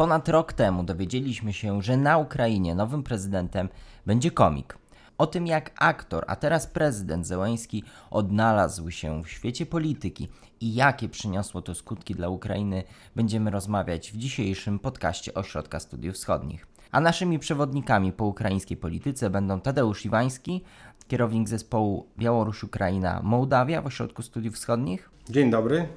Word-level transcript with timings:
Ponad 0.00 0.28
rok 0.28 0.52
temu 0.52 0.82
dowiedzieliśmy 0.84 1.52
się, 1.52 1.82
że 1.82 1.96
na 1.96 2.18
Ukrainie 2.18 2.74
nowym 2.74 3.02
prezydentem 3.02 3.68
będzie 4.06 4.30
komik. 4.30 4.78
O 5.18 5.26
tym, 5.26 5.46
jak 5.46 5.70
aktor, 5.76 6.24
a 6.26 6.36
teraz 6.36 6.66
prezydent 6.66 7.26
Zełański 7.26 7.84
odnalazł 8.10 8.90
się 8.90 9.22
w 9.22 9.28
świecie 9.28 9.66
polityki 9.66 10.28
i 10.60 10.74
jakie 10.74 11.08
przyniosło 11.08 11.62
to 11.62 11.74
skutki 11.74 12.14
dla 12.14 12.28
Ukrainy, 12.28 12.82
będziemy 13.16 13.50
rozmawiać 13.50 14.12
w 14.12 14.16
dzisiejszym 14.16 14.78
podcaście 14.78 15.34
Ośrodka 15.34 15.80
Studiów 15.80 16.14
Wschodnich. 16.14 16.66
A 16.92 17.00
naszymi 17.00 17.38
przewodnikami 17.38 18.12
po 18.12 18.24
ukraińskiej 18.24 18.76
polityce 18.76 19.30
będą 19.30 19.60
Tadeusz 19.60 20.06
Iwański, 20.06 20.64
kierownik 21.08 21.48
zespołu 21.48 22.06
Białoruś-Ukraina 22.18 23.20
Mołdawia 23.22 23.82
w 23.82 23.86
Ośrodku 23.86 24.22
Studiów 24.22 24.54
Wschodnich. 24.54 25.10
Dzień 25.30 25.50
dobry. 25.50 25.88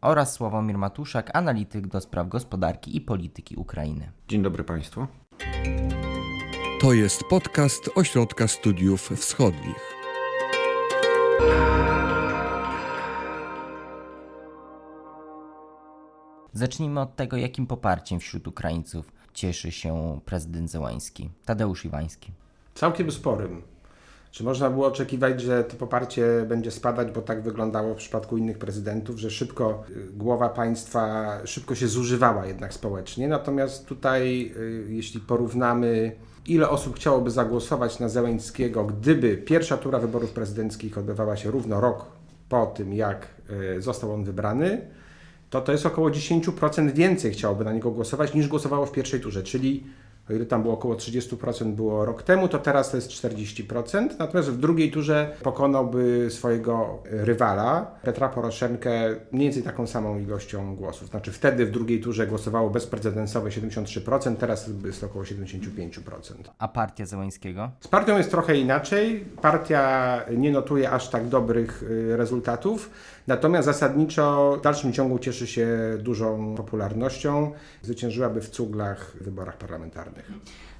Oraz 0.00 0.32
Sławomir 0.32 0.78
Matuszak, 0.78 1.36
analityk 1.36 1.86
do 1.86 2.00
spraw 2.00 2.28
gospodarki 2.28 2.96
i 2.96 3.00
polityki 3.00 3.56
Ukrainy. 3.56 4.12
Dzień 4.28 4.42
dobry 4.42 4.64
Państwu. 4.64 5.06
To 6.80 6.92
jest 6.92 7.24
podcast 7.24 7.90
Ośrodka 7.94 8.48
Studiów 8.48 9.10
Wschodnich. 9.16 9.94
Zacznijmy 16.52 17.00
od 17.00 17.16
tego, 17.16 17.36
jakim 17.36 17.66
poparciem 17.66 18.20
wśród 18.20 18.48
Ukraińców 18.48 19.12
cieszy 19.34 19.72
się 19.72 20.20
prezydent 20.24 20.70
Zełański. 20.70 21.30
Tadeusz 21.44 21.84
Iwański. 21.84 22.32
Całkiem 22.74 23.10
sporym. 23.10 23.62
Czy 24.38 24.44
można 24.44 24.70
było 24.70 24.86
oczekiwać, 24.86 25.40
że 25.40 25.64
to 25.64 25.76
poparcie 25.76 26.26
będzie 26.48 26.70
spadać, 26.70 27.10
bo 27.10 27.22
tak 27.22 27.42
wyglądało 27.42 27.94
w 27.94 27.96
przypadku 27.96 28.36
innych 28.36 28.58
prezydentów, 28.58 29.18
że 29.18 29.30
szybko 29.30 29.84
y, 29.90 30.12
głowa 30.12 30.48
państwa 30.48 31.30
szybko 31.44 31.74
się 31.74 31.88
zużywała 31.88 32.46
jednak 32.46 32.74
społecznie? 32.74 33.28
Natomiast 33.28 33.86
tutaj, 33.86 34.52
y, 34.56 34.86
jeśli 34.88 35.20
porównamy, 35.20 36.12
ile 36.46 36.68
osób 36.68 36.96
chciałoby 36.96 37.30
zagłosować 37.30 37.98
na 37.98 38.08
Zeleńskiego, 38.08 38.84
gdyby 38.84 39.36
pierwsza 39.36 39.76
tura 39.76 39.98
wyborów 39.98 40.30
prezydenckich 40.30 40.98
odbywała 40.98 41.36
się 41.36 41.50
równo 41.50 41.80
rok 41.80 42.06
po 42.48 42.66
tym, 42.66 42.94
jak 42.94 43.28
y, 43.76 43.82
został 43.82 44.12
on 44.12 44.24
wybrany, 44.24 44.80
to 45.50 45.60
to 45.60 45.72
jest 45.72 45.86
około 45.86 46.10
10% 46.10 46.92
więcej 46.92 47.32
chciałoby 47.32 47.64
na 47.64 47.72
niego 47.72 47.90
głosować 47.90 48.34
niż 48.34 48.48
głosowało 48.48 48.86
w 48.86 48.92
pierwszej 48.92 49.20
turze, 49.20 49.42
czyli 49.42 49.84
o 50.30 50.32
ile 50.32 50.46
tam 50.46 50.62
było 50.62 50.74
około 50.74 50.94
30% 50.94 51.72
było 51.72 52.04
rok 52.04 52.22
temu, 52.22 52.48
to 52.48 52.58
teraz 52.58 52.90
to 52.90 52.96
jest 52.96 53.10
40%. 53.10 54.08
Natomiast 54.18 54.50
w 54.50 54.58
drugiej 54.58 54.90
turze 54.90 55.36
pokonałby 55.42 56.26
swojego 56.30 57.02
rywala, 57.04 57.98
Petra 58.02 58.28
Poroszenkę, 58.28 58.90
mniej 59.32 59.46
więcej 59.46 59.62
taką 59.62 59.86
samą 59.86 60.18
ilością 60.18 60.76
głosów. 60.76 61.08
Znaczy 61.08 61.32
wtedy 61.32 61.66
w 61.66 61.70
drugiej 61.70 62.00
turze 62.00 62.26
głosowało 62.26 62.70
bezprecedensowe 62.70 63.50
73%, 63.50 64.36
teraz 64.36 64.70
jest 64.84 65.04
około 65.04 65.24
75%. 65.24 66.00
A 66.58 66.68
partia 66.68 67.06
Zełańskiego? 67.06 67.70
Z 67.80 67.88
partią 67.88 68.18
jest 68.18 68.30
trochę 68.30 68.56
inaczej. 68.56 69.24
Partia 69.42 70.20
nie 70.36 70.52
notuje 70.52 70.90
aż 70.90 71.08
tak 71.08 71.28
dobrych 71.28 71.82
y, 71.82 72.16
rezultatów. 72.16 72.90
Natomiast 73.28 73.66
zasadniczo 73.66 74.56
w 74.58 74.62
dalszym 74.62 74.92
ciągu 74.92 75.18
cieszy 75.18 75.46
się 75.46 75.68
dużą 75.98 76.54
popularnością. 76.54 77.52
Zwyciężyłaby 77.82 78.40
w 78.40 78.50
cuglach 78.50 79.16
w 79.20 79.24
wyborach 79.24 79.56
parlamentarnych. 79.58 80.32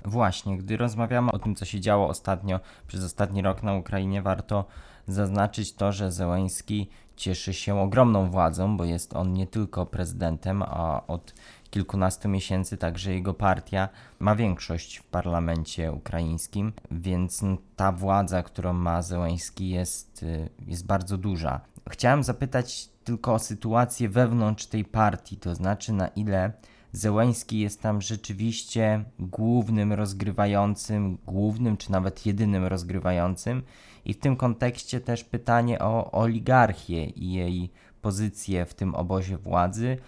Właśnie, 0.04 0.58
gdy 0.58 0.76
rozmawiamy 0.76 1.32
o 1.32 1.38
tym, 1.38 1.54
co 1.54 1.64
się 1.64 1.80
działo 1.80 2.08
ostatnio, 2.08 2.60
przez 2.86 3.04
ostatni 3.04 3.42
rok 3.42 3.62
na 3.62 3.74
Ukrainie, 3.74 4.22
warto 4.22 4.64
zaznaczyć 5.08 5.74
to, 5.74 5.92
że 5.92 6.12
Zełański 6.12 6.88
cieszy 7.16 7.52
się 7.54 7.80
ogromną 7.80 8.30
władzą, 8.30 8.76
bo 8.76 8.84
jest 8.84 9.16
on 9.16 9.32
nie 9.32 9.46
tylko 9.46 9.86
prezydentem, 9.86 10.62
a 10.62 11.06
od 11.06 11.34
kilkunastu 11.70 12.28
miesięcy 12.28 12.76
także 12.76 13.14
jego 13.14 13.34
partia 13.34 13.88
ma 14.18 14.36
większość 14.36 14.96
w 14.96 15.04
parlamencie 15.04 15.92
ukraińskim, 15.92 16.72
więc 16.90 17.42
ta 17.76 17.92
władza, 17.92 18.42
którą 18.42 18.72
ma 18.72 19.02
Zełański 19.02 19.68
jest, 19.68 20.22
y, 20.22 20.48
jest 20.66 20.86
bardzo 20.86 21.18
duża. 21.18 21.60
Chciałem 21.90 22.22
zapytać 22.22 22.88
tylko 23.04 23.34
o 23.34 23.38
sytuację 23.38 24.08
wewnątrz 24.08 24.66
tej 24.66 24.84
partii, 24.84 25.36
to 25.36 25.54
znaczy 25.54 25.92
na 25.92 26.08
ile 26.08 26.52
Zełański 26.92 27.58
jest 27.60 27.82
tam 27.82 28.02
rzeczywiście 28.02 29.04
głównym 29.18 29.92
rozgrywającym, 29.92 31.18
głównym 31.26 31.76
czy 31.76 31.92
nawet 31.92 32.26
jedynym 32.26 32.64
rozgrywającym. 32.64 33.62
I 34.04 34.14
w 34.14 34.18
tym 34.18 34.36
kontekście 34.36 35.00
też 35.00 35.24
pytanie 35.24 35.78
o 35.78 36.12
oligarchię 36.12 37.04
i 37.04 37.32
jej 37.32 37.70
pozycję 38.02 38.66
w 38.66 38.74
tym 38.74 38.94
obozie 38.94 39.38
władzy, 39.38 39.98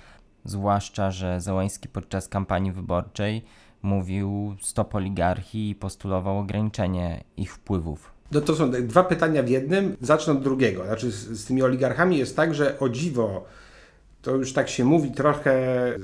zwłaszcza, 0.44 1.10
że 1.10 1.40
Zełański 1.40 1.88
podczas 1.88 2.28
kampanii 2.28 2.72
wyborczej 2.72 3.44
mówił 3.82 4.56
stop 4.60 4.94
oligarchii 4.94 5.70
i 5.70 5.74
postulował 5.74 6.38
ograniczenie 6.38 7.24
ich 7.36 7.54
wpływów. 7.54 8.12
No 8.32 8.40
to 8.40 8.56
są 8.56 8.70
dwa 8.70 9.04
pytania 9.04 9.42
w 9.42 9.48
jednym. 9.48 9.96
Zacznę 10.00 10.32
od 10.32 10.42
drugiego. 10.42 10.84
Znaczy 10.84 11.10
z, 11.10 11.28
z 11.28 11.44
tymi 11.44 11.62
oligarchami 11.62 12.18
jest 12.18 12.36
tak, 12.36 12.54
że 12.54 12.78
o 12.78 12.88
dziwo 12.88 13.44
to 14.22 14.30
już 14.30 14.52
tak 14.52 14.68
się 14.68 14.84
mówi 14.84 15.10
trochę 15.10 15.54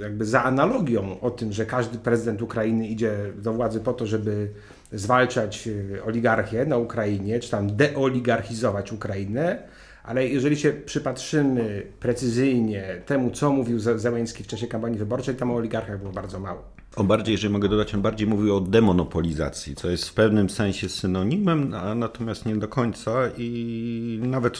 jakby 0.00 0.24
za 0.24 0.44
analogią 0.44 1.20
o 1.20 1.30
tym, 1.30 1.52
że 1.52 1.66
każdy 1.66 1.98
prezydent 1.98 2.42
Ukrainy 2.42 2.88
idzie 2.88 3.12
do 3.36 3.52
władzy 3.52 3.80
po 3.80 3.92
to, 3.92 4.06
żeby 4.06 4.50
zwalczać 4.92 5.68
e, 5.98 6.04
oligarchię 6.04 6.66
na 6.66 6.76
Ukrainie, 6.76 7.40
czy 7.40 7.50
tam 7.50 7.76
deoligarchizować 7.76 8.92
Ukrainę, 8.92 9.58
ale 10.06 10.26
jeżeli 10.26 10.56
się 10.56 10.72
przypatrzymy 10.72 11.86
precyzyjnie 12.00 13.02
temu, 13.06 13.30
co 13.30 13.52
mówił 13.52 13.78
Zełenski 13.78 14.44
w 14.44 14.46
czasie 14.46 14.66
kampanii 14.66 14.98
wyborczej, 14.98 15.34
tam 15.34 15.50
o 15.50 15.54
oligarchach 15.54 15.98
było 15.98 16.12
bardzo 16.12 16.40
mało. 16.40 16.76
O 16.96 17.04
bardziej, 17.04 17.32
jeżeli 17.32 17.52
mogę 17.52 17.68
dodać, 17.68 17.94
on 17.94 18.02
bardziej 18.02 18.26
mówił 18.28 18.56
o 18.56 18.60
demonopolizacji, 18.60 19.74
co 19.74 19.90
jest 19.90 20.08
w 20.08 20.14
pewnym 20.14 20.50
sensie 20.50 20.88
synonimem, 20.88 21.74
a 21.74 21.94
natomiast 21.94 22.46
nie 22.46 22.56
do 22.56 22.68
końca 22.68 23.10
i 23.38 24.20
nawet 24.22 24.58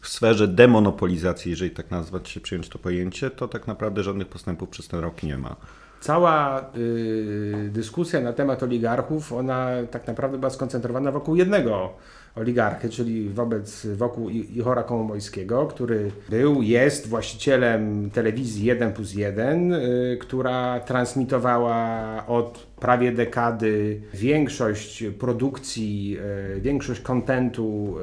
w 0.00 0.08
sferze 0.08 0.48
demonopolizacji, 0.48 1.50
jeżeli 1.50 1.70
tak 1.70 1.90
nazwać 1.90 2.28
się, 2.28 2.40
przyjąć 2.40 2.68
to 2.68 2.78
pojęcie, 2.78 3.30
to 3.30 3.48
tak 3.48 3.66
naprawdę 3.66 4.02
żadnych 4.02 4.28
postępów 4.28 4.68
przez 4.68 4.88
ten 4.88 5.00
rok 5.00 5.22
nie 5.22 5.38
ma. 5.38 5.56
Cała 6.00 6.60
y, 6.76 7.70
dyskusja 7.72 8.20
na 8.20 8.32
temat 8.32 8.62
oligarchów, 8.62 9.32
ona 9.32 9.68
tak 9.90 10.06
naprawdę 10.06 10.38
była 10.38 10.50
skoncentrowana 10.50 11.12
wokół 11.12 11.36
jednego 11.36 11.92
oligarchy, 12.38 12.88
czyli 12.88 13.28
wobec 13.28 13.86
wokół 13.86 14.28
Ichora 14.30 14.82
Kołomojskiego, 14.82 15.66
który 15.66 16.10
był, 16.28 16.62
jest 16.62 17.08
właścicielem 17.08 18.10
telewizji 18.10 18.64
1 18.64 18.92
plus 18.92 19.14
1, 19.14 19.72
y, 19.72 20.18
która 20.20 20.80
transmitowała 20.80 22.24
od 22.26 22.66
prawie 22.80 23.12
dekady 23.12 24.00
większość 24.14 25.04
produkcji, 25.18 26.18
y, 26.56 26.60
większość 26.60 27.00
kontentu 27.00 27.96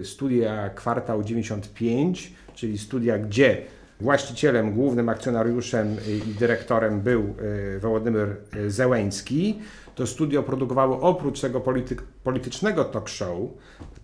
y, 0.00 0.04
studia 0.04 0.70
Kwartał 0.70 1.22
95, 1.22 2.32
czyli 2.54 2.78
studia, 2.78 3.18
gdzie 3.18 3.62
właścicielem, 4.00 4.72
głównym 4.72 5.08
akcjonariuszem 5.08 5.96
i 6.08 6.34
dyrektorem 6.38 7.00
był 7.00 7.34
Wołodymyr 7.80 8.36
Zełęński 8.68 9.58
to 9.96 10.06
studio 10.06 10.42
produkowało 10.42 11.00
oprócz 11.00 11.40
tego 11.40 11.60
polityk, 11.60 12.02
politycznego 12.02 12.84
talk 12.84 13.08
show, 13.08 13.38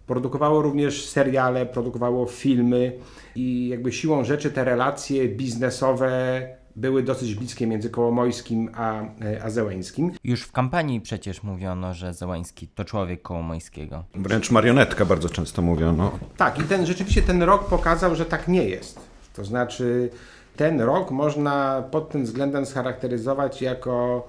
produkowało 0.06 0.62
również 0.62 1.04
seriale, 1.04 1.66
produkowało 1.66 2.26
filmy 2.26 2.92
i 3.36 3.68
jakby 3.68 3.92
siłą 3.92 4.24
rzeczy 4.24 4.50
te 4.50 4.64
relacje 4.64 5.28
biznesowe 5.28 6.42
były 6.76 7.02
dosyć 7.02 7.34
bliskie 7.34 7.66
między 7.66 7.90
Kołomojskim 7.90 8.70
a, 8.74 9.02
a 9.44 9.50
Zełańskim. 9.50 10.12
Już 10.24 10.42
w 10.42 10.52
kampanii 10.52 11.00
przecież 11.00 11.42
mówiono, 11.42 11.94
że 11.94 12.14
Zełański 12.14 12.68
to 12.68 12.84
człowiek 12.84 13.22
Kołomojskiego. 13.22 14.04
Wręcz 14.14 14.50
marionetka 14.50 15.04
bardzo 15.04 15.28
często 15.28 15.62
mówiono. 15.62 16.18
Tak, 16.36 16.58
i 16.58 16.62
ten, 16.62 16.86
rzeczywiście 16.86 17.22
ten 17.22 17.42
rok 17.42 17.68
pokazał, 17.68 18.14
że 18.14 18.26
tak 18.26 18.48
nie 18.48 18.64
jest. 18.64 19.00
To 19.34 19.44
znaczy, 19.44 20.10
ten 20.56 20.80
rok 20.80 21.10
można 21.10 21.84
pod 21.90 22.10
tym 22.10 22.24
względem 22.24 22.66
scharakteryzować 22.66 23.62
jako 23.62 24.26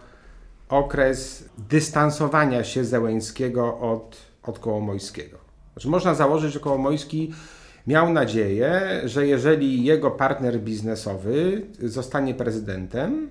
okres 0.70 1.50
dystansowania 1.70 2.64
się 2.64 2.86
Zełęńskiego 2.86 3.80
od, 3.80 4.18
od 4.44 4.60
Kołomojskiego. 4.60 5.38
Znaczy, 5.74 5.90
można 5.90 6.16
założyć, 6.16 6.54
że 6.54 6.60
Kołomojski 6.60 7.34
miał 7.88 8.14
nadzieję, 8.14 9.02
że 9.06 9.28
jeżeli 9.28 9.84
jego 9.84 10.12
partner 10.12 10.60
biznesowy 10.60 11.62
zostanie 11.80 12.34
prezydentem, 12.34 13.30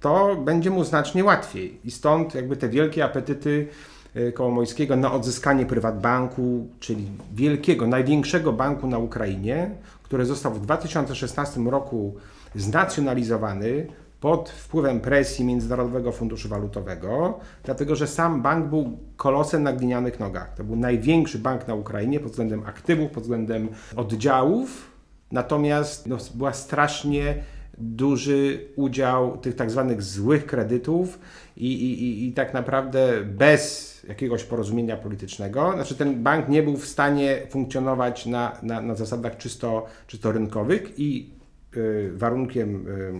to 0.00 0.36
będzie 0.36 0.70
mu 0.70 0.84
znacznie 0.84 1.24
łatwiej. 1.24 1.78
I 1.84 1.90
stąd 1.90 2.34
jakby 2.34 2.56
te 2.56 2.68
wielkie 2.68 3.04
apetyty 3.04 3.68
y, 4.16 4.32
Kołomojskiego 4.32 4.96
na 4.96 5.12
odzyskanie 5.12 5.66
prywatbanku, 5.66 6.68
czyli 6.80 7.06
wielkiego, 7.34 7.86
największego 7.86 8.52
banku 8.52 8.86
na 8.86 8.98
Ukrainie, 8.98 9.70
który 10.02 10.24
został 10.24 10.54
w 10.54 10.60
2016 10.60 11.60
roku 11.60 12.14
znacjonalizowany, 12.54 13.86
pod 14.20 14.50
wpływem 14.50 15.00
presji 15.00 15.44
Międzynarodowego 15.44 16.12
Funduszu 16.12 16.48
Walutowego, 16.48 17.40
dlatego 17.64 17.96
że 17.96 18.06
sam 18.06 18.42
bank 18.42 18.66
był 18.66 18.98
kolosem 19.16 19.62
na 19.62 19.72
glinianych 19.72 20.20
nogach. 20.20 20.54
To 20.54 20.64
był 20.64 20.76
największy 20.76 21.38
bank 21.38 21.68
na 21.68 21.74
Ukrainie 21.74 22.20
pod 22.20 22.30
względem 22.30 22.62
aktywów, 22.66 23.10
pod 23.10 23.22
względem 23.22 23.68
oddziałów, 23.96 24.90
natomiast 25.32 26.06
no, 26.06 26.16
była 26.34 26.52
strasznie 26.52 27.34
duży 27.78 28.68
udział 28.76 29.38
tych 29.38 29.56
tak 29.56 29.70
zwanych 29.70 30.02
złych 30.02 30.46
kredytów 30.46 31.18
i, 31.56 31.72
i, 31.72 32.28
i 32.28 32.32
tak 32.32 32.54
naprawdę 32.54 33.24
bez 33.24 33.90
jakiegoś 34.08 34.44
porozumienia 34.44 34.96
politycznego, 34.96 35.72
znaczy 35.74 35.94
ten 35.94 36.22
bank 36.22 36.48
nie 36.48 36.62
był 36.62 36.76
w 36.76 36.86
stanie 36.86 37.42
funkcjonować 37.50 38.26
na, 38.26 38.56
na, 38.62 38.80
na 38.80 38.94
zasadach 38.94 39.36
czysto, 39.36 39.86
czysto 40.06 40.32
rynkowych 40.32 40.92
i 40.98 41.30
y, 41.76 42.10
warunkiem 42.14 42.88
y, 42.88 43.12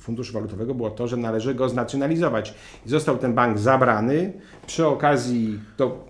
Funduszu 0.00 0.32
Walutowego 0.32 0.74
było 0.74 0.90
to, 0.90 1.08
że 1.08 1.16
należy 1.16 1.54
go 1.54 1.68
znacjonalizować. 1.68 2.54
I 2.86 2.88
został 2.88 3.18
ten 3.18 3.34
bank 3.34 3.58
zabrany. 3.58 4.32
Przy 4.66 4.86
okazji 4.86 5.60
to 5.76 6.04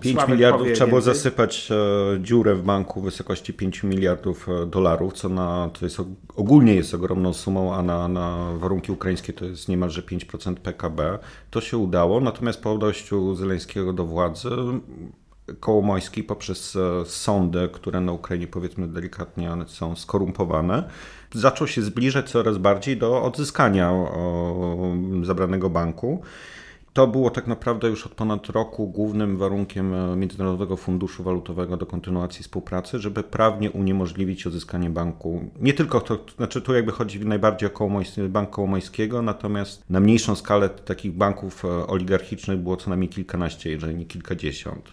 5 0.00 0.14
Sławek 0.16 0.30
miliardów 0.34 0.60
powie 0.60 0.72
trzeba 0.72 0.88
było 0.88 1.00
więcej. 1.00 1.14
zasypać 1.14 1.68
e, 1.70 1.74
dziurę 2.22 2.54
w 2.54 2.62
banku 2.62 3.00
w 3.00 3.04
wysokości 3.04 3.54
5 3.54 3.82
miliardów 3.82 4.48
e, 4.48 4.66
dolarów, 4.66 5.12
co 5.12 5.28
na, 5.28 5.70
to 5.80 5.86
jest, 5.86 5.98
og- 5.98 6.14
ogólnie 6.36 6.74
jest 6.74 6.94
ogromną 6.94 7.32
sumą, 7.32 7.74
a 7.74 7.82
na, 7.82 8.08
na 8.08 8.52
warunki 8.58 8.92
ukraińskie 8.92 9.32
to 9.32 9.44
jest 9.44 9.68
niemalże 9.68 10.02
5% 10.02 10.54
PKB. 10.54 11.18
To 11.50 11.60
się 11.60 11.78
udało, 11.78 12.20
natomiast 12.20 12.62
po 12.62 12.78
dojściu 12.78 13.34
Zeleńskiego 13.34 13.92
do 13.92 14.04
władzy 14.04 14.48
Kołomoński 15.60 16.22
poprzez 16.22 16.76
e, 16.76 17.04
sądy, 17.06 17.68
które 17.72 18.00
na 18.00 18.12
Ukrainie 18.12 18.46
powiedzmy 18.46 18.88
delikatnie 18.88 19.50
są 19.66 19.96
skorumpowane, 19.96 20.84
zaczął 21.34 21.66
się 21.66 21.82
zbliżać 21.82 22.30
coraz 22.30 22.58
bardziej 22.58 22.96
do 22.96 23.22
odzyskania 23.22 23.92
zabranego 25.22 25.70
banku. 25.70 26.22
To 26.92 27.06
było 27.06 27.30
tak 27.30 27.46
naprawdę 27.46 27.88
już 27.88 28.06
od 28.06 28.12
ponad 28.14 28.46
roku 28.46 28.86
głównym 28.88 29.36
warunkiem 29.36 29.94
e, 29.94 30.16
Międzynarodowego 30.16 30.76
Funduszu 30.76 31.22
Walutowego 31.22 31.76
do 31.76 31.86
kontynuacji 31.86 32.42
współpracy, 32.42 32.98
żeby 32.98 33.22
prawnie 33.22 33.70
uniemożliwić 33.70 34.46
odzyskanie 34.46 34.90
banku. 34.90 35.50
Nie 35.60 35.74
tylko 35.74 36.00
to, 36.00 36.18
znaczy 36.36 36.62
tu 36.62 36.74
jakby 36.74 36.92
chodzi 36.92 37.26
najbardziej 37.26 37.68
o 37.68 37.72
Kołomońs- 37.72 38.28
Bank 38.28 38.50
Kołomońskiego, 38.50 39.22
natomiast 39.22 39.90
na 39.90 40.00
mniejszą 40.00 40.34
skalę 40.36 40.68
takich 40.68 41.12
banków 41.12 41.64
e, 41.64 41.86
oligarchicznych 41.86 42.58
było 42.58 42.76
co 42.76 42.90
najmniej 42.90 43.08
kilkanaście, 43.08 43.70
jeżeli 43.70 43.94
nie 43.94 44.06
kilkadziesiąt. 44.06 44.92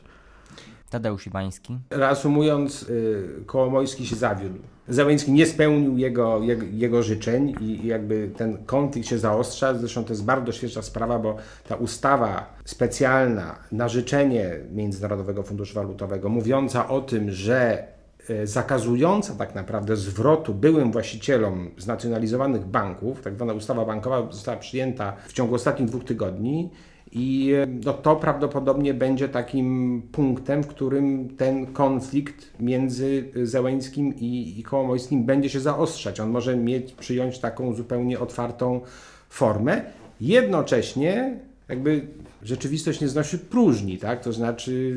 Tadeusz 0.89 1.27
Iwański. 1.27 1.77
Reasumując, 1.89 2.83
y, 2.83 3.43
Kołomojski 3.45 4.07
się 4.07 4.15
zawiódł. 4.15 4.59
Zeleński 4.91 5.31
nie 5.31 5.45
spełnił 5.45 5.97
jego, 5.97 6.43
jego, 6.43 6.65
jego 6.73 7.03
życzeń 7.03 7.55
i 7.61 7.88
jakby 7.88 8.29
ten 8.38 8.57
konflikt 8.65 9.07
się 9.07 9.17
zaostrza. 9.17 9.73
Zresztą 9.73 10.03
to 10.03 10.09
jest 10.09 10.25
bardzo 10.25 10.51
świeża 10.51 10.81
sprawa, 10.81 11.19
bo 11.19 11.35
ta 11.69 11.75
ustawa 11.75 12.53
specjalna 12.65 13.55
na 13.71 13.89
życzenie 13.89 14.59
Międzynarodowego 14.71 15.43
Funduszu 15.43 15.75
Walutowego, 15.75 16.29
mówiąca 16.29 16.89
o 16.89 17.01
tym, 17.01 17.31
że 17.31 17.88
y, 18.29 18.47
zakazująca 18.47 19.35
tak 19.35 19.55
naprawdę 19.55 19.95
zwrotu 19.95 20.53
byłym 20.53 20.91
właścicielom 20.91 21.71
znacjonalizowanych 21.77 22.65
banków, 22.65 23.21
tak 23.21 23.35
zwana 23.35 23.53
ustawa 23.53 23.85
bankowa 23.85 24.31
została 24.31 24.57
przyjęta 24.57 25.13
w 25.27 25.33
ciągu 25.33 25.55
ostatnich 25.55 25.89
dwóch 25.89 26.03
tygodni 26.03 26.69
i 27.11 27.53
e, 27.53 27.67
no, 27.85 27.93
to 27.93 28.15
prawdopodobnie 28.15 28.93
będzie 28.93 29.29
takim 29.29 30.01
punktem, 30.11 30.63
w 30.63 30.67
którym 30.67 31.29
ten 31.37 31.65
konflikt 31.65 32.59
między 32.59 33.31
Zełęńskim 33.43 34.15
i, 34.15 34.59
i 34.59 34.63
Kołomojskim 34.63 35.25
będzie 35.25 35.49
się 35.49 35.59
zaostrzać. 35.59 36.19
On 36.19 36.29
może 36.29 36.57
mieć, 36.57 36.93
przyjąć 36.93 37.39
taką 37.39 37.73
zupełnie 37.73 38.19
otwartą 38.19 38.81
formę. 39.29 39.81
Jednocześnie 40.21 41.39
jakby 41.69 42.07
rzeczywistość 42.43 43.01
nie 43.01 43.07
znosi 43.07 43.39
próżni, 43.39 43.97
tak? 43.97 44.23
To 44.23 44.33
znaczy 44.33 44.95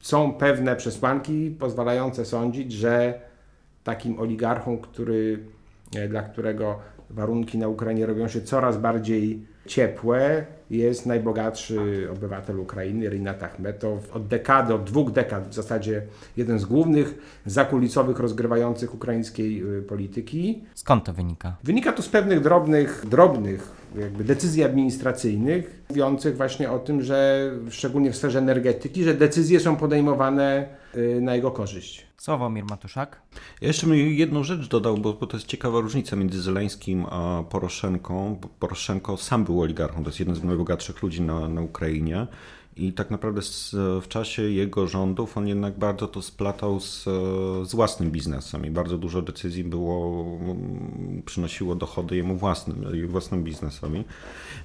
są 0.00 0.32
pewne 0.32 0.76
przesłanki 0.76 1.56
pozwalające 1.58 2.24
sądzić, 2.24 2.72
że 2.72 3.20
takim 3.84 4.20
oligarchą, 4.20 4.78
który, 4.78 5.38
e, 5.96 6.08
dla 6.08 6.22
którego 6.22 6.78
warunki 7.10 7.58
na 7.58 7.68
Ukrainie 7.68 8.06
robią 8.06 8.28
się 8.28 8.40
coraz 8.40 8.76
bardziej 8.76 9.46
ciepłe, 9.66 10.46
jest 10.72 11.06
najbogatszy 11.06 12.08
obywatel 12.12 12.60
Ukrainy, 12.60 13.08
Rinat 13.08 13.42
Achmetow. 13.42 14.16
Od 14.16 14.26
dekady, 14.26 14.74
od 14.74 14.84
dwóch 14.84 15.10
dekad 15.10 15.48
w 15.48 15.54
zasadzie 15.54 16.02
jeden 16.36 16.58
z 16.58 16.64
głównych 16.64 17.14
zakulisowych 17.46 18.18
rozgrywających 18.18 18.94
ukraińskiej 18.94 19.78
y, 19.78 19.82
polityki. 19.82 20.64
Skąd 20.74 21.04
to 21.04 21.12
wynika? 21.12 21.56
Wynika 21.64 21.92
to 21.92 22.02
z 22.02 22.08
pewnych 22.08 22.40
drobnych, 22.40 23.04
drobnych 23.08 23.81
jakby 24.00 24.24
decyzji 24.24 24.64
administracyjnych, 24.64 25.82
mówiących 25.90 26.36
właśnie 26.36 26.70
o 26.70 26.78
tym, 26.78 27.02
że 27.02 27.50
szczególnie 27.70 28.12
w 28.12 28.16
sferze 28.16 28.38
energetyki, 28.38 29.04
że 29.04 29.14
decyzje 29.14 29.60
są 29.60 29.76
podejmowane 29.76 30.66
y, 30.96 31.20
na 31.20 31.34
jego 31.34 31.50
korzyść. 31.50 32.06
Sławomir 32.16 32.64
Matuszak. 32.64 33.22
Ja 33.60 33.68
jeszcze 33.68 33.86
bym 33.86 33.96
jedną 33.96 34.44
rzecz 34.44 34.68
dodał, 34.68 34.98
bo, 34.98 35.12
bo 35.12 35.26
to 35.26 35.36
jest 35.36 35.46
ciekawa 35.46 35.80
różnica 35.80 36.16
między 36.16 36.42
Zeleńskim 36.42 37.06
a 37.06 37.44
Poroszenką. 37.50 38.38
Bo 38.42 38.48
Poroszenko 38.48 39.16
sam 39.16 39.44
był 39.44 39.60
oligarchą, 39.60 40.02
to 40.04 40.08
jest 40.08 40.20
jeden 40.20 40.34
z 40.34 40.44
najbogatszych 40.44 41.02
ludzi 41.02 41.22
na, 41.22 41.48
na 41.48 41.60
Ukrainie. 41.60 42.26
I 42.76 42.92
tak 42.92 43.10
naprawdę 43.10 43.40
w 44.02 44.08
czasie 44.08 44.42
jego 44.42 44.86
rządów 44.86 45.36
on 45.36 45.48
jednak 45.48 45.78
bardzo 45.78 46.08
to 46.08 46.22
splatał 46.22 46.80
z, 46.80 47.04
z 47.68 47.74
własnym 47.74 48.10
biznesem 48.10 48.66
i 48.66 48.70
bardzo 48.70 48.98
dużo 48.98 49.22
decyzji 49.22 49.64
było, 49.64 50.24
mm, 50.40 51.22
przynosiło 51.26 51.74
dochody 51.74 52.16
jemu 52.16 52.36
własnym, 52.36 53.08
własnym 53.08 53.44
biznesowi. 53.44 54.04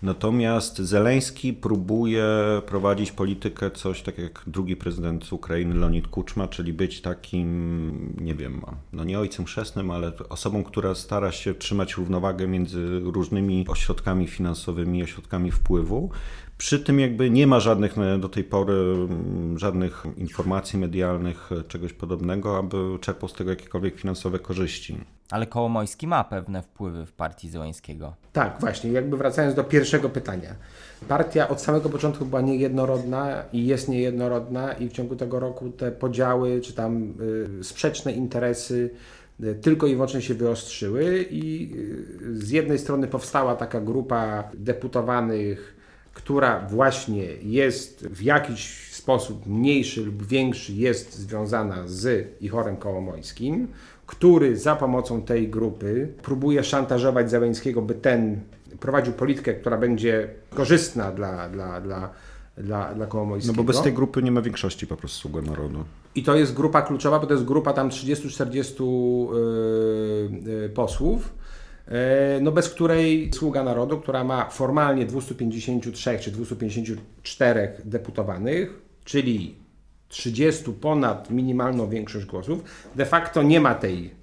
Natomiast 0.02 0.78
Zeleński 0.78 1.54
próbuje 1.54 2.26
prowadzić 2.66 3.12
politykę 3.12 3.72
coś 3.72 4.02
tak 4.02 4.18
jak 4.18 4.44
drugi 4.48 4.76
prezydent 4.76 5.34
Ukrainy 5.34 5.76
Leonid 5.76 6.08
Kuczma, 6.08 6.48
czyli 6.48 6.74
być 6.74 7.02
takim, 7.02 8.16
nie 8.22 8.36
wiem, 8.36 8.62
no 8.94 9.04
nie 9.04 9.20
ojcem 9.20 9.46
chrzestnym, 9.46 9.92
ale 9.92 10.12
osobą, 10.30 10.64
która 10.64 10.96
stara 10.96 11.32
się 11.32 11.54
trzymać 11.54 11.98
równowagę 11.98 12.48
między 12.48 13.00
różnymi 13.00 13.66
ośrodkami 13.68 14.28
finansowymi 14.28 15.04
ośrodkami 15.04 15.52
wpływu. 15.52 16.10
Przy 16.58 16.80
tym 16.80 17.00
jakby 17.00 17.30
nie 17.30 17.48
ma 17.48 17.60
żadnych 17.60 17.98
e, 17.98 18.18
do 18.18 18.30
tej 18.30 18.44
pory 18.44 18.74
mm, 18.74 19.60
żadnych 19.60 20.04
informacji 20.18 20.80
medialnych, 20.80 21.50
e, 21.52 21.64
czegoś 21.64 21.94
podobnego, 21.94 22.58
aby 22.58 22.78
czerpał 23.02 23.30
z 23.30 23.34
tego 23.34 23.50
jakiekolwiek 23.50 23.96
finansowe 24.00 24.40
korzyści. 24.40 24.98
Ale 25.32 25.48
Kołomojski 25.48 26.08
ma 26.08 26.24
pewne 26.24 26.62
wpływy 26.62 27.06
w 27.06 27.14
partii 27.14 27.50
Zełańskiego. 27.50 28.16
Tak, 28.34 28.58
właśnie, 28.60 28.92
jakby 28.92 29.18
wracając 29.18 29.56
do 29.56 29.64
pierwszego 29.64 30.10
pytania. 30.10 30.56
Partia 31.08 31.50
od 31.50 31.62
samego 31.62 31.90
początku 31.90 32.26
była 32.26 32.42
niejednorodna 32.42 33.44
i 33.54 33.66
jest 33.66 33.90
niejednorodna 33.90 34.74
i 34.74 34.90
w 34.90 34.92
ciągu 34.92 35.16
tego 35.16 35.40
roku 35.40 35.70
te 35.70 35.92
podziały 35.92 36.62
czy 36.62 36.74
tam 36.74 37.14
y, 37.60 37.64
sprzeczne 37.64 38.12
interesy 38.12 38.90
y, 39.44 39.56
tylko 39.56 39.88
i 39.88 39.94
wyłącznie 39.94 40.22
się 40.22 40.34
wyostrzyły 40.34 41.24
i 41.32 41.74
y, 42.22 42.46
z 42.46 42.50
jednej 42.50 42.80
strony 42.80 43.08
powstała 43.08 43.56
taka 43.56 43.82
grupa 43.82 44.44
deputowanych, 44.54 45.77
która 46.18 46.68
właśnie 46.70 47.24
jest 47.42 48.08
w 48.08 48.22
jakiś 48.22 48.92
sposób 48.92 49.46
mniejszy 49.46 50.02
lub 50.06 50.28
większy 50.28 50.74
jest 50.74 51.14
związana 51.14 51.84
z 51.86 52.28
Ichorem 52.42 52.78
Kołomońskim, 52.78 53.68
który 54.06 54.58
za 54.58 54.76
pomocą 54.76 55.22
tej 55.22 55.50
grupy 55.50 56.14
próbuje 56.22 56.64
szantażować 56.64 57.30
Zeleńskiego, 57.30 57.82
by 57.82 57.94
ten 57.94 58.42
prowadził 58.80 59.14
politykę, 59.14 59.54
która 59.54 59.78
będzie 59.78 60.30
korzystna 60.50 61.12
dla, 61.12 61.50
dla, 61.50 61.82
dla, 61.82 62.10
dla, 62.58 62.94
dla 62.94 63.08
No 63.48 63.54
bo 63.54 63.64
bez 63.64 63.82
tej 63.82 63.94
grupy 63.94 64.24
nie 64.24 64.32
ma 64.32 64.42
większości 64.42 64.88
po 64.88 64.98
prostu 64.98 65.20
sługa 65.20 65.42
narodu. 65.42 65.84
I 66.16 66.24
to 66.24 66.36
jest 66.36 66.54
grupa 66.54 66.82
kluczowa, 66.82 67.20
bo 67.20 67.28
to 67.28 67.34
jest 67.34 67.46
grupa 67.46 67.74
tam 67.74 67.90
30-40 67.90 68.84
yy, 70.46 70.52
yy, 70.52 70.70
posłów, 70.70 71.34
no 72.42 72.52
bez 72.52 72.70
której 72.70 73.32
Sługa 73.34 73.64
Narodu, 73.64 73.98
która 73.98 74.24
ma 74.24 74.50
formalnie 74.50 75.06
253 75.06 76.20
czy 76.20 76.32
254 76.32 77.72
deputowanych, 77.86 78.82
czyli 79.04 79.56
30 80.08 80.72
ponad 80.72 81.30
minimalną 81.30 81.90
większość 81.90 82.26
głosów, 82.26 82.64
de 82.96 83.06
facto 83.06 83.44
nie 83.44 83.60
ma 83.60 83.76
tej 83.76 84.18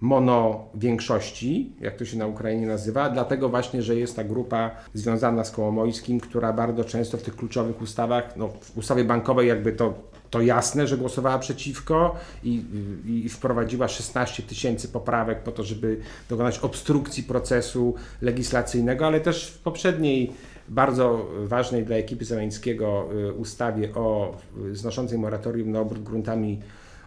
mono 0.00 0.68
większości, 0.74 1.72
jak 1.80 1.96
to 1.96 2.04
się 2.04 2.18
na 2.18 2.26
Ukrainie 2.26 2.66
nazywa, 2.66 3.10
dlatego 3.10 3.48
właśnie, 3.48 3.82
że 3.82 3.96
jest 3.96 4.16
ta 4.16 4.24
grupa 4.24 4.70
związana 4.94 5.44
z 5.44 5.50
Kołomojskim, 5.50 6.20
która 6.20 6.52
bardzo 6.52 6.84
często 6.84 7.18
w 7.18 7.22
tych 7.22 7.36
kluczowych 7.36 7.82
ustawach, 7.82 8.36
no 8.36 8.48
w 8.48 8.78
ustawie 8.78 9.04
bankowej 9.04 9.48
jakby 9.48 9.72
to, 9.72 9.94
to 10.30 10.40
jasne, 10.40 10.86
że 10.86 10.98
głosowała 10.98 11.38
przeciwko 11.38 12.16
i, 12.44 12.62
i 13.06 13.28
wprowadziła 13.28 13.88
16 13.88 14.42
tysięcy 14.42 14.88
poprawek 14.88 15.42
po 15.42 15.52
to, 15.52 15.62
żeby 15.64 16.00
dokonać 16.28 16.58
obstrukcji 16.58 17.22
procesu 17.22 17.94
legislacyjnego, 18.22 19.06
ale 19.06 19.20
też 19.20 19.46
w 19.46 19.58
poprzedniej 19.58 20.32
bardzo 20.68 21.28
ważnej 21.44 21.84
dla 21.84 21.96
ekipy 21.96 22.24
Zeleńskiego 22.24 23.08
y, 23.28 23.32
ustawie 23.32 23.94
o 23.94 24.36
y, 24.66 24.76
znoszącej 24.76 25.18
moratorium 25.18 25.72
na 25.72 25.80
obrót 25.80 26.02
gruntami 26.02 26.60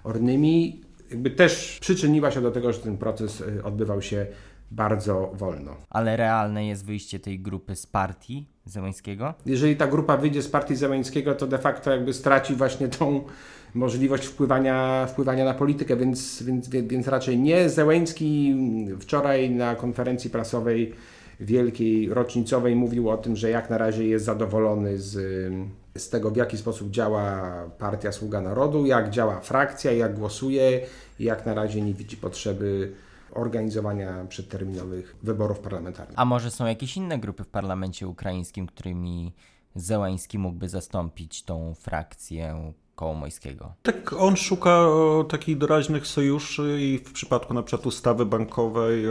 ornymi 0.04 0.82
jakby 1.12 1.32
też 1.32 1.78
przyczyniła 1.82 2.32
się 2.32 2.42
do 2.42 2.52
tego, 2.52 2.74
że 2.74 2.80
ten 2.80 2.98
proces 2.98 3.42
y, 3.42 3.64
odbywał 3.64 4.02
się 4.02 4.26
bardzo 4.72 5.32
wolno. 5.34 5.76
Ale 5.90 6.18
realne 6.18 6.68
jest 6.68 6.86
wyjście 6.86 7.20
tej 7.20 7.40
grupy 7.40 7.76
z 7.76 7.86
partii 7.86 8.53
Jeżeli 9.46 9.76
ta 9.76 9.88
grupa 9.88 10.18
wyjdzie 10.18 10.42
z 10.42 10.48
partii 10.48 10.76
Zełańskiego, 10.76 11.36
to 11.36 11.48
de 11.48 11.58
facto 11.58 11.92
jakby 11.92 12.14
straci 12.14 12.56
właśnie 12.56 12.88
tą 12.88 13.24
możliwość 13.74 14.26
wpływania, 14.26 15.06
wpływania 15.06 15.46
na 15.46 15.54
politykę, 15.54 15.96
więc, 15.96 16.44
więc, 16.44 16.70
więc 16.70 17.08
raczej 17.08 17.40
nie. 17.40 17.70
Zełęński 17.70 18.56
wczoraj 19.00 19.52
na 19.52 19.76
konferencji 19.76 20.30
prasowej 20.30 20.94
wielkiej, 21.40 22.14
rocznicowej 22.14 22.76
mówił 22.76 23.10
o 23.10 23.18
tym, 23.18 23.36
że 23.36 23.50
jak 23.50 23.70
na 23.70 23.78
razie 23.78 24.08
jest 24.08 24.26
zadowolony 24.26 24.98
z, 24.98 25.14
z 25.98 26.10
tego, 26.10 26.32
w 26.32 26.36
jaki 26.36 26.58
sposób 26.58 26.92
działa 26.92 27.52
Partia 27.78 28.12
Sługa 28.12 28.42
Narodu, 28.42 28.86
jak 28.86 29.10
działa 29.10 29.40
frakcja, 29.40 29.92
jak 29.92 30.16
głosuje 30.16 30.82
i 31.20 31.24
jak 31.24 31.46
na 31.46 31.54
razie 31.54 31.82
nie 31.82 31.94
widzi 31.94 32.18
potrzeby 32.18 32.92
organizowania 33.34 34.26
przedterminowych 34.30 35.16
wyborów 35.24 35.60
parlamentarnych. 35.60 36.20
A 36.20 36.26
może 36.26 36.52
są 36.52 36.66
jakieś 36.66 36.98
inne 36.98 37.20
grupy 37.20 37.44
w 37.44 37.50
parlamencie 37.50 38.08
ukraińskim, 38.08 38.68
którymi 38.68 39.34
Zełański 39.76 40.40
mógłby 40.40 40.70
zastąpić 40.70 41.44
tą 41.44 41.74
frakcję 41.76 42.74
Tak, 43.84 44.14
on 44.14 44.36
szuka 44.36 44.88
takich 45.30 45.58
doraźnych 45.58 46.08
sojuszy 46.08 46.78
i 46.82 46.98
w 46.98 47.14
przypadku 47.14 47.54
na 47.54 47.64
przykład 47.64 47.86
ustawy 47.86 48.26
bankowej 48.26 49.06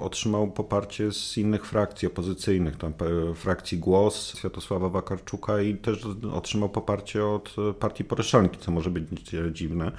otrzymał 0.00 0.50
poparcie 0.50 1.12
z 1.12 1.36
innych 1.38 1.66
frakcji 1.66 2.08
opozycyjnych, 2.08 2.76
tam 2.76 2.92
frakcji 3.34 3.78
Głos 3.78 4.38
Światosława 4.38 4.88
Wakarczuka 4.88 5.60
i 5.60 5.74
też 5.74 6.06
otrzymał 6.32 6.68
poparcie 6.68 7.26
od 7.26 7.56
partii 7.78 8.04
Poroszenki, 8.04 8.58
co 8.58 8.70
może 8.70 8.90
być 8.90 9.04
dziwne. 9.52 9.92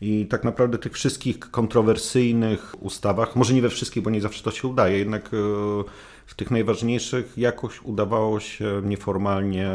I 0.00 0.26
tak 0.26 0.44
naprawdę 0.44 0.78
tych 0.78 0.92
wszystkich 0.92 1.38
kontrowersyjnych 1.38 2.74
ustawach, 2.80 3.36
może 3.36 3.54
nie 3.54 3.62
we 3.62 3.70
wszystkich, 3.70 4.02
bo 4.02 4.10
nie 4.10 4.20
zawsze 4.20 4.42
to 4.42 4.50
się 4.50 4.68
udaje, 4.68 4.98
jednak 4.98 5.26
e, 5.26 5.30
w 6.26 6.34
tych 6.36 6.50
najważniejszych 6.50 7.38
jakoś 7.38 7.82
udawało 7.82 8.40
się 8.40 8.82
nieformalnie 8.84 9.70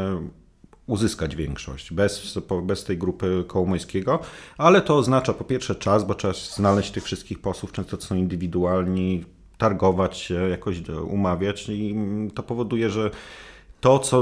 uzyskać 0.90 1.36
większość 1.36 1.92
bez, 1.92 2.38
bez 2.62 2.84
tej 2.84 2.98
grupy 2.98 3.44
kołomojskiego, 3.46 4.18
ale 4.58 4.80
to 4.80 4.96
oznacza 4.96 5.32
po 5.32 5.44
pierwsze 5.44 5.74
czas, 5.74 6.04
bo 6.04 6.14
trzeba 6.14 6.34
znaleźć 6.34 6.90
tych 6.90 7.04
wszystkich 7.04 7.38
posłów, 7.38 7.72
często 7.72 7.96
to 7.96 8.02
są 8.02 8.14
indywidualni, 8.14 9.24
targować 9.58 10.16
się, 10.16 10.34
jakoś 10.34 10.82
umawiać 10.88 11.68
i 11.68 11.96
to 12.34 12.42
powoduje, 12.42 12.90
że 12.90 13.10
to, 13.80 13.98
co 13.98 14.20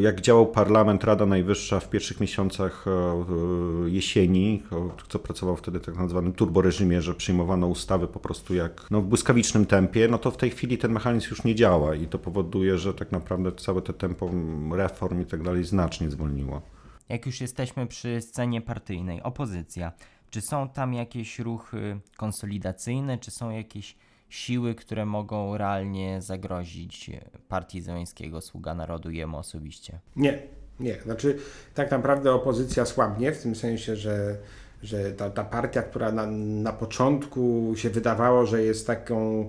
jak 0.00 0.20
działał 0.20 0.46
parlament, 0.46 1.04
Rada 1.04 1.26
Najwyższa 1.26 1.80
w 1.80 1.90
pierwszych 1.90 2.20
miesiącach 2.20 2.84
e, 2.86 3.90
jesieni, 3.90 4.62
co 5.08 5.18
pracował 5.18 5.56
wtedy 5.56 5.80
tak 5.80 5.96
nazwanym 5.96 6.32
turboreżimie, 6.32 7.02
że 7.02 7.14
przyjmowano 7.14 7.66
ustawy 7.66 8.08
po 8.08 8.20
prostu 8.20 8.54
jak 8.54 8.86
no, 8.90 9.00
w 9.00 9.06
błyskawicznym 9.06 9.66
tempie, 9.66 10.08
no 10.08 10.18
to 10.18 10.30
w 10.30 10.36
tej 10.36 10.50
chwili 10.50 10.78
ten 10.78 10.92
mechanizm 10.92 11.30
już 11.30 11.44
nie 11.44 11.54
działa 11.54 11.94
i 11.94 12.06
to 12.06 12.18
powoduje, 12.18 12.78
że 12.78 12.94
tak 12.94 13.12
naprawdę 13.12 13.52
całe 13.52 13.82
te 13.82 13.92
tempo 13.92 14.30
reform 14.72 15.22
i 15.22 15.26
tak 15.26 15.42
dalej 15.42 15.64
znacznie 15.64 16.10
zwolniło. 16.10 16.62
Jak 17.08 17.26
już 17.26 17.40
jesteśmy 17.40 17.86
przy 17.86 18.20
scenie 18.20 18.60
partyjnej, 18.60 19.22
opozycja, 19.22 19.92
czy 20.30 20.40
są 20.40 20.68
tam 20.68 20.94
jakieś 20.94 21.38
ruchy 21.38 22.00
konsolidacyjne, 22.16 23.18
czy 23.18 23.30
są 23.30 23.50
jakieś 23.50 23.96
siły, 24.30 24.74
które 24.74 25.06
mogą 25.06 25.56
realnie 25.56 26.22
zagrozić 26.22 27.10
partii 27.48 27.80
Zeleńskiego, 27.80 28.40
Sługa 28.40 28.74
Narodu 28.74 29.10
jemu 29.10 29.38
osobiście? 29.38 29.98
Nie, 30.16 30.42
nie. 30.80 30.94
Znaczy, 30.94 31.38
tak 31.74 31.90
naprawdę 31.90 32.32
opozycja 32.32 32.84
słabnie, 32.86 33.32
w 33.32 33.42
tym 33.42 33.54
sensie, 33.54 33.96
że, 33.96 34.36
że 34.82 35.12
ta, 35.12 35.30
ta 35.30 35.44
partia, 35.44 35.82
która 35.82 36.12
na, 36.12 36.26
na 36.62 36.72
początku 36.72 37.72
się 37.76 37.90
wydawało, 37.90 38.46
że 38.46 38.62
jest 38.62 38.86
taką 38.86 39.48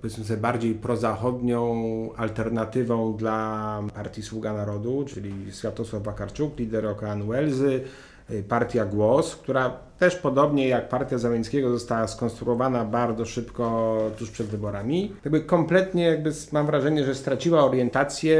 powiedzmy 0.00 0.24
sobie, 0.24 0.40
bardziej 0.40 0.74
prozachodnią 0.74 1.74
alternatywą 2.16 3.16
dla 3.16 3.82
partii 3.94 4.22
Sługa 4.22 4.52
Narodu, 4.52 5.04
czyli 5.08 5.32
Światosław 5.52 6.02
Wakarczuk, 6.02 6.58
lider 6.58 6.86
OKN 6.86 7.28
Welzy, 7.28 7.84
Y, 8.30 8.42
partia 8.42 8.84
Głos, 8.84 9.36
która 9.36 9.87
też 9.98 10.16
podobnie 10.16 10.68
jak 10.68 10.88
partia 10.88 11.18
Załęckiego 11.18 11.70
została 11.70 12.08
skonstruowana 12.08 12.84
bardzo 12.84 13.24
szybko 13.24 13.96
tuż 14.18 14.30
przed 14.30 14.46
wyborami. 14.46 15.12
Jakby 15.24 15.40
kompletnie 15.40 16.04
jakby 16.04 16.32
mam 16.52 16.66
wrażenie, 16.66 17.04
że 17.04 17.14
straciła 17.14 17.64
orientację 17.64 18.38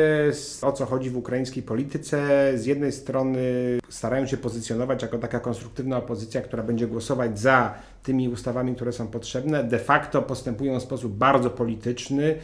o 0.63 0.73
co 0.73 0.87
chodzi 0.87 1.11
w 1.11 1.17
ukraińskiej 1.17 1.63
polityce. 1.63 2.19
Z 2.59 2.67
jednej 2.67 2.93
strony 2.93 3.41
starają 3.89 4.27
się 4.27 4.37
pozycjonować 4.37 5.03
jako 5.03 5.19
taka 5.19 5.41
konstruktywna 5.41 5.97
opozycja, 5.97 6.43
która 6.43 6.63
będzie 6.63 6.87
głosować 6.87 7.41
za 7.41 7.75
tymi 8.03 8.29
ustawami, 8.29 8.75
które 8.75 8.93
są 8.93 9.07
potrzebne. 9.07 9.65
De 9.65 9.79
facto 9.79 10.23
postępują 10.23 10.81
w 10.81 10.83
sposób 10.83 11.13
bardzo 11.13 11.51
polityczny 11.51 12.35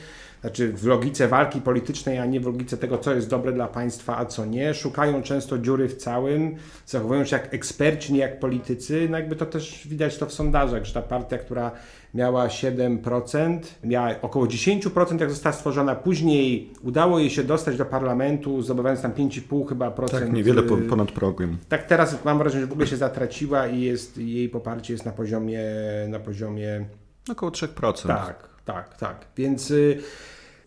znaczy 0.45 0.73
w 0.73 0.87
logice 0.87 1.29
walki 1.29 1.61
politycznej, 1.61 2.19
a 2.19 2.27
nie 2.27 2.41
w 2.41 2.47
logice 2.47 2.77
tego, 2.77 2.99
co 2.99 3.15
jest 3.15 3.29
dobre 3.29 3.53
dla 3.53 3.69
państwa, 3.69 4.19
a 4.19 4.25
co 4.25 4.45
nie. 4.45 4.75
Szukają 4.75 5.23
często 5.23 5.59
dziury 5.59 5.89
w 5.89 5.97
całym, 5.97 6.57
zachowują 6.87 7.25
się 7.25 7.37
jak 7.37 7.55
eksperci, 7.55 8.13
nie 8.13 8.19
jak 8.19 8.41
politycy. 8.41 9.09
No 9.11 9.19
jakby 9.19 9.37
to 9.37 9.47
też 9.47 9.89
widać 9.89 10.19
to 10.19 10.27
w 10.27 10.33
sondażach, 10.33 10.85
że 10.85 10.95
ta 10.95 11.03
partia, 11.03 11.39
która 11.39 11.71
miała 12.15 12.47
7%, 12.47 13.59
miała 13.85 14.11
około 14.23 14.47
10%, 14.47 15.21
jak 15.21 15.31
została 15.31 15.53
stworzona. 15.53 15.95
Później 15.95 16.73
udało 16.83 17.19
jej 17.19 17.31
się 17.31 17.45
dostać 17.45 17.77
do 17.77 17.85
parlamentu, 17.85 18.63
zdobywając 18.63 19.03
tam 19.03 19.13
5,5 19.13 19.69
chyba 19.69 19.91
procent. 19.91 20.23
Tak, 20.23 20.33
niewiele 20.33 20.63
ponad 20.63 21.13
progiem. 21.13 21.59
Tak 21.69 21.87
teraz 21.87 22.25
mam 22.25 22.39
wrażenie, 22.39 22.61
że 22.61 22.67
w 22.67 22.73
ogóle 22.73 22.87
się 22.87 22.97
zatraciła 22.97 23.67
i 23.67 23.81
jest, 23.81 24.19
jej 24.19 24.49
poparcie 24.49 24.93
jest 24.93 25.05
na 25.05 25.13
poziomie... 25.13 25.61
Na 26.09 26.19
poziomie 26.19 26.85
Około 27.31 27.53
3%. 27.53 28.07
Tak, 28.07 28.49
tak, 28.65 28.97
tak. 28.97 29.27
Więc... 29.37 29.71
Y 29.71 30.03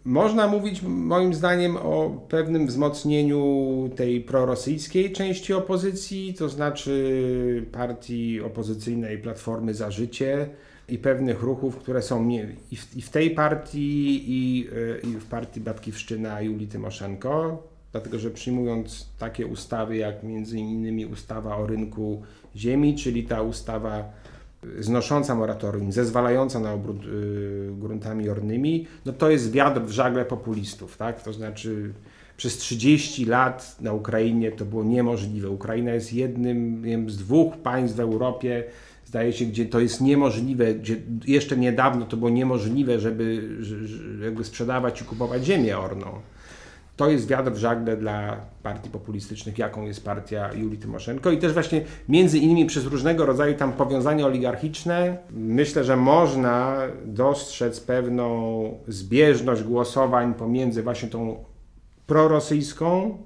można 0.07 0.47
mówić 0.47 0.81
moim 0.81 1.33
zdaniem 1.33 1.77
o 1.77 2.25
pewnym 2.29 2.67
wzmocnieniu 2.67 3.89
tej 3.95 4.21
prorosyjskiej 4.21 5.11
części 5.11 5.53
opozycji, 5.53 6.33
to 6.33 6.49
znaczy 6.49 7.65
partii 7.71 8.41
opozycyjnej 8.41 9.17
Platformy 9.17 9.73
za 9.73 9.91
Życie 9.91 10.49
i 10.89 10.97
pewnych 10.97 11.41
ruchów, 11.41 11.77
które 11.77 12.01
są 12.01 12.29
i 12.95 13.01
w, 13.01 13.09
tej 13.09 13.31
partii, 13.31 14.23
i, 14.31 14.67
i 15.03 15.13
w 15.13 15.25
partii 15.25 15.61
Babkiwszczyna 15.61 16.41
Julii 16.41 16.67
Tymoszenko, 16.67 17.63
dlatego 17.91 18.19
że 18.19 18.31
przyjmując 18.31 19.07
takie 19.19 19.47
ustawy 19.47 19.97
jak 19.97 20.23
między 20.23 20.59
innymi 20.59 21.05
ustawa 21.05 21.57
o 21.57 21.67
rynku 21.67 22.21
ziemi, 22.55 22.95
czyli 22.95 23.23
ta 23.23 23.41
ustawa 23.41 24.13
znosząca 24.79 25.35
moratorium, 25.35 25.91
zezwalająca 25.91 26.59
na 26.59 26.73
obrót 26.73 27.05
y, 27.05 27.69
gruntami 27.71 28.29
ornymi, 28.29 28.87
no 29.05 29.13
to 29.13 29.29
jest 29.29 29.51
wiatr 29.51 29.81
w 29.81 29.91
żagle 29.91 30.25
populistów, 30.25 30.97
tak? 30.97 31.23
To 31.23 31.33
znaczy 31.33 31.93
przez 32.37 32.57
30 32.57 33.25
lat 33.25 33.81
na 33.81 33.93
Ukrainie 33.93 34.51
to 34.51 34.65
było 34.65 34.83
niemożliwe. 34.83 35.49
Ukraina 35.49 35.91
jest 35.91 36.13
jednym 36.13 36.81
wiem, 36.81 37.09
z 37.09 37.17
dwóch 37.17 37.57
państw 37.57 37.97
w 37.97 37.99
Europie, 37.99 38.63
zdaje 39.05 39.33
się, 39.33 39.45
gdzie 39.45 39.65
to 39.65 39.79
jest 39.79 40.01
niemożliwe, 40.01 40.73
gdzie 40.75 40.95
jeszcze 41.27 41.57
niedawno 41.57 42.05
to 42.05 42.17
było 42.17 42.29
niemożliwe, 42.29 42.99
żeby, 42.99 43.57
żeby 44.19 44.43
sprzedawać 44.43 45.01
i 45.01 45.05
kupować 45.05 45.45
ziemię 45.45 45.77
orną. 45.77 46.07
To 46.97 47.09
jest 47.09 47.27
wiatr 47.27 47.51
w 47.51 47.57
żagle 47.57 47.97
dla 47.97 48.37
partii 48.63 48.89
populistycznych, 48.89 49.57
jaką 49.57 49.85
jest 49.85 50.05
partia 50.05 50.53
Julii 50.53 50.77
Tymoszenko. 50.77 51.31
I 51.31 51.37
też 51.37 51.53
właśnie 51.53 51.81
między 52.09 52.37
innymi 52.37 52.65
przez 52.65 52.85
różnego 52.85 53.25
rodzaju 53.25 53.55
tam 53.55 53.73
powiązania 53.73 54.25
oligarchiczne 54.25 55.17
myślę, 55.31 55.83
że 55.83 55.97
można 55.97 56.77
dostrzec 57.05 57.79
pewną 57.79 58.79
zbieżność 58.87 59.63
głosowań 59.63 60.33
pomiędzy 60.33 60.83
właśnie 60.83 61.09
tą 61.09 61.43
prorosyjską 62.07 63.17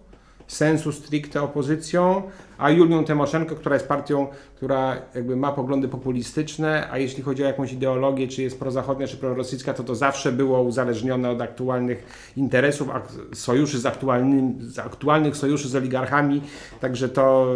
sensu 0.52 0.92
stricte 0.92 1.42
opozycją, 1.42 2.24
a 2.58 2.70
Julią 2.70 3.04
Tymoszenko, 3.04 3.56
która 3.56 3.76
jest 3.76 3.88
partią, 3.88 4.28
która 4.56 4.96
jakby 5.16 5.36
ma 5.36 5.52
poglądy 5.52 5.88
populistyczne, 5.88 6.88
a 6.92 6.98
jeśli 6.98 7.24
chodzi 7.24 7.44
o 7.44 7.48
jakąś 7.48 7.74
ideologię, 7.74 8.28
czy 8.28 8.42
jest 8.42 8.60
prozachodnia, 8.60 9.08
czy 9.08 9.18
prorosyjska, 9.18 9.74
to 9.74 9.84
to 9.84 9.96
zawsze 9.96 10.32
było 10.32 10.62
uzależnione 10.62 11.30
od 11.30 11.42
aktualnych 11.42 12.32
interesów, 12.38 12.90
sojuszy 13.34 13.80
z, 13.80 13.86
aktualnym, 13.86 14.58
z 14.62 14.80
aktualnych 14.80 15.38
sojuszy 15.38 15.70
z 15.70 15.76
oligarchami, 15.76 16.42
także 16.80 17.10
to, 17.10 17.56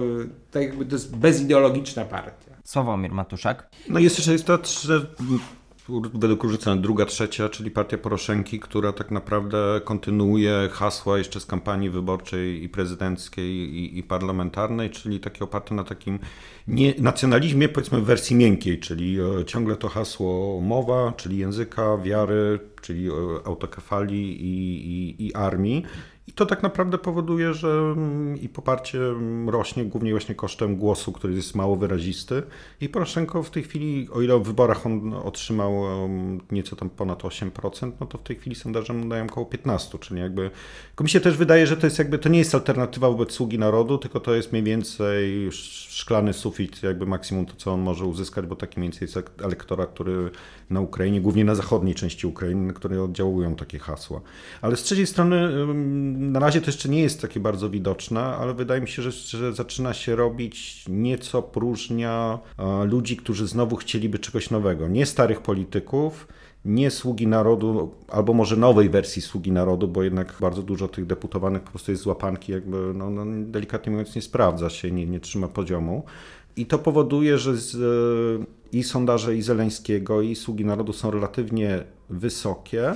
to, 0.51 0.59
jakby 0.59 0.85
to 0.85 0.95
jest 0.95 1.15
bezideologiczna 1.15 2.05
partia. 2.05 2.55
Sławomir 2.63 3.11
Matuszak. 3.11 3.69
No 3.89 3.99
jest 3.99 4.17
jeszcze 4.17 4.31
jest 4.31 4.45
to, 4.45 4.59
że 4.81 5.05
według 5.89 6.43
Różycena 6.43 6.81
druga, 6.81 7.05
trzecia, 7.05 7.49
czyli 7.49 7.71
partia 7.71 7.97
Poroszenki, 7.97 8.59
która 8.59 8.93
tak 8.93 9.11
naprawdę 9.11 9.81
kontynuuje 9.83 10.69
hasła 10.71 11.17
jeszcze 11.17 11.39
z 11.39 11.45
kampanii 11.45 11.89
wyborczej 11.89 12.63
i 12.63 12.69
prezydenckiej 12.69 13.51
i, 13.55 13.97
i 13.99 14.03
parlamentarnej, 14.03 14.89
czyli 14.89 15.19
takie 15.19 15.43
oparte 15.43 15.75
na 15.75 15.83
takim 15.83 16.19
nie, 16.67 16.93
nacjonalizmie 16.97 17.69
powiedzmy 17.69 18.01
w 18.01 18.05
wersji 18.05 18.35
miękkiej, 18.35 18.79
czyli 18.79 19.17
e, 19.19 19.45
ciągle 19.45 19.75
to 19.75 19.89
hasło 19.89 20.61
mowa, 20.61 21.13
czyli 21.17 21.37
języka, 21.37 21.97
wiary, 21.97 22.59
czyli 22.81 23.07
e, 23.07 23.11
autokefalii 23.45 24.41
i, 24.41 24.87
i, 24.87 25.27
i 25.27 25.33
armii 25.33 25.83
I 26.27 26.33
to 26.33 26.45
tak 26.45 26.63
naprawdę 26.63 26.97
powoduje, 26.97 27.53
że 27.53 27.67
mm, 27.67 28.37
i 28.41 28.49
poparcie 28.49 28.99
mm, 28.99 29.49
rośnie 29.49 29.85
głównie 29.85 30.11
właśnie 30.11 30.35
kosztem 30.35 30.75
głosu, 30.75 31.11
który 31.11 31.33
jest 31.33 31.55
mało 31.55 31.75
wyrazisty. 31.75 32.43
I 32.81 32.89
Poroszenko 32.89 33.43
w 33.43 33.49
tej 33.49 33.63
chwili, 33.63 34.09
o 34.11 34.21
ile 34.21 34.39
w 34.39 34.43
wyborach 34.43 34.85
on 34.85 35.13
otrzymał 35.13 35.83
nieco 36.51 36.75
tam 36.75 36.89
ponad 36.89 37.23
8%, 37.23 37.91
no 37.99 38.05
to 38.05 38.17
w 38.17 38.23
tej 38.23 38.35
chwili 38.35 38.55
sondaże 38.55 38.93
mu 38.93 39.09
dają 39.09 39.25
około 39.25 39.45
15%, 39.45 39.99
czyli 39.99 40.21
jakby 40.21 40.51
mi 41.01 41.09
się 41.09 41.19
też 41.19 41.37
wydaje, 41.37 41.67
że 41.67 41.77
to 41.77 41.87
jest 41.87 41.99
jakby, 41.99 42.19
to 42.19 42.29
nie 42.29 42.39
jest 42.39 42.55
alternatywa 42.55 43.09
wobec 43.09 43.31
sługi 43.31 43.59
narodu, 43.59 43.97
tylko 43.97 44.19
to 44.19 44.35
jest 44.35 44.51
mniej 44.51 44.63
więcej 44.63 45.49
szklany 45.51 46.33
sufit, 46.33 46.83
jakby 46.83 47.05
maksimum 47.05 47.45
to, 47.45 47.53
co 47.55 47.73
on 47.73 47.81
może 47.81 48.05
uzyskać, 48.05 48.45
bo 48.45 48.55
taki 48.55 48.79
mniej 48.79 48.91
więcej 48.91 49.05
jest 49.05 49.41
elektorat, 49.43 49.89
który 49.89 50.31
na 50.69 50.81
Ukrainie, 50.81 51.21
głównie 51.21 51.45
na 51.45 51.55
zachodniej 51.55 51.95
części 51.95 52.27
Ukrainy, 52.27 52.67
na 52.67 52.73
której 52.73 52.99
oddziałują 52.99 53.55
takie 53.55 53.79
hasła. 53.79 54.21
Ale 54.61 54.75
z 54.75 54.83
trzeciej 54.83 55.07
strony 55.07 55.65
na 56.17 56.39
razie 56.39 56.61
to 56.61 56.67
jeszcze 56.67 56.89
nie 56.89 57.01
jest 57.01 57.21
takie 57.21 57.39
bardzo 57.39 57.69
widoczne, 57.69 58.21
ale 58.21 58.53
wydaje 58.53 58.81
mi 58.81 58.87
się, 58.87 59.01
że, 59.01 59.11
że 59.11 59.53
zaczyna 59.53 59.93
się 59.93 60.15
robić 60.15 60.85
nieco 60.89 61.41
próżnia 61.41 62.39
ludzi, 62.85 63.17
którzy 63.17 63.47
znowu 63.47 63.75
chcieliby 63.75 64.19
czegoś 64.19 64.49
nowego. 64.49 64.87
Nie 64.87 65.05
starych 65.05 65.41
polityków, 65.41 66.27
nie 66.65 66.91
sługi 66.91 67.27
narodu, 67.27 67.91
albo 68.07 68.33
może 68.33 68.57
nowej 68.57 68.89
wersji 68.89 69.21
sługi 69.21 69.51
narodu, 69.51 69.87
bo 69.87 70.03
jednak 70.03 70.35
bardzo 70.41 70.61
dużo 70.61 70.87
tych 70.87 71.05
deputowanych 71.05 71.61
po 71.61 71.69
prostu 71.69 71.91
jest 71.91 72.03
z 72.03 72.05
łapanki, 72.05 72.51
jakby 72.51 72.91
no, 72.95 73.09
no, 73.09 73.25
delikatnie 73.27 73.91
mówiąc 73.91 74.15
nie 74.15 74.21
sprawdza 74.21 74.69
się, 74.69 74.91
nie, 74.91 75.05
nie 75.05 75.19
trzyma 75.19 75.47
poziomu. 75.47 76.03
I 76.57 76.65
to 76.65 76.79
powoduje, 76.79 77.37
że 77.37 77.57
z, 77.57 77.77
i 78.75 78.83
sondaże 78.83 79.35
i 79.35 79.41
Zeleńskiego, 79.41 80.21
i 80.21 80.35
sługi 80.35 80.65
narodu 80.65 80.93
są 80.93 81.11
relatywnie 81.11 81.83
wysokie. 82.09 82.95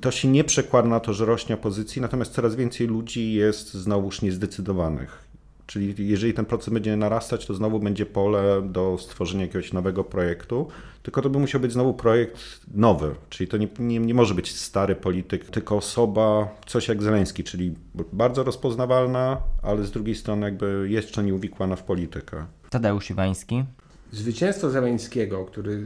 To 0.00 0.10
się 0.10 0.28
nie 0.28 0.44
przekłada 0.44 0.88
na 0.88 1.00
to, 1.00 1.14
że 1.14 1.24
rośnie 1.24 1.54
opozycji, 1.54 2.02
natomiast 2.02 2.32
coraz 2.32 2.54
więcej 2.54 2.86
ludzi 2.86 3.32
jest 3.32 3.74
znowuż 3.74 4.22
niezdecydowanych. 4.22 5.30
Czyli 5.66 6.08
jeżeli 6.08 6.34
ten 6.34 6.44
proces 6.44 6.74
będzie 6.74 6.96
narastać, 6.96 7.46
to 7.46 7.54
znowu 7.54 7.80
będzie 7.80 8.06
pole 8.06 8.62
do 8.62 8.98
stworzenia 9.00 9.42
jakiegoś 9.42 9.72
nowego 9.72 10.04
projektu, 10.04 10.68
tylko 11.02 11.22
to 11.22 11.30
by 11.30 11.38
musiał 11.38 11.60
być 11.60 11.72
znowu 11.72 11.94
projekt 11.94 12.60
nowy, 12.74 13.14
czyli 13.28 13.48
to 13.48 13.56
nie, 13.56 13.68
nie, 13.78 13.98
nie 13.98 14.14
może 14.14 14.34
być 14.34 14.56
stary 14.56 14.94
polityk, 14.94 15.44
tylko 15.44 15.76
osoba, 15.76 16.48
coś 16.66 16.88
jak 16.88 17.02
Zeleński, 17.02 17.44
czyli 17.44 17.74
bardzo 18.12 18.44
rozpoznawalna, 18.44 19.40
ale 19.62 19.84
z 19.84 19.90
drugiej 19.90 20.14
strony 20.14 20.46
jakby 20.46 20.86
jeszcze 20.90 21.22
nie 21.22 21.34
uwikłana 21.34 21.76
w 21.76 21.82
politykę. 21.82 22.46
Tadeusz 22.70 23.10
Iwański. 23.10 23.64
Zwycięstwo 24.12 24.70
Zeleńskiego, 24.70 25.44
który 25.44 25.84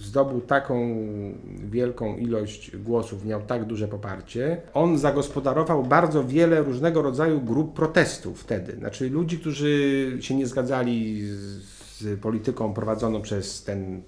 zdobył 0.00 0.40
taką 0.40 0.96
wielką 1.70 2.16
ilość 2.16 2.76
głosów, 2.76 3.24
miał 3.24 3.42
tak 3.42 3.64
duże 3.64 3.88
poparcie, 3.88 4.60
on 4.74 4.98
zagospodarował 4.98 5.82
bardzo 5.82 6.24
wiele 6.24 6.62
różnego 6.62 7.02
rodzaju 7.02 7.40
grup 7.40 7.74
protestów 7.74 8.40
wtedy. 8.40 8.76
Znaczy 8.78 9.10
ludzi, 9.10 9.38
którzy 9.38 10.18
się 10.20 10.34
nie 10.34 10.46
zgadzali 10.46 11.22
z 11.26 12.20
polityką 12.20 12.74
prowadzoną 12.74 13.22
przez 13.22 13.64
ten 13.64 14.02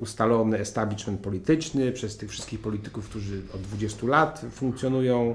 ustalony 0.00 0.58
establishment 0.58 1.20
polityczny, 1.20 1.92
przez 1.92 2.16
tych 2.16 2.30
wszystkich 2.30 2.60
polityków, 2.60 3.08
którzy 3.08 3.42
od 3.54 3.60
20 3.60 4.06
lat 4.06 4.44
funkcjonują 4.50 5.34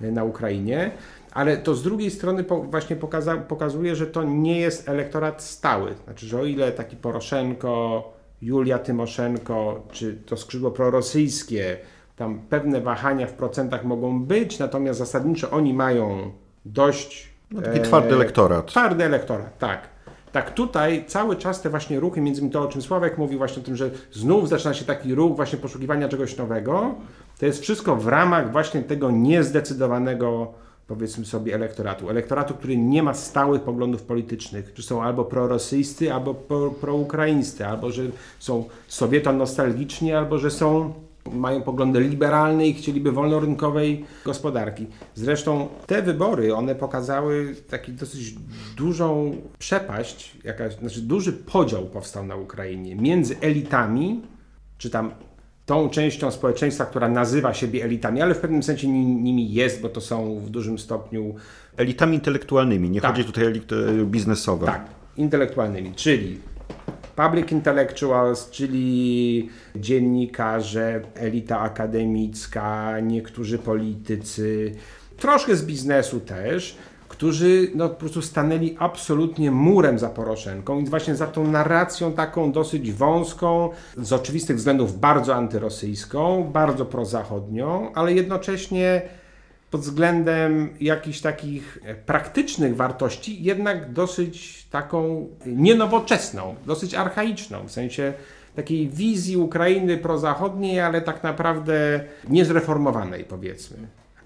na 0.00 0.24
Ukrainie 0.24 0.90
ale 1.36 1.56
to 1.56 1.74
z 1.74 1.82
drugiej 1.82 2.10
strony 2.10 2.44
po, 2.44 2.62
właśnie 2.62 2.96
pokaza, 2.96 3.36
pokazuje, 3.36 3.96
że 3.96 4.06
to 4.06 4.22
nie 4.22 4.60
jest 4.60 4.88
elektorat 4.88 5.42
stały. 5.42 5.94
Znaczy, 6.04 6.26
że 6.26 6.40
o 6.40 6.44
ile 6.44 6.72
taki 6.72 6.96
Poroszenko, 6.96 8.04
Julia 8.42 8.78
Tymoszenko, 8.78 9.82
czy 9.92 10.16
to 10.16 10.36
skrzydło 10.36 10.70
prorosyjskie, 10.70 11.76
tam 12.16 12.40
pewne 12.50 12.80
wahania 12.80 13.26
w 13.26 13.32
procentach 13.32 13.84
mogą 13.84 14.24
być, 14.24 14.58
natomiast 14.58 14.98
zasadniczo 14.98 15.50
oni 15.50 15.74
mają 15.74 16.30
dość... 16.64 17.30
No, 17.50 17.62
taki 17.62 17.80
twardy 17.80 18.10
e, 18.10 18.12
elektorat. 18.12 18.66
Twardy 18.66 19.04
elektorat, 19.04 19.58
tak. 19.58 19.88
Tak 20.32 20.54
tutaj 20.54 21.04
cały 21.06 21.36
czas 21.36 21.62
te 21.62 21.70
właśnie 21.70 22.00
ruchy, 22.00 22.20
między 22.20 22.40
innymi 22.40 22.52
to, 22.52 22.62
o 22.62 22.68
czym 22.68 22.82
Sławek 22.82 23.18
mówi 23.18 23.36
właśnie 23.36 23.62
o 23.62 23.64
tym, 23.64 23.76
że 23.76 23.90
znów 24.12 24.48
zaczyna 24.48 24.74
się 24.74 24.84
taki 24.84 25.14
ruch 25.14 25.36
właśnie 25.36 25.58
poszukiwania 25.58 26.08
czegoś 26.08 26.36
nowego, 26.36 26.94
to 27.38 27.46
jest 27.46 27.62
wszystko 27.62 27.96
w 27.96 28.08
ramach 28.08 28.52
właśnie 28.52 28.82
tego 28.82 29.10
niezdecydowanego 29.10 30.52
powiedzmy 30.86 31.24
sobie, 31.26 31.54
elektoratu. 31.54 32.10
Elektoratu, 32.10 32.54
który 32.54 32.76
nie 32.76 33.02
ma 33.02 33.14
stałych 33.14 33.62
poglądów 33.62 34.02
politycznych, 34.02 34.72
że 34.74 34.82
są 34.82 35.02
albo 35.02 35.24
prorosyjscy, 35.24 36.12
albo 36.12 36.34
pro, 36.34 36.70
proukraińscy, 36.70 37.66
albo 37.66 37.90
że 37.90 38.02
są 38.38 38.64
sowieto-nostalgiczni, 38.88 40.12
albo 40.12 40.38
że 40.38 40.50
są 40.50 40.94
mają 41.32 41.62
poglądy 41.62 42.00
liberalne 42.00 42.66
i 42.66 42.74
chcieliby 42.74 43.12
wolnorynkowej 43.12 44.04
gospodarki. 44.24 44.86
Zresztą 45.14 45.68
te 45.86 46.02
wybory, 46.02 46.54
one 46.54 46.74
pokazały 46.74 47.56
taki 47.70 47.92
dosyć 47.92 48.34
dużą 48.76 49.36
przepaść, 49.58 50.36
jakaś, 50.44 50.74
znaczy 50.74 51.00
duży 51.00 51.32
podział 51.32 51.84
powstał 51.84 52.26
na 52.26 52.36
Ukrainie 52.36 52.96
między 52.96 53.36
elitami, 53.40 54.22
czy 54.78 54.90
tam 54.90 55.10
tą 55.66 55.90
częścią 55.90 56.30
społeczeństwa, 56.30 56.86
która 56.86 57.08
nazywa 57.08 57.54
siebie 57.54 57.84
elitami, 57.84 58.22
ale 58.22 58.34
w 58.34 58.38
pewnym 58.38 58.62
sensie 58.62 58.88
nimi 58.88 59.52
jest, 59.52 59.80
bo 59.80 59.88
to 59.88 60.00
są 60.00 60.40
w 60.40 60.50
dużym 60.50 60.78
stopniu. 60.78 61.34
Elitami 61.76 62.14
intelektualnymi, 62.14 62.90
nie 62.90 63.00
tak. 63.00 63.10
chodzi 63.10 63.24
tutaj 63.24 63.44
o 63.44 63.46
elity 63.46 63.76
biznesowe. 64.04 64.66
Tak, 64.66 64.86
intelektualnymi, 65.16 65.92
czyli 65.94 66.38
public 67.16 67.52
intellectuals, 67.52 68.50
czyli 68.50 69.48
dziennikarze, 69.76 71.00
elita 71.14 71.60
akademicka, 71.60 73.00
niektórzy 73.00 73.58
politycy, 73.58 74.72
troszkę 75.16 75.56
z 75.56 75.64
biznesu 75.64 76.20
też 76.20 76.76
którzy 77.08 77.70
no, 77.74 77.88
po 77.88 77.94
prostu 77.94 78.22
stanęli 78.22 78.76
absolutnie 78.78 79.50
murem 79.50 79.98
za 79.98 80.08
Poroszenką 80.08 80.80
i 80.80 80.84
właśnie 80.84 81.14
za 81.14 81.26
tą 81.26 81.46
narracją 81.46 82.12
taką 82.12 82.52
dosyć 82.52 82.92
wąską, 82.92 83.70
z 83.96 84.12
oczywistych 84.12 84.56
względów 84.56 85.00
bardzo 85.00 85.34
antyrosyjską, 85.34 86.50
bardzo 86.52 86.86
prozachodnią, 86.86 87.92
ale 87.94 88.12
jednocześnie 88.12 89.02
pod 89.70 89.80
względem 89.80 90.68
jakichś 90.80 91.20
takich 91.20 91.78
praktycznych 92.06 92.76
wartości, 92.76 93.42
jednak 93.42 93.92
dosyć 93.92 94.66
taką 94.70 95.28
nienowoczesną, 95.46 96.54
dosyć 96.66 96.94
archaiczną, 96.94 97.66
w 97.66 97.72
sensie 97.72 98.12
takiej 98.54 98.88
wizji 98.88 99.36
Ukrainy 99.36 99.98
prozachodniej, 99.98 100.80
ale 100.80 101.00
tak 101.00 101.22
naprawdę 101.22 102.00
niezreformowanej, 102.28 103.24
powiedzmy. 103.24 103.76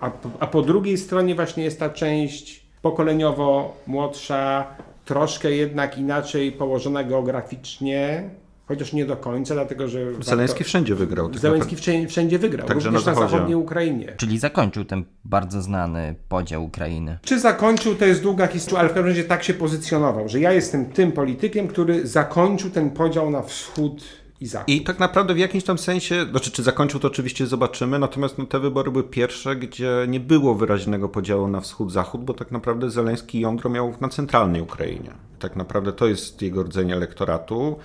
A, 0.01 0.11
a 0.40 0.47
po 0.47 0.62
drugiej 0.62 0.99
stronie 0.99 1.35
właśnie 1.35 1.64
jest 1.64 1.79
ta 1.79 1.90
część 1.90 2.60
pokoleniowo 2.83 3.77
młodsza, 3.87 4.66
troszkę 5.05 5.51
jednak 5.51 5.99
inaczej 5.99 6.53
położona 6.53 7.05
geograficznie, 7.05 8.31
chociaż 8.66 8.93
nie 8.93 9.05
do 9.07 9.16
końca, 9.16 9.55
dlatego 9.55 9.88
że... 9.88 10.01
Zeleński 10.21 10.64
wszędzie 10.64 10.95
wygrał. 10.95 11.35
Zeleński 11.35 11.77
wszędzie, 11.77 12.09
wszędzie 12.09 12.38
wygrał, 12.38 12.69
Także 12.69 12.88
również 12.88 13.07
na, 13.07 13.12
na 13.12 13.21
zachodniej 13.21 13.55
Ukrainie. 13.55 14.14
Czyli 14.16 14.38
zakończył 14.38 14.85
ten 14.85 15.05
bardzo 15.25 15.62
znany 15.62 16.14
podział 16.29 16.64
Ukrainy. 16.64 17.19
Czy 17.23 17.40
zakończył, 17.40 17.95
to 17.95 18.05
jest 18.05 18.23
długa 18.23 18.47
historia, 18.47 18.81
ale 18.81 18.88
w 18.88 18.93
każdym 18.93 19.09
razie 19.09 19.25
tak 19.25 19.45
się 19.45 19.55
pozycjonował, 19.55 20.29
że 20.29 20.40
ja 20.40 20.53
jestem 20.53 20.87
tym 20.87 21.12
politykiem, 21.12 21.69
który 21.69 22.07
zakończył 22.07 22.71
ten 22.71 22.90
podział 22.90 23.31
na 23.31 23.43
wschód 23.43 24.05
i 24.40 24.46
Zachód. 24.46 24.68
I 24.68 24.81
tak 24.81 24.98
naprawdę 24.98 25.35
w 25.35 25.38
jakimś 25.38 25.64
tam 25.64 25.79
sensie, 25.79 26.26
znaczy 26.31 26.50
czy 26.50 26.62
zakończył 26.62 27.00
to 27.00 27.09
oczywiście 27.09 27.46
zobaczymy, 27.46 27.98
natomiast 27.98 28.38
no, 28.38 28.46
te 28.46 28.61
wybory 28.61 28.90
były 28.90 29.05
pierwsze, 29.05 29.57
gdzie 29.57 30.07
nie 30.09 30.20
było 30.20 30.55
wyraźnego 30.55 31.09
podziału 31.09 31.48
na 31.48 31.61
wschód-zachód, 31.61 32.24
bo 32.24 32.35
tak 32.35 32.50
naprawdę 32.50 32.90
Zeleński 32.90 33.40
jądro 33.40 33.70
miał 33.70 33.94
na 34.00 34.09
centralnej 34.09 34.62
Ukrainie. 34.62 35.11
Tak 35.38 35.57
naprawdę 35.57 35.92
to 35.92 36.07
jest 36.07 36.42
jego 36.42 36.62
rdzenie 36.62 36.94
elektoratu. 36.94 37.76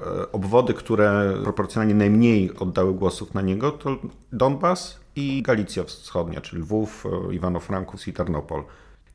E, 0.00 0.32
obwody, 0.32 0.74
które 0.74 1.34
proporcjonalnie 1.42 1.94
najmniej 1.94 2.56
oddały 2.58 2.94
głosów 2.94 3.34
na 3.34 3.42
niego, 3.42 3.70
to 3.70 3.96
Donbas 4.32 5.00
i 5.16 5.42
Galicja 5.42 5.84
Wschodnia, 5.84 6.40
czyli 6.40 6.62
Lwów, 6.62 7.06
e, 7.06 7.34
Iwano-Frankus 7.34 8.08
i 8.08 8.12
Tarnopol 8.12 8.64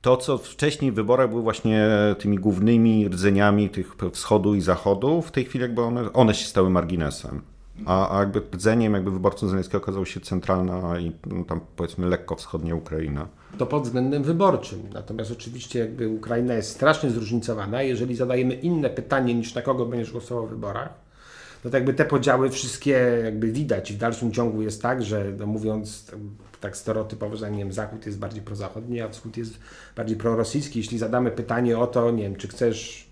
to, 0.03 0.17
co 0.17 0.37
wcześniej 0.37 0.91
w 0.91 0.95
wyborach 0.95 1.29
były 1.29 1.41
właśnie 1.41 1.87
tymi 2.19 2.37
głównymi 2.37 3.07
rdzeniami 3.07 3.69
tych 3.69 3.95
wschodu 4.11 4.55
i 4.55 4.61
zachodu, 4.61 5.21
w 5.21 5.31
tej 5.31 5.45
chwili 5.45 5.61
jakby 5.61 5.81
one, 5.81 6.13
one 6.13 6.33
się 6.33 6.45
stały 6.45 6.69
marginesem. 6.69 7.41
A, 7.85 8.17
a 8.17 8.19
jakby 8.19 8.41
rdzeniem 8.53 8.93
jakby 8.93 9.11
wyborcą 9.11 9.47
Zelenskiego 9.47 9.77
okazał 9.77 10.05
się 10.05 10.19
centralna 10.19 10.99
i 10.99 11.11
no, 11.25 11.43
tam 11.43 11.59
powiedzmy 11.75 12.07
lekko 12.07 12.35
wschodnia 12.35 12.75
Ukraina. 12.75 13.27
To 13.57 13.65
pod 13.65 13.83
względem 13.83 14.23
wyborczym. 14.23 14.79
Natomiast 14.93 15.31
oczywiście 15.31 15.79
jakby 15.79 16.09
Ukraina 16.09 16.53
jest 16.53 16.69
strasznie 16.69 17.09
zróżnicowana. 17.09 17.81
Jeżeli 17.81 18.15
zadajemy 18.15 18.53
inne 18.53 18.89
pytanie 18.89 19.35
niż 19.35 19.55
na 19.55 19.61
kogo 19.61 19.85
będziesz 19.85 20.11
głosował 20.11 20.47
w 20.47 20.49
wyborach, 20.49 20.89
no 21.65 21.71
to 21.71 21.77
jakby 21.77 21.93
te 21.93 22.05
podziały 22.05 22.49
wszystkie 22.49 23.21
jakby 23.23 23.51
widać 23.51 23.93
w 23.93 23.97
dalszym 23.97 24.31
ciągu 24.31 24.61
jest 24.61 24.81
tak, 24.81 25.03
że 25.03 25.25
no 25.39 25.45
mówiąc 25.45 26.11
tak 26.63 26.77
stereotypowo, 26.77 27.37
że 27.37 27.51
nie 27.51 27.57
wiem, 27.57 27.73
Zachód 27.73 28.05
jest 28.05 28.19
bardziej 28.19 28.41
prozachodni, 28.41 29.01
a 29.01 29.09
Wschód 29.09 29.37
jest 29.37 29.59
bardziej 29.95 30.17
prorosyjski. 30.17 30.79
Jeśli 30.79 30.97
zadamy 30.97 31.31
pytanie 31.31 31.79
o 31.79 31.87
to, 31.87 32.11
nie 32.11 32.23
wiem, 32.23 32.35
czy 32.35 32.47
chcesz 32.47 33.07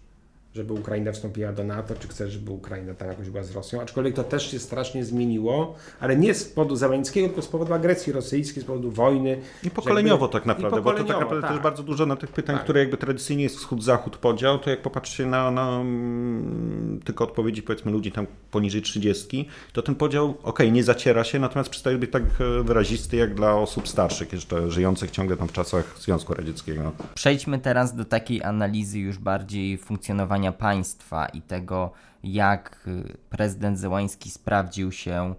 żeby 0.56 0.74
Ukraina 0.74 1.12
wstąpiła 1.12 1.52
do 1.52 1.64
NATO, 1.64 1.96
czy 2.00 2.08
chce, 2.08 2.30
żeby 2.30 2.52
Ukraina 2.52 2.94
tam 2.94 3.08
jakoś 3.08 3.30
była 3.30 3.44
z 3.44 3.52
Rosją. 3.52 3.82
Aczkolwiek 3.82 4.16
to 4.16 4.24
też 4.24 4.52
się 4.52 4.60
strasznie 4.60 5.06
zmieniło, 5.06 5.76
ale 6.00 6.18
nie 6.18 6.34
z 6.34 6.46
powodu 6.46 6.76
Załęckiego, 6.76 7.28
tylko 7.28 7.42
z 7.42 7.48
powodu 7.48 7.74
agresji 7.74 8.14
rosyjskiej, 8.14 8.64
z 8.64 8.66
powodu 8.66 8.92
wojny. 8.92 9.42
I 9.64 9.70
pokoleniowo 9.70 10.26
jakby- 10.26 10.40
tak 10.40 10.46
naprawdę, 10.46 10.80
i 10.80 10.82
bo 10.82 10.92
to 10.92 10.98
tak 10.98 11.08
pokoleniowo, 11.08 11.20
naprawdę 11.20 11.48
tak. 11.48 11.52
też 11.52 11.64
bardzo 11.64 11.84
dużo 11.84 12.06
na 12.06 12.16
tych 12.16 12.32
pytań, 12.32 12.56
Tak. 12.56 12.64
które 12.64 12.80
jakby 12.80 12.98
tradycyjnie 12.98 13.44
jest 13.44 13.56
wschód-zachód 13.56 14.18
podział, 14.18 14.60
to 14.60 14.70
jak 14.70 14.82
popatrzycie 14.82 15.26
na, 15.26 15.52
na 15.52 15.70
mm, 15.80 17.00
tylko 17.06 17.24
odpowiedzi 17.24 17.64
powiedzmy 17.64 17.92
ludzi 17.92 18.12
tam 18.12 18.28
poniżej 18.52 18.82
30, 18.82 19.50
to 19.74 19.82
ten 19.82 19.96
podział 19.96 20.38
okej, 20.44 20.72
nie 20.72 20.84
zaciera 20.84 21.24
się, 21.24 21.40
natomiast 21.40 21.70
przestaje 21.70 21.98
być 21.98 22.12
tak 22.12 22.24
e, 22.24 22.64
wyrazisty 22.64 23.18
jak 23.18 23.36
dla 23.36 23.56
osób 23.56 23.88
starszych, 23.88 24.34
jeszcze 24.34 24.72
żyjących 24.72 25.12
ciągle 25.12 25.38
tam 25.38 25.48
w 25.48 25.52
czasach 25.52 25.96
Związku 26.00 26.34
Radzieckiego. 26.34 26.92
Przejdźmy 27.16 27.60
teraz 27.60 27.96
do 27.96 28.06
takiej 28.06 28.44
analizy 28.44 29.00
już 29.00 29.18
bardziej 29.18 29.78
funkcjonowania 29.78 30.41
państwa 30.52 31.26
i 31.26 31.42
tego, 31.42 31.92
jak 32.24 32.88
y, 32.88 33.18
prezydent 33.30 33.80
Zełański 33.80 34.30
sprawdził 34.30 34.92
się 34.92 35.36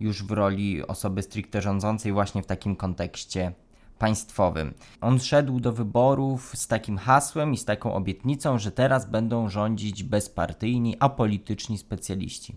już 0.00 0.24
w 0.24 0.30
roli 0.30 0.86
osoby 0.86 1.22
stricte 1.22 1.62
rządzącej 1.62 2.12
właśnie 2.12 2.42
w 2.42 2.46
takim 2.46 2.76
kontekście 2.76 3.52
państwowym. 3.98 4.74
On 5.00 5.20
szedł 5.20 5.60
do 5.60 5.72
wyborów 5.72 6.52
z 6.56 6.66
takim 6.66 6.98
hasłem 6.98 7.52
i 7.52 7.56
z 7.56 7.64
taką 7.64 7.94
obietnicą, 7.94 8.58
że 8.58 8.70
teraz 8.70 9.10
będą 9.10 9.48
rządzić 9.48 10.02
bezpartyjni, 10.02 10.96
apolityczni 11.00 11.78
specjaliści. 11.78 12.56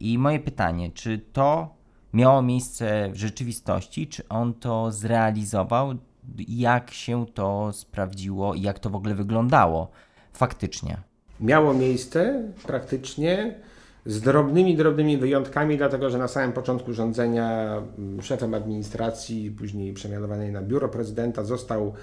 I 0.00 0.18
moje 0.18 0.40
pytanie, 0.40 0.90
czy 0.90 1.18
to 1.18 1.74
miało 2.12 2.42
miejsce 2.42 3.08
w 3.12 3.16
rzeczywistości, 3.16 4.06
czy 4.06 4.28
on 4.28 4.54
to 4.54 4.92
zrealizował, 4.92 5.94
jak 6.48 6.90
się 6.90 7.26
to 7.26 7.72
sprawdziło 7.72 8.54
i 8.54 8.62
jak 8.62 8.78
to 8.78 8.90
w 8.90 8.94
ogóle 8.94 9.14
wyglądało 9.14 9.90
faktycznie? 10.32 11.11
Miało 11.40 11.74
miejsce 11.74 12.42
praktycznie 12.66 13.54
z 14.06 14.20
drobnymi, 14.20 14.76
drobnymi 14.76 15.18
wyjątkami, 15.18 15.76
dlatego 15.76 16.10
że 16.10 16.18
na 16.18 16.28
samym 16.28 16.52
początku 16.52 16.92
rządzenia 16.92 17.76
mm, 17.98 18.22
szefem 18.22 18.54
administracji, 18.54 19.50
później 19.50 19.92
przemianowanej 19.92 20.52
na 20.52 20.62
biuro 20.62 20.88
prezydenta, 20.88 21.44
został 21.44 21.94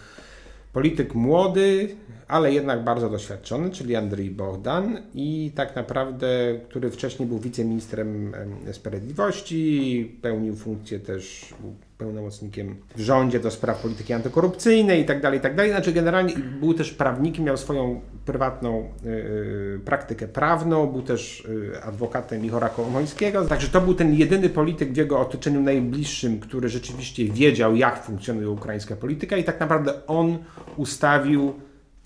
polityk 0.73 1.15
młody, 1.15 1.95
ale 2.29 2.53
jednak 2.53 2.83
bardzo 2.83 3.09
doświadczony, 3.09 3.69
czyli 3.69 3.95
Andrzej 3.95 4.31
Bohdan 4.31 5.01
i 5.15 5.51
tak 5.55 5.75
naprawdę, 5.75 6.27
który 6.69 6.91
wcześniej 6.91 7.29
był 7.29 7.39
wiceministrem 7.39 8.35
em, 8.35 8.73
sprawiedliwości, 8.73 10.17
pełnił 10.21 10.55
funkcję 10.55 10.99
też 10.99 11.53
pełnomocnikiem 11.97 12.75
w 12.95 12.99
rządzie 12.99 13.39
do 13.39 13.51
spraw 13.51 13.81
polityki 13.81 14.13
antykorupcyjnej 14.13 15.01
i 15.01 15.05
tak 15.05 15.21
dalej, 15.21 15.39
i 15.39 15.41
tak. 15.41 15.53
Znaczy 15.69 15.91
generalnie 15.91 16.33
był 16.59 16.73
też 16.73 16.91
prawnikiem, 16.91 17.45
miał 17.45 17.57
swoją 17.57 18.01
prywatną 18.25 18.79
y, 19.05 19.09
y, 19.09 19.79
praktykę 19.85 20.27
prawną, 20.27 20.87
był 20.87 21.01
też 21.01 21.45
y, 21.45 21.83
adwokatem 21.83 22.45
Ichora 22.45 22.69
Kołomońskiego, 22.69 23.45
także 23.45 23.67
to 23.67 23.81
był 23.81 23.93
ten 23.93 24.13
jedyny 24.13 24.49
polityk 24.49 24.93
w 24.93 24.97
jego 24.97 25.19
otoczeniu 25.19 25.61
najbliższym, 25.61 26.39
który 26.39 26.69
rzeczywiście 26.69 27.25
wiedział, 27.25 27.75
jak 27.75 28.03
funkcjonuje 28.03 28.49
ukraińska 28.49 28.95
polityka 28.95 29.37
i 29.37 29.43
tak 29.43 29.59
naprawdę 29.59 30.07
on 30.07 30.37
ustawił 30.77 31.53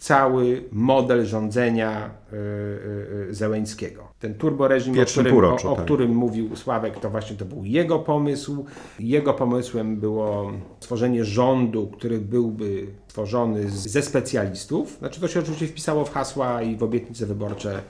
cały 0.03 0.63
model 0.71 1.25
rządzenia 1.25 2.09
y, 2.33 2.35
y, 2.35 3.29
y, 3.29 3.33
Zełęńskiego. 3.33 4.07
Ten 4.19 4.35
turboreżim, 4.35 4.99
o 4.99 5.05
którym, 5.05 5.27
o, 5.27 5.29
półroczu, 5.29 5.71
o 5.71 5.75
tak. 5.75 5.85
którym 5.85 6.11
mówił 6.15 6.55
Sławek, 6.55 6.99
to 6.99 7.09
właśnie 7.09 7.35
to 7.35 7.45
był 7.45 7.65
jego 7.65 7.99
pomysł. 7.99 8.65
Jego 8.99 9.33
pomysłem 9.33 9.97
było 9.97 10.51
stworzenie 10.79 11.25
rządu, 11.25 11.87
który 11.87 12.19
byłby 12.19 12.87
tworzony 13.07 13.69
ze 13.69 14.01
specjalistów. 14.01 14.97
Znaczy 14.99 15.21
to 15.21 15.27
się 15.27 15.39
oczywiście 15.39 15.67
wpisało 15.67 16.05
w 16.05 16.13
hasła 16.13 16.61
i 16.61 16.75
w 16.75 16.83
obietnice 16.83 17.25
wyborcze 17.25 17.81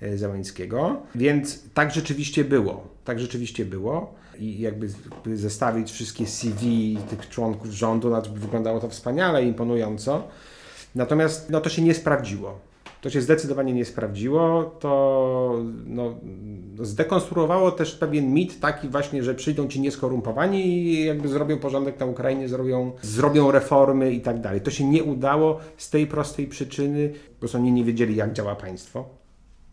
e, 0.00 0.18
Zełańskiego. 0.18 0.96
Więc 1.14 1.62
tak 1.74 1.94
rzeczywiście 1.94 2.44
było. 2.44 2.86
Tak 3.04 3.20
rzeczywiście 3.20 3.64
było. 3.64 4.14
I 4.38 4.60
jakby 4.60 4.88
zestawić 5.34 5.92
wszystkie 5.92 6.26
CV 6.26 6.98
tych 7.10 7.28
członków 7.28 7.70
rządu, 7.70 8.10
no, 8.10 8.22
wyglądało 8.34 8.80
to 8.80 8.88
wspaniale, 8.88 9.44
imponująco. 9.44 10.28
Natomiast 10.94 11.50
no, 11.50 11.60
to 11.60 11.70
się 11.70 11.82
nie 11.82 11.94
sprawdziło. 11.94 12.58
To 13.00 13.10
się 13.10 13.20
zdecydowanie 13.20 13.72
nie 13.72 13.84
sprawdziło. 13.84 14.64
To 14.64 15.62
no, 15.86 16.14
zdekonstruowało 16.80 17.70
też 17.70 17.94
pewien 17.94 18.34
mit 18.34 18.60
taki 18.60 18.88
właśnie, 18.88 19.22
że 19.22 19.34
przyjdą 19.34 19.68
ci 19.68 19.80
nieskorumpowani 19.80 20.66
i 20.66 21.04
jakby 21.04 21.28
zrobią 21.28 21.58
porządek 21.58 22.00
na 22.00 22.06
Ukrainie, 22.06 22.48
zrobią, 22.48 22.92
zrobią 23.02 23.50
reformy 23.50 24.12
i 24.12 24.20
tak 24.20 24.40
dalej. 24.40 24.60
To 24.60 24.70
się 24.70 24.84
nie 24.84 25.04
udało 25.04 25.58
z 25.76 25.90
tej 25.90 26.06
prostej 26.06 26.46
przyczyny, 26.46 27.12
prostu 27.40 27.58
oni 27.58 27.72
nie 27.72 27.84
wiedzieli, 27.84 28.16
jak 28.16 28.32
działa 28.32 28.56
państwo. 28.56 29.04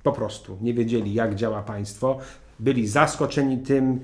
Po 0.03 0.11
prostu 0.11 0.57
nie 0.61 0.73
wiedzieli, 0.73 1.13
jak 1.13 1.35
działa 1.35 1.61
państwo. 1.61 2.17
Byli 2.59 2.87
zaskoczeni 2.87 3.57
tym, 3.57 3.99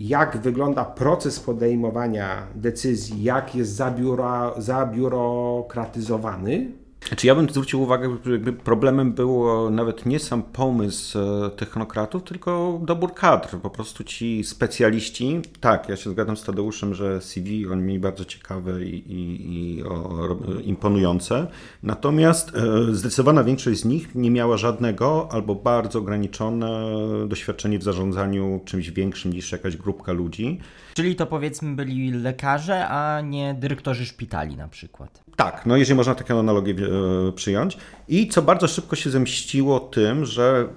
jak 0.00 0.36
wygląda 0.36 0.84
proces 0.84 1.40
podejmowania 1.40 2.46
decyzji, 2.54 3.22
jak 3.22 3.54
jest 3.54 3.72
zabiuro, 3.72 4.54
zabiurokratyzowany. 4.58 6.79
Znaczy 7.08 7.26
ja 7.26 7.34
bym 7.34 7.50
zwrócił 7.50 7.82
uwagę, 7.82 8.16
jakby 8.32 8.52
problemem 8.52 9.12
było 9.12 9.70
nawet 9.70 10.06
nie 10.06 10.18
sam 10.18 10.42
pomysł 10.42 11.18
e, 11.18 11.50
technokratów, 11.50 12.22
tylko 12.22 12.80
dobór 12.84 13.14
kadr. 13.14 13.48
Po 13.48 13.70
prostu 13.70 14.04
ci 14.04 14.44
specjaliści, 14.44 15.40
tak, 15.60 15.88
ja 15.88 15.96
się 15.96 16.10
zgadzam 16.10 16.36
z 16.36 16.44
Tadeuszem, 16.44 16.94
że 16.94 17.20
CV 17.20 17.66
oni 17.66 17.82
mieli 17.82 18.00
bardzo 18.00 18.24
ciekawe 18.24 18.84
i, 18.84 19.12
i, 19.12 19.78
i 19.78 19.84
o, 19.84 20.38
imponujące, 20.64 21.46
natomiast 21.82 22.52
e, 22.56 22.94
zdecydowana 22.94 23.44
większość 23.44 23.80
z 23.80 23.84
nich 23.84 24.14
nie 24.14 24.30
miała 24.30 24.56
żadnego 24.56 25.28
albo 25.32 25.54
bardzo 25.54 25.98
ograniczone 25.98 26.90
doświadczenie 27.28 27.78
w 27.78 27.82
zarządzaniu 27.82 28.60
czymś 28.64 28.90
większym 28.90 29.32
niż 29.32 29.52
jakaś 29.52 29.76
grupka 29.76 30.12
ludzi. 30.12 30.60
Czyli 30.94 31.16
to 31.16 31.26
powiedzmy 31.26 31.76
byli 31.76 32.10
lekarze, 32.10 32.88
a 32.88 33.20
nie 33.20 33.54
dyrektorzy 33.54 34.06
szpitali 34.06 34.56
na 34.56 34.68
przykład. 34.68 35.29
Tak, 35.40 35.66
no 35.66 35.76
jeżeli 35.76 35.96
można 35.96 36.14
taką 36.14 36.38
analogię 36.38 36.74
e, 36.74 37.32
przyjąć. 37.32 37.76
I 38.08 38.28
co 38.28 38.42
bardzo 38.42 38.68
szybko 38.68 38.96
się 38.96 39.10
zemściło 39.10 39.80
tym, 39.80 40.24
że 40.24 40.68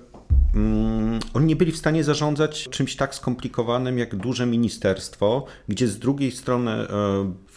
mm, 0.55 1.19
oni 1.33 1.45
nie 1.45 1.55
byli 1.55 1.71
w 1.71 1.77
stanie 1.77 2.03
zarządzać 2.03 2.69
czymś 2.69 2.95
tak 2.95 3.15
skomplikowanym 3.15 3.97
jak 3.97 4.15
duże 4.15 4.45
ministerstwo, 4.45 5.45
gdzie 5.67 5.87
z 5.87 5.99
drugiej 5.99 6.31
strony 6.31 6.71
e, 6.71 6.87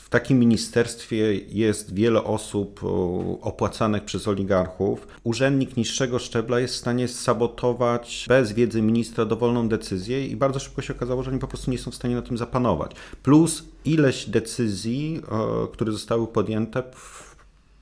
w 0.07 0.09
takim 0.09 0.39
ministerstwie 0.39 1.35
jest 1.35 1.95
wiele 1.95 2.25
osób 2.25 2.81
o, 2.85 3.21
opłacanych 3.41 4.05
przez 4.05 4.29
oligarchów. 4.29 5.09
Urzędnik 5.25 5.77
niższego 5.77 6.19
szczebla 6.19 6.61
jest 6.61 6.75
w 6.75 6.79
stanie 6.79 7.09
sabotować 7.09 8.27
bez 8.29 8.53
wiedzy 8.53 8.83
ministra 8.83 9.25
dowolną 9.25 9.69
decyzję 9.69 10.27
i 10.27 10.37
bardzo 10.37 10.61
szybko 10.61 10.83
się 10.83 10.95
okazało, 10.95 11.23
że 11.23 11.31
oni 11.31 11.41
po 11.41 11.49
prostu 11.49 11.71
nie 11.71 11.79
są 11.79 11.91
w 11.91 11.95
stanie 11.95 12.15
na 12.15 12.23
tym 12.23 12.39
zapanować. 12.39 12.93
Plus 13.23 13.65
ileś 13.85 14.27
decyzji, 14.27 15.23
e, 15.65 15.73
które 15.73 15.93
zostały 15.93 16.27
podjęte 16.27 16.83
w 16.95 17.26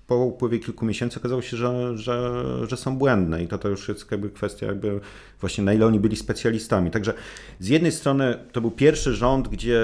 po 0.07 0.17
upływie 0.17 0.59
kilku 0.59 0.87
miesięcy 0.87 1.19
okazało 1.21 1.43
się, 1.43 1.57
że, 1.57 1.99
że, 1.99 2.43
że 2.69 2.77
są 2.77 2.97
błędne 2.97 3.43
i 3.43 3.49
to, 3.49 3.59
to 3.59 3.69
już 3.69 3.89
jest 3.89 4.11
jakby 4.11 4.31
kwestia 4.31 4.67
jakby 4.67 5.01
właśnie 5.41 5.65
na 5.65 5.73
ile 5.73 5.87
oni 5.87 6.01
byli 6.01 6.17
specjalistami. 6.17 6.91
Także 6.91 7.15
z 7.61 7.69
jednej 7.69 7.93
strony 7.93 8.39
to 8.53 8.61
był 8.61 8.71
pierwszy 8.71 9.15
rząd, 9.15 9.49
gdzie 9.49 9.81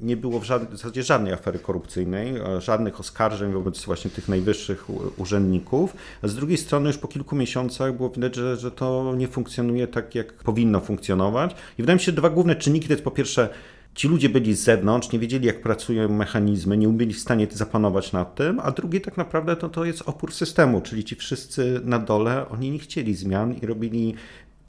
nie 0.00 0.16
było 0.16 0.40
w, 0.40 0.44
żadnej, 0.44 0.72
w 0.72 0.76
zasadzie 0.76 1.02
żadnej 1.02 1.32
afery 1.32 1.58
korupcyjnej, 1.58 2.34
żadnych 2.58 3.00
oskarżeń 3.00 3.52
wobec 3.52 3.84
właśnie 3.84 4.10
tych 4.10 4.28
najwyższych 4.28 4.86
urzędników, 5.16 5.94
a 6.22 6.28
z 6.28 6.34
drugiej 6.34 6.56
strony 6.56 6.86
już 6.88 6.98
po 6.98 7.08
kilku 7.08 7.36
miesiącach 7.36 7.96
było 7.96 8.10
widać, 8.10 8.36
że, 8.36 8.56
że 8.56 8.70
to 8.70 9.14
nie 9.16 9.28
funkcjonuje 9.28 9.86
tak, 9.86 10.14
jak 10.14 10.32
powinno 10.32 10.80
funkcjonować. 10.80 11.56
I 11.78 11.82
wydaje 11.82 11.94
mi 11.94 12.00
się, 12.00 12.06
że 12.06 12.12
dwa 12.12 12.30
główne 12.30 12.56
czynniki 12.56 12.86
to 12.86 12.92
jest 12.92 13.04
po 13.04 13.10
pierwsze 13.10 13.48
Ci 13.94 14.08
ludzie 14.08 14.28
byli 14.28 14.54
z 14.54 14.60
zewnątrz, 14.60 15.12
nie 15.12 15.18
wiedzieli 15.18 15.46
jak 15.46 15.62
pracują 15.62 16.08
mechanizmy, 16.08 16.76
nie 16.76 16.88
byli 16.88 17.14
w 17.14 17.20
stanie 17.20 17.46
zapanować 17.50 18.12
nad 18.12 18.34
tym, 18.34 18.60
a 18.60 18.70
drugie 18.70 19.00
tak 19.00 19.16
naprawdę 19.16 19.56
to, 19.56 19.68
to 19.68 19.84
jest 19.84 20.02
opór 20.06 20.32
systemu, 20.32 20.80
czyli 20.80 21.04
ci 21.04 21.16
wszyscy 21.16 21.80
na 21.84 21.98
dole, 21.98 22.48
oni 22.48 22.70
nie 22.70 22.78
chcieli 22.78 23.14
zmian 23.14 23.54
i 23.62 23.66
robili 23.66 24.14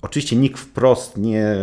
Oczywiście 0.02 0.36
nikt 0.36 0.60
wprost 0.60 1.18
nie, 1.18 1.56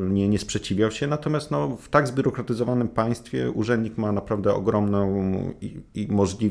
nie, 0.00 0.28
nie 0.28 0.38
sprzeciwiał 0.38 0.90
się, 0.90 1.06
natomiast 1.06 1.50
no, 1.50 1.76
w 1.76 1.88
tak 1.88 2.08
zbiurokratyzowanym 2.08 2.88
państwie 2.88 3.50
urzędnik 3.50 3.98
ma 3.98 4.12
naprawdę 4.12 4.54
ogromną 4.54 5.52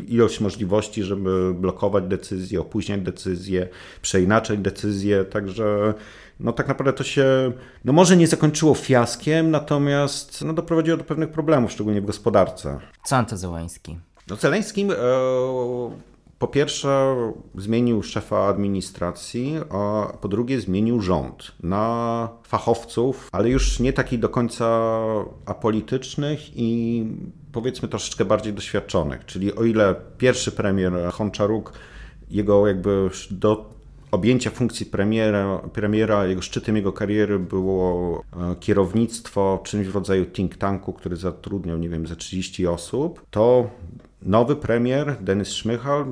ilość 0.08 0.39
możliwości, 0.39 1.03
żeby 1.03 1.53
blokować 1.53 2.03
decyzje, 2.03 2.62
opóźniać 2.62 3.01
decyzje, 3.01 3.67
przeinaczać 4.01 4.60
decyzje, 4.60 5.25
także 5.25 5.93
no 6.39 6.53
tak 6.53 6.67
naprawdę 6.67 6.93
to 6.93 7.03
się, 7.03 7.51
no 7.85 7.93
może 7.93 8.17
nie 8.17 8.27
zakończyło 8.27 8.75
fiaskiem, 8.75 9.51
natomiast 9.51 10.41
no, 10.45 10.53
doprowadziło 10.53 10.97
do 10.97 11.03
pewnych 11.03 11.29
problemów, 11.29 11.71
szczególnie 11.71 12.01
w 12.01 12.05
gospodarce. 12.05 12.79
Co 13.03 13.15
Anto 13.15 13.37
Zełański? 13.37 13.97
No 14.29 14.35
Zeleńskim 14.35 14.91
e, 14.91 14.95
po 16.39 16.47
pierwsze 16.47 17.15
zmienił 17.55 18.03
szefa 18.03 18.47
administracji, 18.47 19.55
a 19.69 20.13
po 20.21 20.27
drugie 20.27 20.61
zmienił 20.61 21.01
rząd 21.01 21.51
na 21.63 22.29
fachowców, 22.43 23.29
ale 23.31 23.49
już 23.49 23.79
nie 23.79 23.93
takich 23.93 24.19
do 24.19 24.29
końca 24.29 24.89
apolitycznych 25.45 26.39
i 26.55 27.03
powiedzmy 27.51 27.87
troszeczkę 27.87 28.25
bardziej 28.25 28.53
doświadczonych. 28.53 29.25
Czyli 29.25 29.55
o 29.55 29.63
ile 29.63 29.95
pierwszy 30.17 30.51
premier 30.51 30.93
Honczaruk 31.11 31.73
jego 32.29 32.67
jakby 32.67 33.09
do, 33.31 33.74
objęcia 34.15 34.49
funkcji 34.49 34.86
premiera, 34.86 35.62
premiera, 35.73 36.25
jego 36.28 36.41
szczytem 36.41 36.75
jego 36.75 36.93
kariery 36.93 37.39
było 37.39 38.23
e, 38.38 38.56
kierownictwo 38.60 39.62
czymś 39.63 39.88
w 39.88 39.95
rodzaju 39.95 40.25
think 40.25 40.58
tanku, 40.58 40.93
który 40.93 41.15
zatrudniał, 41.15 41.78
nie 41.78 41.89
wiem, 41.89 42.08
ze 42.08 42.15
30 42.15 42.67
osób, 42.67 43.25
to 43.30 43.69
Nowy 44.25 44.55
premier, 44.55 45.15
Denis 45.21 45.51
Szmychal, 45.51 46.05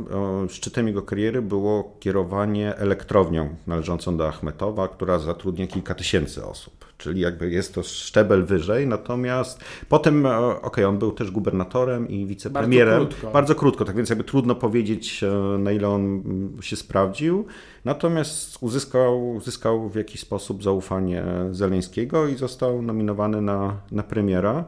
szczytem 0.50 0.88
jego 0.88 1.02
kariery 1.02 1.42
było 1.42 1.98
kierowanie 2.00 2.76
elektrownią 2.76 3.56
należącą 3.68 4.18
do 4.18 4.28
Achmetowa, 4.28 4.88
która 4.88 5.20
zatrudnia 5.20 5.68
kilka 5.68 5.96
tysięcy 5.96 6.46
osób. 6.46 6.86
Czyli 6.98 7.22
jakby 7.22 7.52
jest 7.52 7.76
to 7.76 7.84
szczebel 7.84 8.46
wyżej, 8.46 8.88
natomiast 8.88 9.64
potem, 9.90 10.26
e, 10.26 10.38
okej, 10.40 10.62
okay, 10.62 10.88
on 10.88 10.98
był 10.98 11.12
też 11.12 11.32
gubernatorem 11.32 12.10
i 12.10 12.26
wicepremierem. 12.26 13.00
Bardzo 13.00 13.08
krótko. 13.08 13.32
Bardzo 13.32 13.56
krótko, 13.56 13.86
tak 13.86 13.96
więc 13.96 14.10
jakby 14.10 14.24
trudno 14.24 14.56
powiedzieć, 14.56 15.24
e, 15.24 15.58
na 15.58 15.72
ile 15.72 15.90
on 15.90 16.24
się 16.62 16.76
sprawdził. 16.76 17.46
Natomiast 17.86 18.58
uzyskał, 18.62 19.30
uzyskał 19.30 19.90
w 19.90 19.96
jakiś 19.96 20.22
sposób 20.22 20.64
zaufanie 20.64 21.24
Zeleńskiego 21.52 22.28
i 22.28 22.36
został 22.36 22.82
nominowany 22.82 23.42
na, 23.42 23.78
na 23.92 24.04
premiera. 24.04 24.66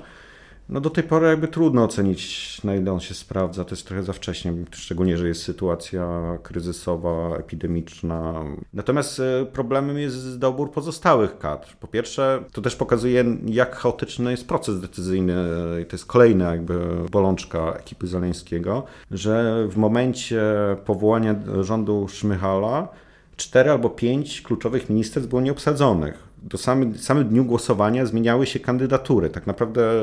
No 0.70 0.82
do 0.82 0.90
tej 0.90 1.04
pory 1.04 1.28
jakby 1.28 1.48
trudno 1.48 1.84
ocenić, 1.84 2.64
na 2.64 2.76
ile 2.76 2.94
on 2.94 3.00
się 3.00 3.14
sprawdza. 3.14 3.66
To 3.66 3.76
jest 3.76 3.88
trochę 3.88 4.04
za 4.04 4.14
wcześnie, 4.14 4.54
szczególnie, 4.72 5.18
że 5.18 5.28
jest 5.28 5.44
sytuacja 5.44 6.38
kryzysowa, 6.44 7.38
epidemiczna. 7.38 8.44
Natomiast 8.74 9.20
e, 9.20 9.46
problemem 9.46 9.98
jest 9.98 10.40
dobór 10.40 10.72
pozostałych 10.72 11.38
kadr. 11.38 11.76
Po 11.80 11.88
pierwsze, 11.88 12.44
to 12.52 12.62
też 12.62 12.76
pokazuje, 12.76 13.26
jak 13.46 13.76
chaotyczny 13.76 14.32
jest 14.32 14.48
proces 14.48 14.82
decyzyjny. 14.82 15.36
I 15.82 15.86
to 15.86 15.96
jest 15.96 16.06
kolejna 16.06 16.52
jakby 16.52 16.80
bolączka 17.12 17.74
ekipy 17.74 18.08
Zaleńskiego, 18.08 18.84
że 19.12 19.66
w 19.70 19.78
momencie 19.78 20.42
powołania 20.86 21.36
rządu 21.62 22.08
Szmychala 22.08 22.88
cztery 23.38 23.72
albo 23.72 23.90
pięć 23.90 24.42
kluczowych 24.42 24.90
ministerstw 24.90 25.30
było 25.30 25.42
nieobsadzonych 25.42 26.25
do 26.46 26.58
samym, 26.58 26.98
samym 26.98 27.28
dniu 27.28 27.46
głosowania 27.46 28.06
zmieniały 28.06 28.46
się 28.46 28.60
kandydatury. 28.60 29.30
Tak 29.30 29.48
naprawdę 29.48 30.02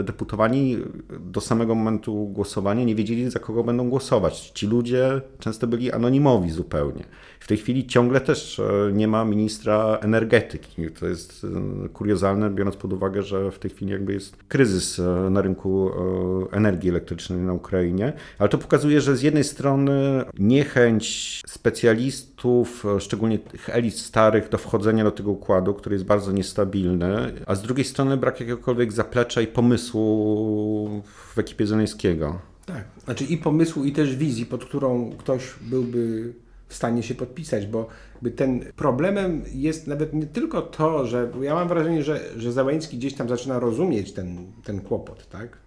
e, 0.00 0.02
deputowani 0.02 0.78
do 1.20 1.40
samego 1.40 1.74
momentu 1.74 2.26
głosowania 2.26 2.84
nie 2.84 2.94
wiedzieli, 2.94 3.30
za 3.30 3.38
kogo 3.38 3.64
będą 3.64 3.90
głosować. 3.90 4.50
Ci 4.50 4.66
ludzie 4.66 5.20
często 5.38 5.66
byli 5.66 5.92
anonimowi 5.92 6.50
zupełnie. 6.50 7.04
W 7.44 7.46
tej 7.46 7.56
chwili 7.56 7.86
ciągle 7.86 8.20
też 8.20 8.58
e, 8.58 8.90
nie 8.92 9.08
ma 9.08 9.24
ministra 9.24 9.98
energetyki. 10.02 10.90
To 11.00 11.06
jest 11.06 11.46
e, 11.84 11.88
kuriozalne, 11.88 12.50
biorąc 12.50 12.76
pod 12.76 12.92
uwagę, 12.92 13.22
że 13.22 13.50
w 13.50 13.58
tej 13.58 13.70
chwili 13.70 13.92
jakby 13.92 14.12
jest 14.12 14.36
kryzys 14.48 15.00
na 15.30 15.42
rynku 15.42 15.90
energii 16.52 16.90
elektrycznej 16.90 17.38
na 17.38 17.52
Ukrainie. 17.52 18.12
Ale 18.38 18.48
to 18.48 18.58
pokazuje, 18.58 19.00
że 19.00 19.16
z 19.16 19.22
jednej 19.22 19.44
strony 19.44 20.24
niechęć 20.38 21.40
specjalistów, 21.46 22.84
szczególnie 22.98 23.38
tych 23.38 23.68
elit 23.68 23.98
starych, 23.98 24.48
do 24.48 24.58
wchodzenia 24.58 25.04
do 25.04 25.10
tego 25.10 25.30
układu, 25.30 25.74
który 25.74 25.94
jest 25.94 26.06
bardzo 26.06 26.32
niestabilny, 26.32 27.32
a 27.46 27.54
z 27.54 27.62
drugiej 27.62 27.84
strony 27.84 28.16
brak 28.16 28.40
jakiegokolwiek 28.40 28.92
zaplecza 28.92 29.40
i 29.40 29.46
pomysłu 29.46 31.02
w 31.34 31.38
ekipie 31.38 31.66
Zeleńskiego. 31.66 32.38
Tak, 32.66 32.84
znaczy 33.04 33.24
i 33.24 33.38
pomysłu, 33.38 33.84
i 33.84 33.92
też 33.92 34.16
wizji, 34.16 34.46
pod 34.46 34.64
którą 34.64 35.12
ktoś 35.18 35.54
byłby 35.60 36.32
w 36.68 36.74
stanie 36.74 37.02
się 37.02 37.14
podpisać, 37.14 37.66
bo 37.66 37.86
ten 38.36 38.60
problemem 38.76 39.42
jest 39.54 39.86
nawet 39.86 40.12
nie 40.12 40.26
tylko 40.26 40.62
to, 40.62 41.06
że 41.06 41.30
ja 41.40 41.54
mam 41.54 41.68
wrażenie, 41.68 42.02
że, 42.02 42.20
że 42.36 42.52
Załęcki 42.52 42.96
gdzieś 42.96 43.14
tam 43.14 43.28
zaczyna 43.28 43.58
rozumieć 43.58 44.12
ten, 44.12 44.52
ten 44.64 44.80
kłopot, 44.80 45.28
tak? 45.28 45.64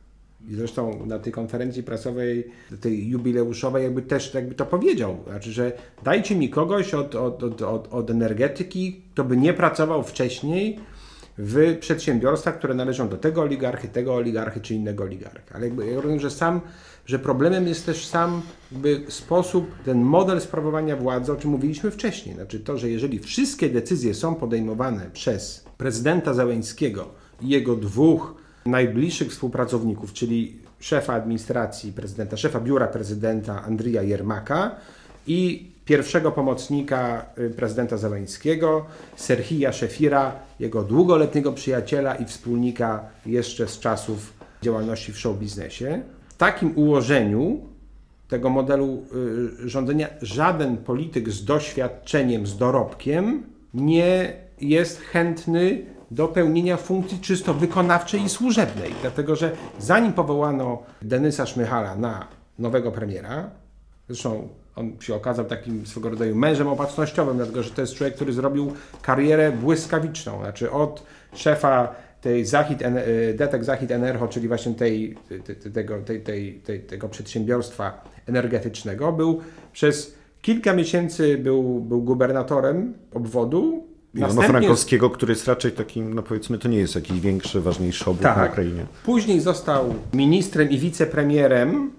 I 0.50 0.56
zresztą 0.56 1.06
na 1.06 1.20
tej 1.20 1.34
konferencji 1.34 1.84
prasowej, 1.84 2.52
tej 2.82 3.08
jubileuszowej, 3.08 3.84
jakby 3.84 4.02
też 4.02 4.34
jakby 4.34 4.56
to 4.56 4.66
powiedział. 4.66 5.18
Znaczy, 5.28 5.52
że 5.52 5.72
dajcie 6.04 6.36
mi 6.36 6.50
kogoś 6.50 6.94
od, 6.94 7.16
od, 7.16 7.44
od, 7.44 7.94
od, 7.94 8.10
energetyki, 8.10 9.02
kto 9.14 9.24
by 9.24 9.38
nie 9.38 9.54
pracował 9.54 10.04
wcześniej 10.04 10.80
w 11.38 11.78
przedsiębiorstwach, 11.80 12.58
które 12.58 12.74
należą 12.74 13.10
do 13.10 13.18
tego 13.18 13.42
oligarchy, 13.42 13.88
tego 13.88 14.16
oligarchy 14.16 14.62
czy 14.62 14.76
innego 14.76 15.04
oligarchy. 15.04 15.54
Ale 15.54 15.66
jakby, 15.66 15.88
ja 15.88 15.96
rozumiem, 15.96 16.20
że 16.20 16.32
sam, 16.32 16.62
że 17.08 17.20
problemem 17.20 17.68
jest 17.68 17.86
też 17.86 18.06
sam 18.06 18.42
sposób, 19.10 19.72
ten 19.86 20.02
model 20.02 20.42
sprawowania 20.42 20.96
władzy, 20.96 21.32
o 21.32 21.36
czym 21.36 21.52
mówiliśmy 21.52 21.92
wcześniej. 21.92 22.36
Znaczy 22.36 22.60
to, 22.60 22.78
że 22.78 22.90
jeżeli 22.90 23.20
wszystkie 23.20 23.70
decyzje 23.70 24.14
są 24.14 24.36
podejmowane 24.36 25.10
przez 25.14 25.66
prezydenta 25.78 26.34
Załęckiego 26.34 27.10
i 27.42 27.50
jego 27.50 27.76
dwóch 27.76 28.36
najbliższych 28.66 29.32
współpracowników, 29.32 30.14
czyli 30.14 30.60
szefa 30.80 31.14
administracji 31.14 31.94
prezydenta, 31.94 32.38
szefa 32.38 32.60
biura 32.60 32.88
prezydenta 32.88 33.64
Andrija 33.64 34.04
Jermaka 34.04 34.76
i 35.28 35.72
pierwszego 35.86 36.32
pomocnika 36.32 37.26
y, 37.38 37.50
prezydenta 37.50 37.98
Zeleńskiego, 37.98 38.86
Serhija 39.16 39.74
Szefira, 39.74 40.36
jego 40.60 40.84
długoletniego 40.84 41.54
przyjaciela 41.54 42.16
i 42.16 42.26
wspólnika 42.26 43.04
jeszcze 43.26 43.68
z 43.68 43.80
czasów 43.80 44.34
działalności 44.62 45.14
w 45.14 45.20
show 45.20 45.38
biznesie. 45.38 46.04
W 46.38 46.40
takim 46.40 46.74
ułożeniu 46.76 47.60
tego 48.28 48.50
modelu 48.50 49.04
y, 49.64 49.70
rządzenia 49.70 50.08
żaden 50.22 50.78
polityk 50.78 51.30
z 51.30 51.46
doświadczeniem, 51.46 52.48
z 52.48 52.58
dorobkiem 52.58 53.44
nie 53.74 54.34
jest 54.62 55.02
chętny 55.02 55.86
do 56.12 56.28
pełnienia 56.28 56.78
funkcji 56.78 57.20
czysto 57.20 57.54
wykonawczej 57.54 58.22
i 58.22 58.30
służebnej. 58.30 58.94
Dlatego, 59.02 59.36
że 59.36 59.52
zanim 59.80 60.14
powołano 60.14 60.84
Denysa 61.02 61.46
Szmychala 61.46 61.96
na 61.96 62.28
nowego 62.60 62.92
premiera, 62.92 63.50
zresztą 64.08 64.48
on 64.76 64.92
się 65.00 65.16
okazał 65.16 65.46
takim 65.46 65.88
swego 65.88 66.10
rodzaju 66.10 66.36
mężem 66.36 66.68
opatrznościowym, 66.68 67.38
dlatego 67.38 67.64
że 67.64 67.70
to 67.70 67.82
jest 67.82 67.94
człowiek, 67.94 68.16
który 68.16 68.34
zrobił 68.34 68.74
karierę 69.02 69.52
błyskawiczną, 69.52 70.40
znaczy 70.40 70.72
od 70.72 71.04
szefa 71.34 71.96
tej 72.28 72.46
Zachid, 72.46 72.80
Detek 73.36 73.64
Zachid 73.64 73.92
Energo, 73.92 74.28
czyli 74.28 74.48
właśnie 74.48 74.74
tej, 74.74 75.18
tego, 75.74 76.02
tej, 76.02 76.22
tej, 76.22 76.54
tej, 76.54 76.80
tego 76.80 77.10
przedsiębiorstwa 77.10 78.04
energetycznego, 78.26 79.12
był 79.12 79.40
przez 79.74 80.16
kilka 80.42 80.74
miesięcy 80.74 81.38
był, 81.38 81.80
był 81.80 82.02
gubernatorem 82.02 82.94
obwodu, 83.14 83.84
Jana 84.14 84.42
Frankowskiego, 84.42 85.10
który 85.10 85.32
jest 85.32 85.48
raczej 85.48 85.72
takim, 85.72 86.14
no 86.14 86.24
powiedzmy, 86.24 86.58
to 86.58 86.68
nie 86.68 86.78
jest 86.78 86.96
jakiś 86.96 87.20
większy, 87.20 87.62
ważniejszy 87.62 88.10
obóz 88.10 88.24
tak. 88.24 88.38
na 88.38 88.46
Ukrainie. 88.46 88.86
Później 89.06 89.40
został 89.40 89.94
ministrem 90.14 90.70
i 90.70 90.78
wicepremierem, 90.78 91.92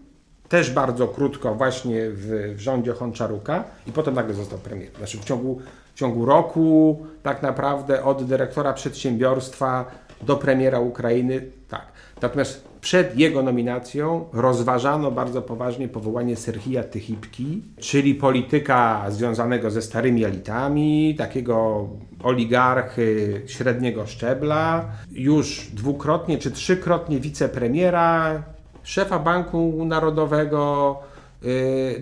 też 0.48 0.70
bardzo 0.70 1.08
krótko 1.08 1.54
właśnie 1.54 2.10
w, 2.10 2.54
w 2.56 2.60
rządzie 2.60 2.92
Honczaruka 2.92 3.64
i 3.86 3.92
potem 3.92 4.14
nagle 4.14 4.34
został 4.34 4.58
premierem. 4.58 4.96
Znaczy 4.96 5.18
w 5.18 5.24
ciągu, 5.24 5.60
w 5.94 5.98
ciągu 5.98 6.24
roku 6.24 6.98
tak 7.22 7.42
naprawdę 7.42 8.04
od 8.04 8.24
dyrektora 8.24 8.72
przedsiębiorstwa 8.72 9.84
do 10.22 10.37
premiera 10.37 10.81
Ukrainy, 10.81 11.42
tak. 11.68 11.92
Natomiast 12.22 12.68
przed 12.81 13.18
jego 13.18 13.42
nominacją 13.42 14.24
rozważano 14.33 15.11
bardzo 15.11 15.42
poważnie 15.42 15.88
powołanie 15.88 16.37
Serhija 16.37 16.83
Tychipki, 16.83 17.62
czyli 17.81 18.14
polityka 18.14 19.04
związanego 19.09 19.70
ze 19.70 19.83
starymi 19.83 20.24
elitami, 20.24 21.14
takiego 21.18 21.88
oligarchy 22.22 23.42
średniego 23.46 24.07
szczebla, 24.07 24.85
już 25.11 25.68
dwukrotnie 25.74 26.38
czy 26.38 26.50
trzykrotnie 26.50 27.20
wicepremiera, 27.20 28.42
szefa 28.83 29.18
Banku 29.18 29.85
Narodowego, 29.85 30.96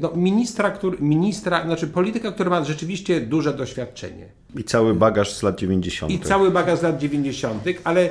no, 0.01 0.12
ministra, 0.14 0.70
który, 0.70 0.96
ministra, 1.01 1.64
znaczy 1.64 1.87
polityka, 1.87 2.33
który 2.33 2.51
ma 2.51 2.64
rzeczywiście 2.64 3.20
duże 3.20 3.55
doświadczenie. 3.55 4.27
I 4.57 4.64
cały 4.64 4.94
bagaż 4.94 5.33
z 5.33 5.42
lat 5.42 5.59
90. 5.59 6.12
I 6.12 6.20
cały 6.20 6.51
bagaż 6.51 6.79
z 6.79 6.83
lat 6.83 6.99
90., 6.99 7.62
ale 7.85 8.11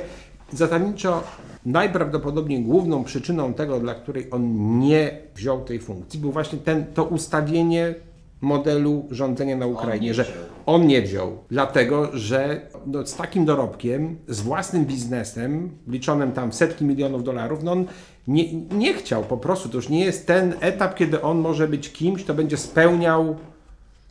zasadniczo 0.52 1.22
najprawdopodobniej 1.66 2.62
główną 2.62 3.04
przyczyną 3.04 3.54
tego, 3.54 3.80
dla 3.80 3.94
której 3.94 4.28
on 4.30 4.78
nie 4.78 5.18
wziął 5.34 5.64
tej 5.64 5.80
funkcji, 5.80 6.20
był 6.20 6.32
właśnie 6.32 6.58
ten, 6.58 6.86
to 6.94 7.04
ustawienie 7.04 7.94
modelu 8.40 9.06
rządzenia 9.10 9.56
na 9.56 9.66
Ukrainie, 9.66 10.14
że 10.14 10.26
on 10.66 10.86
nie 10.86 11.02
wziął, 11.02 11.38
dlatego 11.50 12.10
że 12.12 12.60
no, 12.86 13.06
z 13.06 13.16
takim 13.16 13.44
dorobkiem, 13.44 14.16
z 14.28 14.40
własnym 14.40 14.84
biznesem, 14.84 15.70
liczonym 15.88 16.32
tam 16.32 16.50
w 16.50 16.54
setki 16.54 16.84
milionów 16.84 17.24
dolarów, 17.24 17.62
no 17.62 17.72
on 17.72 17.86
nie, 18.28 18.52
nie 18.54 18.94
chciał 18.94 19.24
po 19.24 19.36
prostu, 19.36 19.68
to 19.68 19.76
już 19.76 19.88
nie 19.88 20.04
jest 20.04 20.26
ten 20.26 20.54
etap, 20.60 20.94
kiedy 20.94 21.22
on 21.22 21.38
może 21.38 21.68
być 21.68 21.92
kimś, 21.92 22.24
kto 22.24 22.34
będzie 22.34 22.56
spełniał 22.56 23.36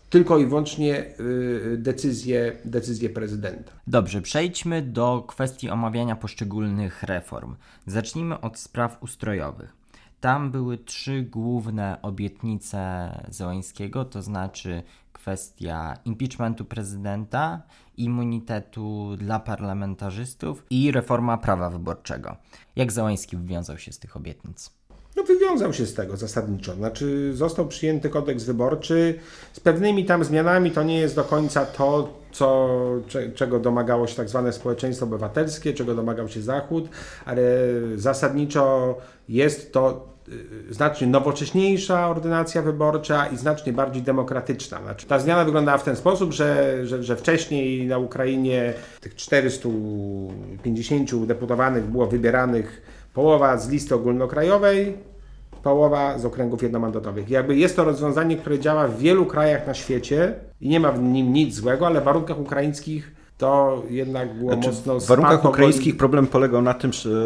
tylko 0.10 0.38
i 0.38 0.46
wyłącznie 0.46 1.06
y, 1.20 1.78
decyzję, 1.78 2.52
decyzję 2.66 3.10
prezydenta. 3.10 3.72
Dobrze, 3.88 4.22
przejdźmy 4.22 4.82
do 4.82 5.24
kwestii 5.28 5.70
omawiania 5.70 6.16
poszczególnych 6.16 7.04
reform. 7.04 7.56
Zacznijmy 7.88 8.42
od 8.42 8.60
spraw 8.60 9.04
ustrojowych. 9.04 9.85
Tam 10.26 10.52
były 10.52 10.78
trzy 10.78 11.22
główne 11.22 11.98
obietnice 12.02 13.10
Zełańskiego, 13.30 14.06
to 14.06 14.22
znaczy 14.22 14.84
kwestia 15.14 15.98
impeachmentu 16.06 16.66
prezydenta, 16.66 17.62
immunitetu 17.98 19.16
dla 19.18 19.40
parlamentarzystów 19.40 20.66
i 20.70 20.92
reforma 20.92 21.38
prawa 21.38 21.70
wyborczego. 21.70 22.36
Jak 22.76 22.92
Zełański 22.92 23.38
wywiązał 23.38 23.78
się 23.78 23.92
z 23.92 24.00
tych 24.00 24.18
obietnic? 24.18 24.72
no 25.16 25.24
wywiązał 25.24 25.74
się 25.74 25.86
z 25.86 25.94
tego 25.94 26.18
zasadniczo. 26.18 26.76
Znaczy 26.76 27.34
został 27.34 27.68
przyjęty 27.68 28.10
kodeks 28.10 28.44
wyborczy 28.44 29.20
z 29.54 29.60
pewnymi 29.60 30.06
tam 30.06 30.24
zmianami. 30.24 30.72
To 30.72 30.84
nie 30.84 31.00
jest 31.00 31.16
do 31.16 31.24
końca 31.24 31.66
to, 31.66 32.14
co, 32.32 32.70
czego 33.36 33.60
domagało 33.60 34.08
się 34.08 34.16
tak 34.16 34.30
zwane 34.30 34.54
społeczeństwo 34.54 35.06
obywatelskie, 35.06 35.74
czego 35.74 35.96
domagał 35.96 36.30
się 36.30 36.42
Zachód, 36.42 36.90
ale 37.26 37.42
zasadniczo 37.96 38.98
jest 39.30 39.74
to 39.74 40.15
znacznie 40.70 41.08
nowocześniejsza 41.08 42.10
ordynacja 42.10 42.62
wyborcza 42.62 43.26
i 43.26 43.38
znacznie 43.38 43.74
bardziej 43.74 44.04
demokratyczna. 44.04 44.82
Znaczy, 44.82 45.08
ta 45.08 45.20
zmiana 45.20 45.46
wyglądała 45.46 45.78
w 45.78 45.84
ten 45.84 45.96
sposób, 45.96 46.34
że, 46.34 46.80
że, 46.88 47.04
że 47.04 47.16
wcześniej 47.16 47.88
na 47.88 47.98
Ukrainie 47.98 48.74
tych 49.02 49.16
450 49.16 51.26
deputowanych 51.26 51.86
było 51.86 52.08
wybieranych 52.08 52.82
połowa 53.14 53.58
z 53.58 53.70
listy 53.70 53.96
ogólnokrajowej, 53.96 54.98
połowa 55.64 56.20
z 56.20 56.26
okręgów 56.26 56.64
jednomandatowych. 56.64 57.30
Jakby 57.30 57.56
jest 57.56 57.76
to 57.76 57.84
rozwiązanie, 57.84 58.38
które 58.38 58.60
działa 58.60 58.88
w 58.88 59.00
wielu 59.00 59.26
krajach 59.26 59.68
na 59.68 59.74
świecie 59.74 60.34
i 60.62 60.70
nie 60.70 60.80
ma 60.80 60.92
w 60.92 61.02
nim 61.02 61.34
nic 61.34 61.56
złego, 61.56 61.88
ale 61.88 62.02
w 62.02 62.04
warunkach 62.04 62.40
ukraińskich 62.40 63.15
to 63.38 63.84
jednak 63.90 64.38
było 64.38 64.54
znaczy, 64.54 64.70
mocno 64.70 65.00
W 65.00 65.06
warunkach 65.06 65.46
ukraińskich 65.46 65.98
problem 65.98 66.28
polegał 66.28 66.62
na 66.62 66.74
tym, 66.74 66.94
że 66.94 67.26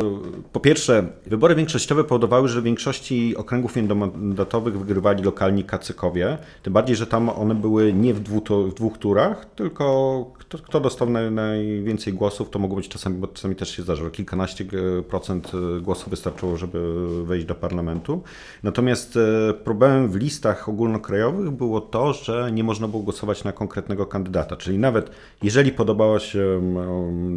po 0.51 0.59
pierwsze 0.59 1.07
wybory 1.25 1.55
większościowe 1.55 2.03
powodowały, 2.03 2.47
że 2.47 2.61
w 2.61 2.63
większości 2.63 3.37
okręgów 3.37 3.75
jednomandatowych 3.75 4.79
wygrywali 4.79 5.23
lokalni 5.23 5.63
kacykowie, 5.63 6.37
tym 6.63 6.73
bardziej, 6.73 6.95
że 6.95 7.07
tam 7.07 7.29
one 7.29 7.55
były 7.55 7.93
nie 7.93 8.13
w 8.13 8.19
dwóch, 8.19 8.43
w 8.69 8.73
dwóch 8.73 8.97
turach, 8.97 9.45
tylko 9.45 10.25
kto, 10.37 10.57
kto 10.57 10.79
dostał 10.79 11.09
naj, 11.09 11.31
najwięcej 11.31 12.13
głosów, 12.13 12.49
to 12.49 12.59
mogło 12.59 12.77
być 12.77 12.87
czasami, 12.87 13.17
bo 13.17 13.27
czasami 13.27 13.55
też 13.55 13.75
się 13.75 13.83
zdarza, 13.83 14.03
że 14.03 14.11
kilkanaście 14.11 14.65
e, 14.99 15.01
procent 15.03 15.51
e, 15.77 15.81
głosów 15.81 16.09
wystarczyło, 16.09 16.57
żeby 16.57 17.05
wejść 17.25 17.45
do 17.45 17.55
parlamentu. 17.55 18.21
Natomiast 18.63 19.17
e, 19.17 19.53
problemem 19.53 20.09
w 20.09 20.15
listach 20.15 20.69
ogólnokrajowych 20.69 21.51
było 21.51 21.81
to, 21.81 22.13
że 22.13 22.51
nie 22.51 22.63
można 22.63 22.87
było 22.87 23.03
głosować 23.03 23.43
na 23.43 23.51
konkretnego 23.51 24.05
kandydata, 24.05 24.55
czyli 24.55 24.77
nawet 24.77 25.11
jeżeli 25.43 25.71
podobała 25.99 26.19
się 26.19 26.61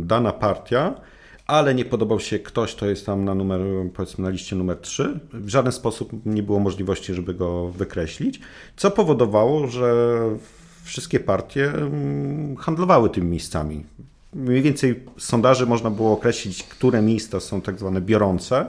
dana 0.00 0.32
partia, 0.32 0.94
ale 1.46 1.74
nie 1.74 1.84
podobał 1.84 2.20
się 2.20 2.38
ktoś, 2.38 2.74
kto 2.74 2.86
jest 2.86 3.06
tam 3.06 3.24
na 3.24 3.34
numer, 3.34 3.60
powiedzmy 3.94 4.24
na 4.24 4.30
liście 4.30 4.56
numer 4.56 4.76
3. 4.76 5.20
W 5.32 5.48
żaden 5.48 5.72
sposób 5.72 6.12
nie 6.26 6.42
było 6.42 6.60
możliwości, 6.60 7.14
żeby 7.14 7.34
go 7.34 7.68
wykreślić, 7.68 8.40
co 8.76 8.90
powodowało, 8.90 9.66
że 9.66 10.18
wszystkie 10.84 11.20
partie 11.20 11.72
handlowały 12.58 13.10
tymi 13.10 13.26
miejscami. 13.26 13.84
Mniej 14.34 14.62
więcej 14.62 15.02
z 15.18 15.24
sondaży 15.24 15.66
można 15.66 15.90
było 15.90 16.12
określić, 16.12 16.62
które 16.62 17.02
miejsca 17.02 17.40
są 17.40 17.60
tak 17.60 17.78
zwane 17.78 18.00
biorące 18.00 18.66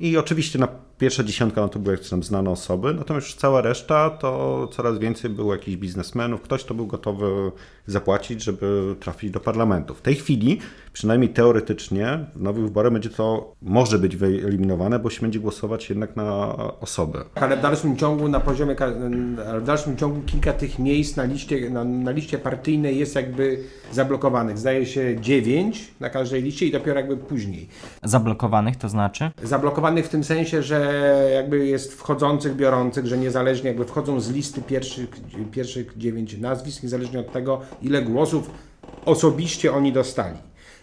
i 0.00 0.16
oczywiście 0.16 0.58
na 0.58 0.68
Pierwsza 1.00 1.24
dziesiątka 1.24 1.60
no 1.60 1.68
to 1.68 1.78
były 1.78 1.94
jakieś 1.94 2.10
tam 2.10 2.22
znane 2.22 2.50
osoby, 2.50 2.94
natomiast 2.94 3.26
już 3.26 3.36
cała 3.36 3.60
reszta 3.60 4.10
to 4.10 4.68
coraz 4.72 4.98
więcej 4.98 5.30
było 5.30 5.52
jakichś 5.54 5.76
biznesmenów, 5.76 6.42
ktoś, 6.42 6.64
kto 6.64 6.74
był 6.74 6.86
gotowy 6.86 7.52
zapłacić, 7.86 8.42
żeby 8.42 8.96
trafić 9.00 9.30
do 9.30 9.40
parlamentu. 9.40 9.94
W 9.94 10.00
tej 10.00 10.14
chwili, 10.14 10.58
przynajmniej 10.92 11.30
teoretycznie, 11.30 12.24
w 12.34 12.42
nowych 12.42 12.64
wyborach 12.64 12.92
będzie 12.92 13.10
to, 13.10 13.54
może 13.62 13.98
być 13.98 14.16
wyeliminowane, 14.16 14.98
bo 14.98 15.10
się 15.10 15.20
będzie 15.20 15.40
głosować 15.40 15.88
jednak 15.88 16.16
na 16.16 16.56
osoby. 16.80 17.18
Ale 17.34 17.56
w 17.56 17.62
dalszym 17.62 17.96
ciągu 17.96 18.28
na 18.28 18.40
poziomie, 18.40 18.76
w 19.60 19.64
dalszym 19.64 19.96
ciągu 19.96 20.20
kilka 20.26 20.52
tych 20.52 20.78
miejsc 20.78 21.16
na 21.16 21.24
liście, 21.24 21.70
na, 21.70 21.84
na 21.84 22.10
liście 22.10 22.38
partyjnej 22.38 22.98
jest 22.98 23.14
jakby 23.14 23.64
zablokowanych. 23.92 24.58
Zdaje 24.58 24.86
się 24.86 25.20
dziewięć 25.20 25.94
na 26.00 26.10
każdej 26.10 26.42
liście 26.42 26.66
i 26.66 26.72
dopiero 26.72 27.00
jakby 27.00 27.16
później. 27.16 27.68
Zablokowanych 28.02 28.76
to 28.76 28.88
znaczy? 28.88 29.30
Zablokowanych 29.42 30.06
w 30.06 30.08
tym 30.08 30.24
sensie, 30.24 30.62
że 30.62 30.89
jakby 31.34 31.66
jest 31.66 31.94
wchodzących, 31.94 32.56
biorących, 32.56 33.06
że 33.06 33.18
niezależnie 33.18 33.68
jakby 33.68 33.84
wchodzą 33.84 34.20
z 34.20 34.30
listy 34.30 34.62
pierwszych, 34.62 35.08
pierwszych 35.50 35.98
dziewięć 35.98 36.38
nazwisk, 36.38 36.82
niezależnie 36.82 37.20
od 37.20 37.32
tego, 37.32 37.60
ile 37.82 38.02
głosów 38.02 38.50
osobiście 39.04 39.72
oni 39.72 39.92
dostali. 39.92 40.38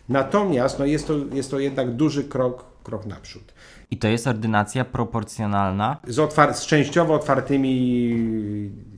Natomiast 0.09 0.79
no 0.79 0.85
jest, 0.85 1.07
to, 1.07 1.13
jest 1.33 1.51
to 1.51 1.59
jednak 1.59 1.91
duży 1.91 2.23
krok, 2.23 2.65
krok 2.83 3.05
naprzód. 3.05 3.53
I 3.91 3.97
to 3.97 4.07
jest 4.07 4.27
ordynacja 4.27 4.85
proporcjonalna? 4.85 5.97
Z, 6.07 6.17
otwar- 6.17 6.53
z 6.53 6.65
częściowo 6.65 7.13
otwartymi 7.13 8.31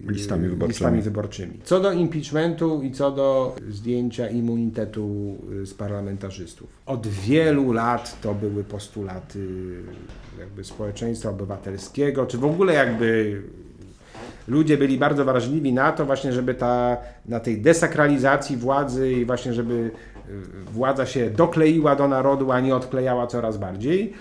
listami 0.07 0.47
wyborczymi. 0.47 0.69
listami 0.69 1.01
wyborczymi. 1.01 1.59
Co 1.63 1.79
do 1.79 1.91
impeachmentu 1.91 2.81
i 2.83 2.91
co 2.91 3.11
do 3.11 3.55
zdjęcia 3.69 4.29
immunitetu 4.29 5.35
y, 5.61 5.65
z 5.65 5.73
parlamentarzystów. 5.73 6.69
Od 6.85 7.07
wielu 7.07 7.71
lat 7.71 8.21
to 8.21 8.33
były 8.33 8.63
postulaty 8.63 9.47
jakby 10.39 10.63
społeczeństwa 10.63 11.29
obywatelskiego, 11.29 12.25
czy 12.25 12.37
w 12.37 12.45
ogóle 12.45 12.73
jakby 12.73 13.41
ludzie 14.47 14.77
byli 14.77 14.97
bardzo 14.97 15.25
wrażliwi 15.25 15.73
na 15.73 15.91
to 15.91 16.05
właśnie, 16.05 16.33
żeby 16.33 16.53
ta, 16.53 16.97
na 17.25 17.39
tej 17.39 17.61
desakralizacji 17.61 18.57
władzy 18.57 19.11
i 19.11 19.25
właśnie, 19.25 19.53
żeby 19.53 19.73
y, 19.73 20.71
władza 20.73 21.05
się 21.05 21.29
dokleiła 21.29 21.95
do 21.95 22.07
narodu, 22.07 22.51
a 22.51 22.59
nie 22.59 22.75
odklejała 22.75 23.27
coraz 23.27 23.57
bardziej 23.57 24.13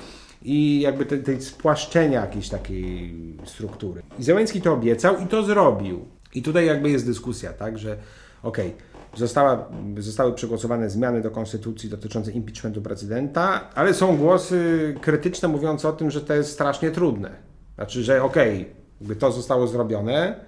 i 0.42 0.80
jakby 0.80 1.06
tej, 1.06 1.42
spłaszczenia 1.42 2.20
jakiejś 2.20 2.48
takiej 2.48 3.14
struktury. 3.44 4.02
I 4.18 4.24
Zełenski 4.24 4.60
to 4.60 4.72
obiecał 4.72 5.18
i 5.18 5.26
to 5.26 5.42
zrobił. 5.42 6.04
I 6.34 6.42
tutaj 6.42 6.66
jakby 6.66 6.90
jest 6.90 7.06
dyskusja, 7.06 7.52
tak, 7.52 7.78
że 7.78 7.96
okej, 8.42 8.66
okay, 8.66 8.87
Została, 9.14 9.68
zostały 9.98 10.32
przegłosowane 10.32 10.90
zmiany 10.90 11.20
do 11.20 11.30
konstytucji 11.30 11.90
dotyczące 11.90 12.32
impeachmentu 12.32 12.82
prezydenta, 12.82 13.70
ale 13.74 13.94
są 13.94 14.16
głosy 14.16 14.94
krytyczne 15.00 15.48
mówiące 15.48 15.88
o 15.88 15.92
tym, 15.92 16.10
że 16.10 16.20
to 16.20 16.34
jest 16.34 16.52
strasznie 16.52 16.90
trudne. 16.90 17.30
Znaczy, 17.74 18.02
że 18.04 18.22
okej, 18.22 18.68
okay, 19.04 19.16
to 19.16 19.32
zostało 19.32 19.66
zrobione, 19.66 20.40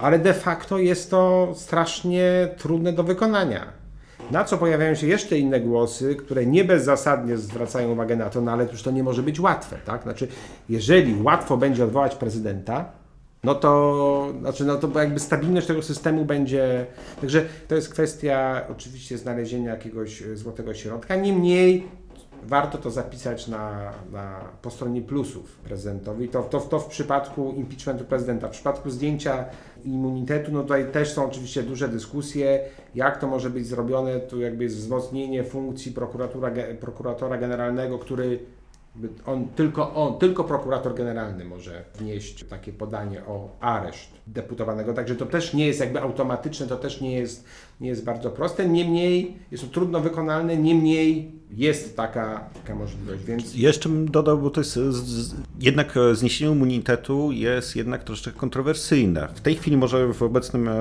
ale 0.00 0.18
de 0.18 0.34
facto 0.34 0.78
jest 0.78 1.10
to 1.10 1.52
strasznie 1.54 2.48
trudne 2.56 2.92
do 2.92 3.02
wykonania. 3.02 3.80
Na 4.30 4.44
co 4.44 4.58
pojawiają 4.58 4.94
się 4.94 5.06
jeszcze 5.06 5.38
inne 5.38 5.60
głosy, 5.60 6.16
które 6.16 6.46
nie 6.46 6.64
bezzasadnie 6.64 7.36
zwracają 7.36 7.92
uwagę 7.92 8.16
na 8.16 8.30
to, 8.30 8.40
no 8.40 8.52
ale 8.52 8.64
już 8.64 8.82
to 8.82 8.90
nie 8.90 9.02
może 9.02 9.22
być 9.22 9.40
łatwe, 9.40 9.76
tak? 9.84 10.02
Znaczy, 10.02 10.28
jeżeli 10.68 11.22
łatwo 11.22 11.56
będzie 11.56 11.84
odwołać 11.84 12.14
prezydenta, 12.14 12.92
no 13.44 13.54
to, 13.54 14.32
znaczy, 14.40 14.64
no 14.64 14.76
to 14.76 15.00
jakby 15.00 15.20
stabilność 15.20 15.66
tego 15.66 15.82
systemu 15.82 16.24
będzie. 16.24 16.86
Także 17.20 17.44
to 17.68 17.74
jest 17.74 17.88
kwestia 17.88 18.66
oczywiście 18.70 19.18
znalezienia 19.18 19.70
jakiegoś 19.70 20.22
złotego 20.34 20.74
środka. 20.74 21.16
Niemniej 21.16 21.88
warto 22.42 22.78
to 22.78 22.90
zapisać 22.90 23.48
na, 23.48 23.92
na, 24.12 24.40
po 24.62 24.70
stronie 24.70 25.02
plusów 25.02 25.56
prezydentowi. 25.56 26.28
To, 26.28 26.42
to, 26.42 26.60
to 26.60 26.80
w 26.80 26.86
przypadku 26.86 27.54
impeachmentu 27.56 28.04
prezydenta. 28.04 28.48
W 28.48 28.50
przypadku 28.50 28.90
zdjęcia 28.90 29.44
immunitetu, 29.84 30.52
no 30.52 30.62
tutaj 30.62 30.92
też 30.92 31.12
są 31.12 31.26
oczywiście 31.26 31.62
duże 31.62 31.88
dyskusje, 31.88 32.60
jak 32.94 33.20
to 33.20 33.26
może 33.26 33.50
być 33.50 33.66
zrobione. 33.66 34.20
Tu 34.20 34.40
jakby 34.40 34.64
jest 34.64 34.76
wzmocnienie 34.76 35.44
funkcji 35.44 35.92
prokuratora, 35.92 36.50
prokuratora 36.80 37.38
generalnego, 37.38 37.98
który 37.98 38.38
on, 39.26 39.48
tylko 39.48 39.94
on, 39.94 40.18
tylko 40.18 40.44
prokurator 40.44 40.94
generalny 40.94 41.44
może 41.44 41.84
wnieść 41.94 42.44
takie 42.44 42.72
podanie 42.72 43.24
o 43.26 43.56
areszt 43.60 44.10
deputowanego, 44.26 44.94
także 44.94 45.16
to 45.16 45.26
też 45.26 45.54
nie 45.54 45.66
jest 45.66 45.80
jakby 45.80 46.00
automatyczne, 46.00 46.66
to 46.66 46.76
też 46.76 47.00
nie 47.00 47.12
jest, 47.12 47.44
nie 47.80 47.88
jest 47.88 48.04
bardzo 48.04 48.30
proste, 48.30 48.68
niemniej 48.68 49.38
jest 49.50 49.64
to 49.64 49.70
trudno 49.70 50.00
wykonalne, 50.00 50.56
niemniej 50.56 51.39
jest 51.56 51.96
taka, 51.96 52.50
taka 52.54 52.74
możliwość, 52.74 53.24
więc... 53.24 53.54
Jeszcze 53.54 53.88
bym 53.88 54.10
dodał, 54.10 54.38
bo 54.38 54.50
to 54.50 54.60
jest 54.60 54.78
jednak 55.60 55.96
e, 55.96 56.14
zniesienie 56.14 56.52
immunitetu 56.52 57.32
jest 57.32 57.76
jednak 57.76 58.04
troszeczkę 58.04 58.38
kontrowersyjne. 58.40 59.28
W 59.34 59.40
tej 59.40 59.54
chwili 59.54 59.76
może 59.76 60.12
w 60.12 60.22
obecnym 60.22 60.68
e, 60.68 60.72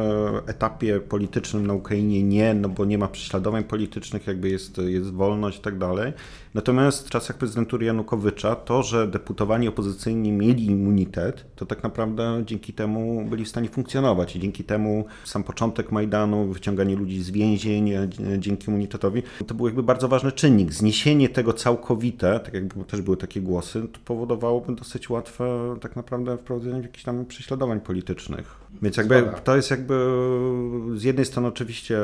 etapie 0.47 0.99
politycznym 0.99 1.67
na 1.67 1.73
Ukrainie 1.73 2.23
nie, 2.23 2.53
no 2.53 2.69
bo 2.69 2.85
nie 2.85 2.97
ma 2.97 3.07
prześladowań 3.07 3.63
politycznych, 3.63 4.27
jakby 4.27 4.49
jest, 4.49 4.77
jest 4.77 5.11
wolność 5.11 5.59
i 5.59 5.61
tak 5.61 5.77
dalej. 5.77 6.13
Natomiast 6.53 7.07
w 7.07 7.09
czasach 7.09 7.37
prezydentury 7.37 7.85
Janukowycza 7.85 8.55
to, 8.55 8.83
że 8.83 9.07
deputowani 9.07 9.67
opozycyjni 9.67 10.31
mieli 10.31 10.65
immunitet, 10.65 11.45
to 11.55 11.65
tak 11.65 11.83
naprawdę 11.83 12.43
dzięki 12.45 12.73
temu 12.73 13.25
byli 13.29 13.45
w 13.45 13.49
stanie 13.49 13.69
funkcjonować 13.69 14.35
i 14.35 14.39
dzięki 14.39 14.63
temu 14.63 15.05
sam 15.23 15.43
początek 15.43 15.91
Majdanu, 15.91 16.45
wyciąganie 16.45 16.95
ludzi 16.95 17.23
z 17.23 17.31
więzień 17.31 17.89
e, 17.89 18.09
dzięki 18.37 18.67
immunitetowi, 18.67 19.23
to 19.47 19.53
był 19.53 19.65
jakby 19.65 19.83
bardzo 19.83 20.07
ważny 20.07 20.31
czynnik. 20.31 20.58
Zniesienie 20.69 21.29
tego 21.29 21.53
całkowite, 21.53 22.39
tak 22.39 22.53
jakby 22.53 22.83
też 22.85 23.01
były 23.01 23.17
takie 23.17 23.41
głosy, 23.41 23.87
to 23.93 23.99
powodowałoby 24.05 24.75
dosyć 24.75 25.09
łatwe 25.09 25.75
tak 25.81 25.95
naprawdę 25.95 26.37
wprowadzenie 26.37 26.81
jakichś 26.81 27.03
tam 27.03 27.25
prześladowań 27.25 27.79
politycznych. 27.79 28.55
Więc 28.81 28.97
jakby 28.97 29.23
to 29.43 29.55
jest 29.55 29.71
jakby 29.71 29.95
z 30.95 31.03
jednej 31.03 31.25
strony 31.25 31.47
oczywiście 31.47 31.99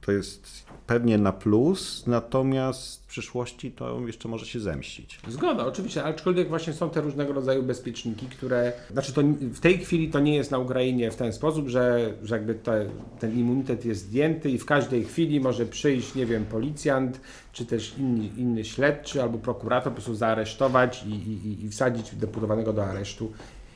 to 0.00 0.12
jest 0.12 0.64
pewnie 0.86 1.18
na 1.18 1.32
plus, 1.32 2.06
natomiast 2.06 2.99
przyszłości 3.10 3.72
to 3.72 4.00
jeszcze 4.06 4.28
może 4.28 4.46
się 4.46 4.60
zemścić. 4.60 5.20
Zgoda, 5.28 5.66
oczywiście, 5.66 6.04
aczkolwiek 6.04 6.48
właśnie 6.48 6.72
są 6.72 6.90
te 6.90 7.00
różnego 7.00 7.32
rodzaju 7.32 7.62
bezpieczniki, 7.62 8.26
które, 8.26 8.72
znaczy 8.90 9.12
to 9.12 9.22
w 9.40 9.60
tej 9.60 9.78
chwili 9.78 10.08
to 10.08 10.20
nie 10.20 10.36
jest 10.36 10.50
na 10.50 10.58
Ukrainie 10.58 11.10
w 11.10 11.16
ten 11.16 11.32
sposób, 11.32 11.68
że, 11.68 12.12
że 12.22 12.34
jakby 12.34 12.54
te, 12.54 12.86
ten 13.20 13.38
immunitet 13.38 13.84
jest 13.84 14.00
zdjęty 14.00 14.50
i 14.50 14.58
w 14.58 14.64
każdej 14.64 15.04
chwili 15.04 15.40
może 15.40 15.66
przyjść, 15.66 16.14
nie 16.14 16.26
wiem, 16.26 16.44
policjant, 16.44 17.20
czy 17.52 17.66
też 17.66 17.94
inny, 17.98 18.28
inny 18.36 18.64
śledczy 18.64 19.22
albo 19.22 19.38
prokurator 19.38 19.92
po 19.92 19.94
prostu 19.94 20.14
zaaresztować 20.14 21.04
i, 21.06 21.10
i, 21.10 21.64
i 21.64 21.68
wsadzić 21.68 22.14
deputowanego 22.14 22.72
do 22.72 22.84
aresztu. 22.84 23.32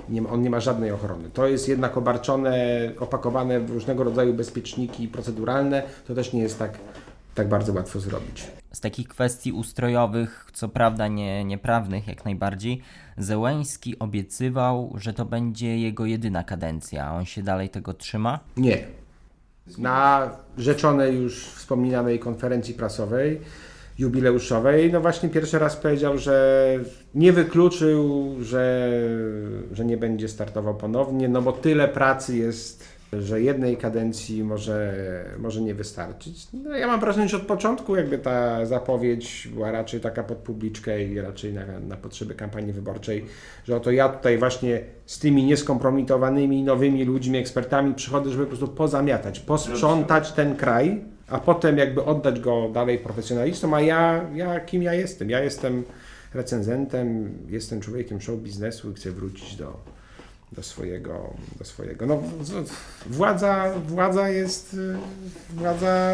Nie, 0.09 0.29
on 0.29 0.43
nie 0.43 0.51
ma 0.51 0.61
żadnej 0.61 0.91
ochrony. 0.91 1.31
To 1.31 1.47
jest 1.47 1.69
jednak 1.69 1.97
obarczone, 1.97 2.93
opakowane 3.01 3.61
w 3.61 3.71
różnego 3.71 4.05
rodzaju 4.05 4.35
bezpieczniki 4.35 5.09
proceduralne. 5.09 5.83
To 6.07 6.15
też 6.15 6.33
nie 6.33 6.43
jest 6.43 6.59
tak, 6.59 6.79
tak 7.35 7.49
bardzo 7.49 7.73
łatwo 7.73 8.01
zrobić. 8.01 8.45
Z 8.75 8.81
takich 8.81 9.09
kwestii 9.09 9.53
ustrojowych, 9.53 10.51
co 10.53 10.69
prawda 10.69 11.09
nie, 11.09 11.45
nieprawnych 11.45 12.09
jak 12.09 12.25
najbardziej, 12.25 12.81
Zełęński 13.19 13.99
obiecywał, 13.99 14.95
że 14.99 15.13
to 15.13 15.25
będzie 15.25 15.79
jego 15.79 16.07
jedyna 16.07 16.45
kadencja. 16.45 17.15
On 17.15 17.25
się 17.25 17.43
dalej 17.43 17.69
tego 17.69 17.95
trzyma? 17.95 18.41
Nie. 18.57 18.87
Na 19.79 20.31
rzeczonej 20.59 21.17
już 21.17 21.47
wspominanej 21.47 22.19
konferencji 22.19 22.75
prasowej 22.75 23.41
jubileuszowej, 23.99 24.93
no 24.93 25.01
właśnie 25.01 25.29
pierwszy 25.29 25.59
raz 25.59 25.77
powiedział, 25.77 26.19
że 26.19 26.79
nie 27.15 27.33
wykluczył, 27.33 28.35
że, 28.41 28.91
że 29.73 29.85
nie 29.85 29.97
będzie 29.97 30.29
startował 30.29 30.75
ponownie, 30.75 31.29
no 31.29 31.43
bo 31.43 31.53
tyle 31.53 31.89
pracy 31.89 32.37
jest, 32.37 32.94
że 33.23 33.41
jednej 33.41 33.77
kadencji 33.77 34.45
może, 34.45 34.95
może 35.39 35.61
nie 35.61 35.75
wystarczyć. 35.75 36.47
No 36.53 36.77
ja 36.77 36.87
mam 36.87 37.01
wrażenie, 37.01 37.29
że 37.29 37.37
od 37.37 37.43
początku 37.43 37.97
jakby 37.97 38.19
ta 38.19 38.67
zapowiedź 38.67 39.49
była 39.55 39.71
raczej 39.71 40.01
taka 40.01 40.23
pod 40.23 40.39
publiczkę 40.39 41.05
i 41.05 41.21
raczej 41.21 41.53
na, 41.53 41.81
na 41.81 41.97
potrzeby 41.97 42.35
kampanii 42.35 42.73
wyborczej, 42.73 43.25
że 43.65 43.77
oto 43.77 43.91
ja 43.91 44.09
tutaj 44.09 44.39
właśnie 44.39 44.81
z 45.07 45.19
tymi 45.19 45.45
nieskompromitowanymi 45.45 46.63
nowymi 46.63 47.05
ludźmi, 47.05 47.39
ekspertami 47.39 47.95
przychodzę, 47.95 48.31
żeby 48.31 48.45
po 48.45 48.49
prostu 48.49 48.69
pozamiatać, 48.69 49.41
posprzątać 49.41 50.33
ten 50.33 50.57
kraj, 50.57 51.05
a 51.29 51.39
potem 51.39 51.79
jakby 51.79 52.05
oddać 52.05 52.41
go 52.41 52.69
dalej 52.69 52.99
profesjonalistom, 52.99 53.75
a 53.75 53.81
ja, 53.81 54.25
ja 54.35 54.61
kim 54.61 54.83
ja 54.83 54.95
jestem? 54.95 55.31
Ja 55.31 55.41
jestem 55.41 55.85
recenzentem, 56.35 57.39
jestem 57.49 57.81
człowiekiem 57.81 58.21
show 58.21 58.39
biznesu 58.39 58.91
i 58.91 58.95
chcę 58.95 59.11
wrócić 59.11 59.57
do, 59.57 59.77
do 60.55 60.63
swojego, 60.63 61.35
do 61.59 61.65
swojego. 61.65 62.07
No, 62.07 62.23
władza, 63.07 63.71
władza 63.87 64.29
jest, 64.29 64.77
władza 65.51 66.13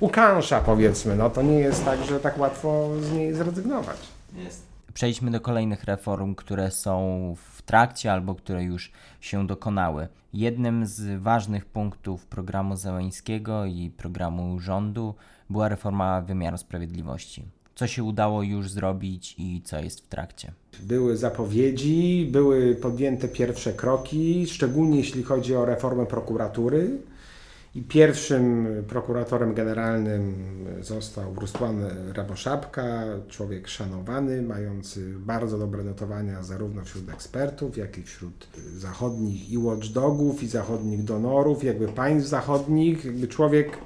ukańsza 0.00 0.60
powiedzmy, 0.60 1.16
no 1.16 1.30
to 1.30 1.42
nie 1.42 1.58
jest 1.58 1.84
tak, 1.84 2.04
że 2.04 2.20
tak 2.20 2.38
łatwo 2.38 2.90
z 3.00 3.12
niej 3.12 3.34
zrezygnować. 3.34 3.98
Jest. 4.34 4.62
Przejdźmy 4.94 5.30
do 5.30 5.40
kolejnych 5.40 5.84
reform, 5.84 6.34
które 6.34 6.70
są 6.70 7.34
w 7.54 7.62
trakcie 7.62 8.12
albo 8.12 8.34
które 8.34 8.64
już 8.64 8.92
się 9.20 9.46
dokonały. 9.46 10.08
Jednym 10.32 10.86
z 10.86 11.22
ważnych 11.22 11.64
punktów 11.64 12.26
programu 12.26 12.76
Zeleńskiego 12.76 13.64
i 13.64 13.90
programu 13.96 14.60
rządu 14.60 15.14
była 15.50 15.68
reforma 15.68 16.20
wymiaru 16.22 16.58
sprawiedliwości. 16.58 17.44
Co 17.74 17.86
się 17.86 18.04
udało 18.04 18.42
już 18.42 18.70
zrobić 18.70 19.34
i 19.38 19.62
co 19.64 19.78
jest 19.80 20.00
w 20.00 20.08
trakcie? 20.08 20.52
Były 20.82 21.16
zapowiedzi, 21.16 22.28
były 22.32 22.74
podjęte 22.74 23.28
pierwsze 23.28 23.72
kroki, 23.72 24.46
szczególnie 24.46 24.98
jeśli 24.98 25.22
chodzi 25.22 25.56
o 25.56 25.64
reformę 25.64 26.06
prokuratury. 26.06 26.98
I 27.74 27.82
pierwszym 27.82 28.66
prokuratorem 28.88 29.54
generalnym 29.54 30.34
został 30.80 31.34
Rusłan 31.34 31.84
Raboszapka, 32.14 33.04
człowiek 33.28 33.68
szanowany, 33.68 34.42
mający 34.42 35.14
bardzo 35.18 35.58
dobre 35.58 35.84
notowania 35.84 36.42
zarówno 36.42 36.84
wśród 36.84 37.10
ekspertów, 37.10 37.76
jak 37.76 37.98
i 37.98 38.02
wśród 38.02 38.46
zachodnich 38.76 39.50
i 39.50 39.58
watchdogów, 39.58 40.42
i 40.42 40.48
zachodnich 40.48 41.04
donorów, 41.04 41.64
jakby 41.64 41.88
państw 41.88 42.28
zachodnich, 42.28 43.04
jakby 43.04 43.28
człowiek 43.28 43.78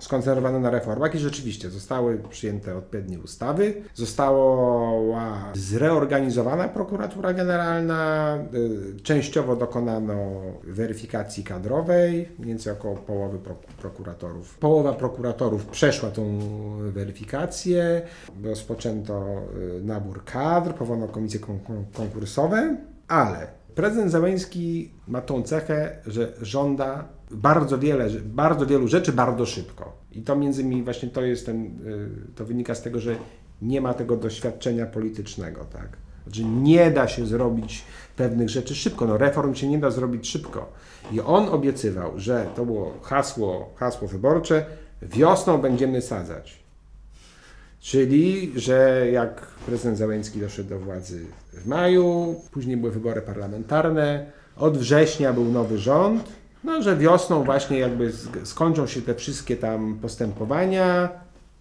skoncentrowano 0.00 0.60
na 0.60 0.70
reformach 0.70 1.14
i 1.14 1.18
rzeczywiście 1.18 1.70
zostały 1.70 2.18
przyjęte 2.30 2.76
odpowiednie 2.76 3.18
ustawy. 3.18 3.82
Została 3.94 5.52
zreorganizowana 5.54 6.68
prokuratura 6.68 7.32
generalna, 7.32 8.38
y, 8.54 9.00
częściowo 9.02 9.56
dokonano 9.56 10.16
weryfikacji 10.64 11.44
kadrowej, 11.44 12.28
mniej 12.38 12.48
więcej 12.48 12.72
około 12.72 12.96
połowy 12.96 13.38
prokuratorów. 13.78 14.58
Połowa 14.58 14.92
prokuratorów 14.92 15.66
przeszła 15.66 16.10
tą 16.10 16.38
weryfikację, 16.92 18.02
rozpoczęto 18.44 19.42
y, 19.78 19.82
nabór 19.82 20.24
kadr, 20.24 20.74
powołano 20.74 21.08
komisje 21.08 21.40
konkursowe, 21.92 22.76
ale 23.08 23.46
prezydent 23.74 24.10
Załęski 24.12 24.94
ma 25.08 25.20
tą 25.20 25.42
cechę, 25.42 25.96
że 26.06 26.32
żąda 26.42 27.19
bardzo 27.30 27.78
wiele, 27.78 28.10
bardzo 28.24 28.66
wielu 28.66 28.88
rzeczy 28.88 29.12
bardzo 29.12 29.46
szybko. 29.46 29.92
I 30.12 30.22
to 30.22 30.36
między 30.36 30.62
innymi 30.62 30.82
właśnie 30.82 31.08
to 31.08 31.22
jest 31.22 31.46
ten, 31.46 31.64
y, 31.64 32.34
to 32.36 32.44
wynika 32.44 32.74
z 32.74 32.82
tego, 32.82 33.00
że 33.00 33.16
nie 33.62 33.80
ma 33.80 33.94
tego 33.94 34.16
doświadczenia 34.16 34.86
politycznego, 34.86 35.64
tak? 35.64 35.88
Znaczy 36.24 36.44
nie 36.44 36.90
da 36.90 37.08
się 37.08 37.26
zrobić 37.26 37.84
pewnych 38.16 38.48
rzeczy 38.48 38.74
szybko, 38.74 39.06
no 39.06 39.18
reform 39.18 39.54
się 39.54 39.68
nie 39.68 39.78
da 39.78 39.90
zrobić 39.90 40.28
szybko. 40.28 40.72
I 41.12 41.20
on 41.20 41.48
obiecywał, 41.48 42.12
że 42.16 42.46
to 42.56 42.66
było 42.66 42.94
hasło, 43.02 43.74
hasło 43.76 44.08
wyborcze, 44.08 44.66
wiosną 45.02 45.58
będziemy 45.58 46.02
sadzać. 46.02 46.60
Czyli, 47.80 48.52
że 48.56 49.06
jak 49.12 49.46
prezydent 49.66 49.98
Załęcki 49.98 50.40
doszedł 50.40 50.68
do 50.68 50.78
władzy 50.78 51.24
w 51.52 51.66
maju, 51.66 52.40
później 52.50 52.76
były 52.76 52.92
wybory 52.92 53.22
parlamentarne, 53.22 54.26
od 54.56 54.78
września 54.78 55.32
był 55.32 55.44
nowy 55.44 55.78
rząd, 55.78 56.39
no, 56.64 56.82
że 56.82 56.96
wiosną 56.96 57.44
właśnie 57.44 57.78
jakby 57.78 58.12
skończą 58.44 58.86
się 58.86 59.02
te 59.02 59.14
wszystkie 59.14 59.56
tam 59.56 59.98
postępowania, 60.02 61.08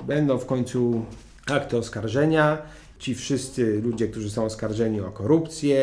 będą 0.07 0.37
w 0.37 0.45
końcu 0.45 1.05
akty 1.51 1.77
oskarżenia. 1.77 2.57
Ci 2.99 3.15
wszyscy 3.15 3.81
ludzie, 3.81 4.07
którzy 4.07 4.31
są 4.31 4.45
oskarżeni 4.45 5.01
o 5.01 5.11
korupcję, 5.11 5.77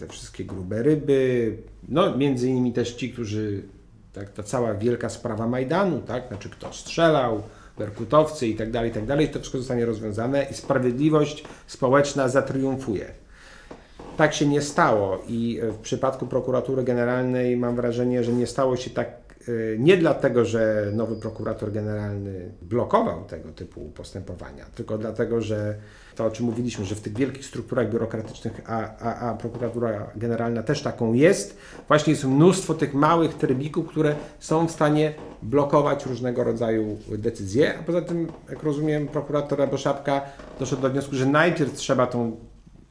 te 0.00 0.06
wszystkie 0.06 0.44
grube 0.44 0.82
ryby, 0.82 1.56
no 1.88 2.16
między 2.16 2.48
innymi 2.48 2.72
też 2.72 2.94
ci, 2.94 3.12
którzy, 3.12 3.62
tak, 4.12 4.32
ta 4.32 4.42
cała 4.42 4.74
wielka 4.74 5.08
sprawa 5.08 5.46
Majdanu, 5.46 6.00
tak, 6.00 6.28
znaczy 6.28 6.50
kto 6.50 6.72
strzelał, 6.72 7.42
berkutowcy 7.78 8.46
i 8.46 8.54
tak 8.54 8.70
dalej, 8.70 8.90
i 8.90 8.94
tak 8.94 9.06
dalej, 9.06 9.28
to 9.28 9.38
wszystko 9.38 9.58
zostanie 9.58 9.86
rozwiązane 9.86 10.46
i 10.50 10.54
sprawiedliwość 10.54 11.44
społeczna 11.66 12.28
zatriumfuje. 12.28 13.25
Tak 14.16 14.34
się 14.34 14.46
nie 14.46 14.62
stało 14.62 15.22
i 15.28 15.60
w 15.72 15.76
przypadku 15.76 16.26
prokuratury 16.26 16.82
generalnej 16.82 17.56
mam 17.56 17.76
wrażenie, 17.76 18.24
że 18.24 18.32
nie 18.32 18.46
stało 18.46 18.76
się 18.76 18.90
tak 18.90 19.08
e, 19.48 19.78
nie 19.78 19.96
dlatego, 19.96 20.44
że 20.44 20.90
nowy 20.92 21.16
prokurator 21.16 21.72
generalny 21.72 22.50
blokował 22.62 23.24
tego 23.24 23.52
typu 23.52 23.80
postępowania, 23.80 24.64
tylko 24.74 24.98
dlatego, 24.98 25.40
że 25.40 25.74
to, 26.14 26.24
o 26.24 26.30
czym 26.30 26.46
mówiliśmy, 26.46 26.84
że 26.84 26.94
w 26.94 27.00
tych 27.00 27.16
wielkich 27.16 27.46
strukturach 27.46 27.90
biurokratycznych, 27.90 28.60
a, 28.66 28.98
a, 28.98 29.30
a 29.30 29.34
prokuratura 29.34 30.10
generalna 30.16 30.62
też 30.62 30.82
taką 30.82 31.12
jest, 31.12 31.56
właśnie 31.88 32.12
jest 32.12 32.24
mnóstwo 32.24 32.74
tych 32.74 32.94
małych 32.94 33.34
trybików, 33.34 33.88
które 33.88 34.14
są 34.38 34.66
w 34.66 34.70
stanie 34.70 35.14
blokować 35.42 36.06
różnego 36.06 36.44
rodzaju 36.44 36.98
decyzje. 37.18 37.78
A 37.78 37.82
poza 37.82 38.02
tym, 38.02 38.26
jak 38.50 38.62
rozumiem, 38.62 39.08
prokurator 39.08 39.68
Boszapka 39.70 40.22
doszedł 40.58 40.82
do 40.82 40.90
wniosku, 40.90 41.14
że 41.14 41.26
najpierw 41.26 41.72
trzeba 41.72 42.06
tą 42.06 42.36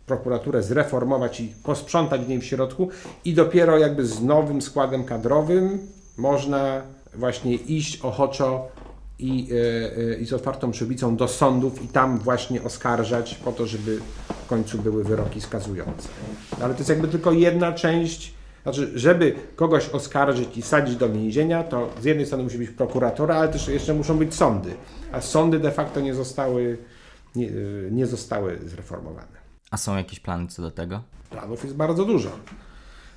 prokuraturę 0.05 0.63
zreformować 0.63 1.39
i 1.39 1.53
posprzątać 1.63 2.21
w 2.21 2.29
niej 2.29 2.39
w 2.39 2.45
środku 2.45 2.89
i 3.25 3.33
dopiero 3.33 3.77
jakby 3.77 4.05
z 4.05 4.21
nowym 4.21 4.61
składem 4.61 5.03
kadrowym 5.03 5.79
można 6.17 6.81
właśnie 7.13 7.55
iść 7.55 8.01
ochoczo 8.01 8.67
i, 9.19 9.47
yy, 9.47 10.17
i 10.21 10.25
z 10.25 10.33
otwartą 10.33 10.71
przybicą 10.71 11.15
do 11.15 11.27
sądów 11.27 11.83
i 11.83 11.87
tam 11.87 12.19
właśnie 12.19 12.63
oskarżać 12.63 13.35
po 13.35 13.51
to, 13.51 13.65
żeby 13.65 13.99
w 14.45 14.47
końcu 14.47 14.77
były 14.77 15.03
wyroki 15.03 15.41
skazujące. 15.41 16.09
Ale 16.61 16.73
to 16.73 16.79
jest 16.79 16.89
jakby 16.89 17.07
tylko 17.07 17.31
jedna 17.31 17.71
część, 17.71 18.33
znaczy, 18.63 18.91
żeby 18.95 19.35
kogoś 19.55 19.89
oskarżyć 19.89 20.57
i 20.57 20.61
wsadzić 20.61 20.95
do 20.95 21.09
więzienia, 21.09 21.63
to 21.63 21.89
z 22.01 22.05
jednej 22.05 22.25
strony 22.25 22.43
musi 22.43 22.57
być 22.57 22.69
prokuratora, 22.69 23.35
ale 23.35 23.47
też 23.47 23.67
jeszcze 23.67 23.93
muszą 23.93 24.17
być 24.17 24.35
sądy, 24.35 24.73
a 25.11 25.21
sądy 25.21 25.59
de 25.59 25.71
facto 25.71 26.01
nie 26.01 26.13
zostały, 26.13 26.77
nie, 27.35 27.49
nie 27.91 28.07
zostały 28.07 28.59
zreformowane. 28.65 29.44
A 29.75 29.77
są 29.77 29.97
jakieś 29.97 30.19
plany 30.19 30.47
co 30.47 30.61
do 30.61 30.71
tego? 30.71 31.01
Planów 31.29 31.63
jest 31.63 31.75
bardzo 31.75 32.05
dużo. 32.05 32.29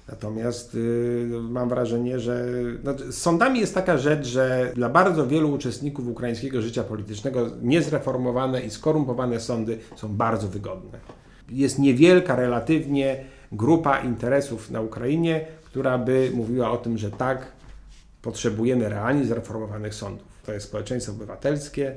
Natomiast 0.08 0.74
yy, 0.74 1.40
mam 1.42 1.68
wrażenie, 1.68 2.20
że 2.20 2.46
no, 2.84 2.94
z 2.98 3.14
sądami 3.14 3.60
jest 3.60 3.74
taka 3.74 3.98
rzecz, 3.98 4.26
że 4.26 4.72
dla 4.74 4.88
bardzo 4.88 5.26
wielu 5.26 5.52
uczestników 5.52 6.08
ukraińskiego 6.08 6.62
życia 6.62 6.84
politycznego 6.84 7.46
niezreformowane 7.62 8.60
i 8.60 8.70
skorumpowane 8.70 9.40
sądy 9.40 9.78
są 9.96 10.08
bardzo 10.08 10.48
wygodne. 10.48 10.98
Jest 11.48 11.78
niewielka 11.78 12.36
relatywnie 12.36 13.24
grupa 13.52 14.00
interesów 14.00 14.70
na 14.70 14.80
Ukrainie, 14.80 15.46
która 15.64 15.98
by 15.98 16.30
mówiła 16.34 16.70
o 16.70 16.76
tym, 16.76 16.98
że 16.98 17.10
tak, 17.10 17.52
potrzebujemy 18.22 18.88
realnie 18.88 19.24
zreformowanych 19.24 19.94
sądów. 19.94 20.26
to 20.46 20.52
jest 20.52 20.66
społeczeństwo 20.66 21.12
obywatelskie, 21.12 21.94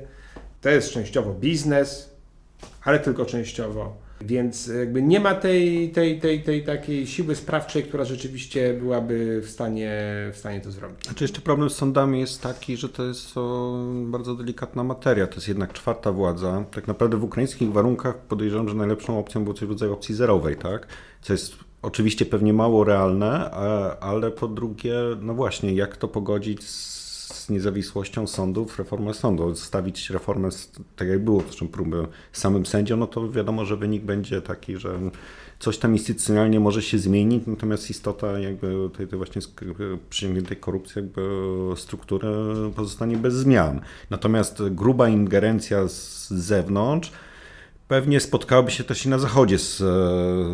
to 0.60 0.68
jest 0.68 0.90
częściowo 0.90 1.34
biznes, 1.34 2.10
ale 2.84 2.98
tylko 2.98 3.24
częściowo. 3.24 4.01
Więc 4.26 4.66
jakby 4.66 5.02
nie 5.02 5.20
ma 5.20 5.34
tej, 5.34 5.90
tej, 5.90 6.20
tej, 6.20 6.42
tej 6.42 6.64
takiej 6.64 7.06
siły 7.06 7.36
sprawczej, 7.36 7.82
która 7.82 8.04
rzeczywiście 8.04 8.74
byłaby 8.74 9.40
w 9.44 9.50
stanie, 9.50 9.92
w 10.32 10.36
stanie 10.36 10.60
to 10.60 10.70
zrobić. 10.70 11.04
Znaczy 11.04 11.24
jeszcze 11.24 11.40
problem 11.40 11.70
z 11.70 11.74
sądami 11.74 12.20
jest 12.20 12.42
taki, 12.42 12.76
że 12.76 12.88
to 12.88 13.04
jest 13.04 13.38
o, 13.38 13.78
bardzo 14.04 14.34
delikatna 14.34 14.84
materia. 14.84 15.26
To 15.26 15.34
jest 15.34 15.48
jednak 15.48 15.72
czwarta 15.72 16.12
władza. 16.12 16.64
Tak 16.70 16.88
naprawdę 16.88 17.16
w 17.16 17.24
ukraińskich 17.24 17.72
warunkach 17.72 18.18
podejrzewam, 18.18 18.68
że 18.68 18.74
najlepszą 18.74 19.18
opcją 19.18 19.44
było 19.44 19.54
coś 19.54 19.68
w 19.68 19.70
rodzaju 19.70 19.92
opcji 19.92 20.14
zerowej, 20.14 20.56
tak? 20.56 20.86
Co 21.22 21.32
jest 21.32 21.52
oczywiście 21.82 22.26
pewnie 22.26 22.52
mało 22.52 22.84
realne, 22.84 23.50
ale 24.00 24.30
po 24.30 24.48
drugie, 24.48 24.94
no 25.20 25.34
właśnie, 25.34 25.72
jak 25.72 25.96
to 25.96 26.08
pogodzić 26.08 26.68
z 26.68 27.01
z 27.32 27.50
niezawisłością 27.50 28.26
sądów, 28.26 28.78
reformę 28.78 29.14
sądu. 29.14 29.54
Stawić 29.54 30.10
reformę, 30.10 30.48
tak 30.96 31.08
jak 31.08 31.24
było, 31.24 31.40
zresztą 31.40 31.68
próby 31.68 32.06
samym 32.32 32.66
sędziom, 32.66 33.00
no 33.00 33.06
to 33.06 33.30
wiadomo, 33.30 33.64
że 33.64 33.76
wynik 33.76 34.02
będzie 34.02 34.42
taki, 34.42 34.76
że 34.76 34.98
coś 35.58 35.78
tam 35.78 35.92
instytucjonalnie 35.92 36.60
może 36.60 36.82
się 36.82 36.98
zmienić, 36.98 37.46
natomiast 37.46 37.90
istota 37.90 38.38
jakby 38.38 38.90
tej, 38.96 39.08
tej 39.08 39.16
właśnie 39.16 39.42
przyjętej 40.10 40.56
korupcji, 40.56 41.02
jakby 41.02 41.22
struktury 41.76 42.28
pozostanie 42.76 43.16
bez 43.16 43.34
zmian. 43.34 43.80
Natomiast 44.10 44.62
gruba 44.70 45.08
ingerencja 45.08 45.88
z 45.88 46.28
zewnątrz, 46.30 47.12
pewnie 47.88 48.20
spotkałoby 48.20 48.70
się 48.70 48.84
też 48.84 49.06
i 49.06 49.08
na 49.08 49.18
Zachodzie 49.18 49.58
z 49.58 49.82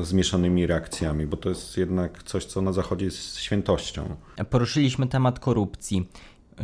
zmieszanymi 0.07 0.66
reakcjami, 0.66 1.26
bo 1.26 1.37
to 1.37 1.49
jest 1.49 1.76
jednak 1.76 2.22
coś, 2.22 2.45
co 2.45 2.62
na 2.62 2.72
Zachodzie 2.72 3.05
jest 3.05 3.37
świętością. 3.37 4.16
Poruszyliśmy 4.51 5.07
temat 5.07 5.39
korupcji. 5.39 6.09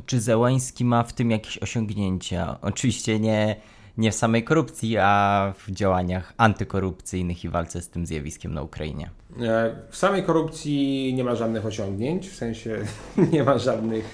Czy 0.06 0.20
Zełański 0.20 0.84
ma 0.84 1.02
w 1.02 1.12
tym 1.12 1.30
jakieś 1.30 1.58
osiągnięcia? 1.58 2.58
Oczywiście 2.62 3.20
nie, 3.20 3.56
nie 3.98 4.12
w 4.12 4.14
samej 4.14 4.44
korupcji, 4.44 4.98
a 4.98 5.52
w 5.58 5.70
działaniach 5.70 6.34
antykorupcyjnych 6.36 7.44
i 7.44 7.48
walce 7.48 7.82
z 7.82 7.88
tym 7.88 8.06
zjawiskiem 8.06 8.54
na 8.54 8.62
Ukrainie. 8.62 9.10
E, 9.40 9.76
w 9.90 9.96
samej 9.96 10.22
korupcji 10.22 11.14
nie 11.14 11.24
ma 11.24 11.34
żadnych 11.34 11.66
osiągnięć, 11.66 12.28
w 12.28 12.36
sensie 12.36 12.78
nie 13.32 13.44
ma 13.44 13.58
żadnych, 13.58 14.04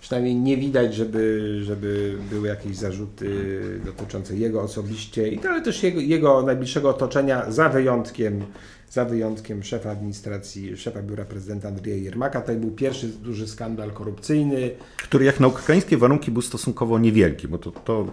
przynajmniej 0.00 0.36
nie 0.36 0.56
widać, 0.56 0.94
żeby, 0.94 1.58
żeby 1.62 2.18
były 2.30 2.48
jakieś 2.48 2.76
zarzuty 2.76 3.60
dotyczące 3.84 4.36
jego 4.36 4.62
osobiście, 4.62 5.30
ale 5.48 5.62
też 5.62 5.82
jego, 5.82 6.00
jego 6.00 6.42
najbliższego 6.42 6.88
otoczenia, 6.88 7.50
za 7.50 7.68
wyjątkiem 7.68 8.44
za 8.90 9.04
wyjątkiem 9.04 9.62
szefa 9.62 9.90
administracji, 9.90 10.76
szefa 10.76 11.02
biura 11.02 11.24
prezydenta 11.24 11.68
Andrzeja 11.68 11.96
Jermaka. 11.96 12.40
To 12.40 12.52
był 12.52 12.70
pierwszy 12.70 13.08
duży 13.08 13.48
skandal 13.48 13.90
korupcyjny. 13.90 14.70
Który 14.96 15.24
jak 15.24 15.40
na 15.40 15.46
ukraińskie 15.46 15.96
warunki 15.96 16.30
był 16.30 16.42
stosunkowo 16.42 16.98
niewielki, 16.98 17.48
bo 17.48 17.58
to... 17.58 17.70
to 17.70 18.06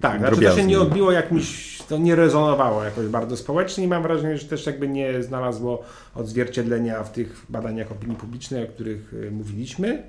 tak, 0.00 0.18
znaczy 0.18 0.40
to 0.40 0.56
się 0.56 0.64
nie 0.64 0.80
odbiło 0.80 1.12
jakimś, 1.12 1.78
to 1.88 1.98
nie 1.98 2.14
rezonowało 2.14 2.84
jakoś 2.84 3.06
bardzo 3.06 3.36
społecznie 3.36 3.84
i 3.84 3.88
mam 3.88 4.02
wrażenie, 4.02 4.38
że 4.38 4.48
też 4.48 4.66
jakby 4.66 4.88
nie 4.88 5.22
znalazło 5.22 5.82
odzwierciedlenia 6.14 7.04
w 7.04 7.12
tych 7.12 7.46
badaniach 7.48 7.92
opinii 7.92 8.16
publicznej, 8.16 8.64
o 8.64 8.66
których 8.66 9.14
e, 9.28 9.30
mówiliśmy. 9.30 10.02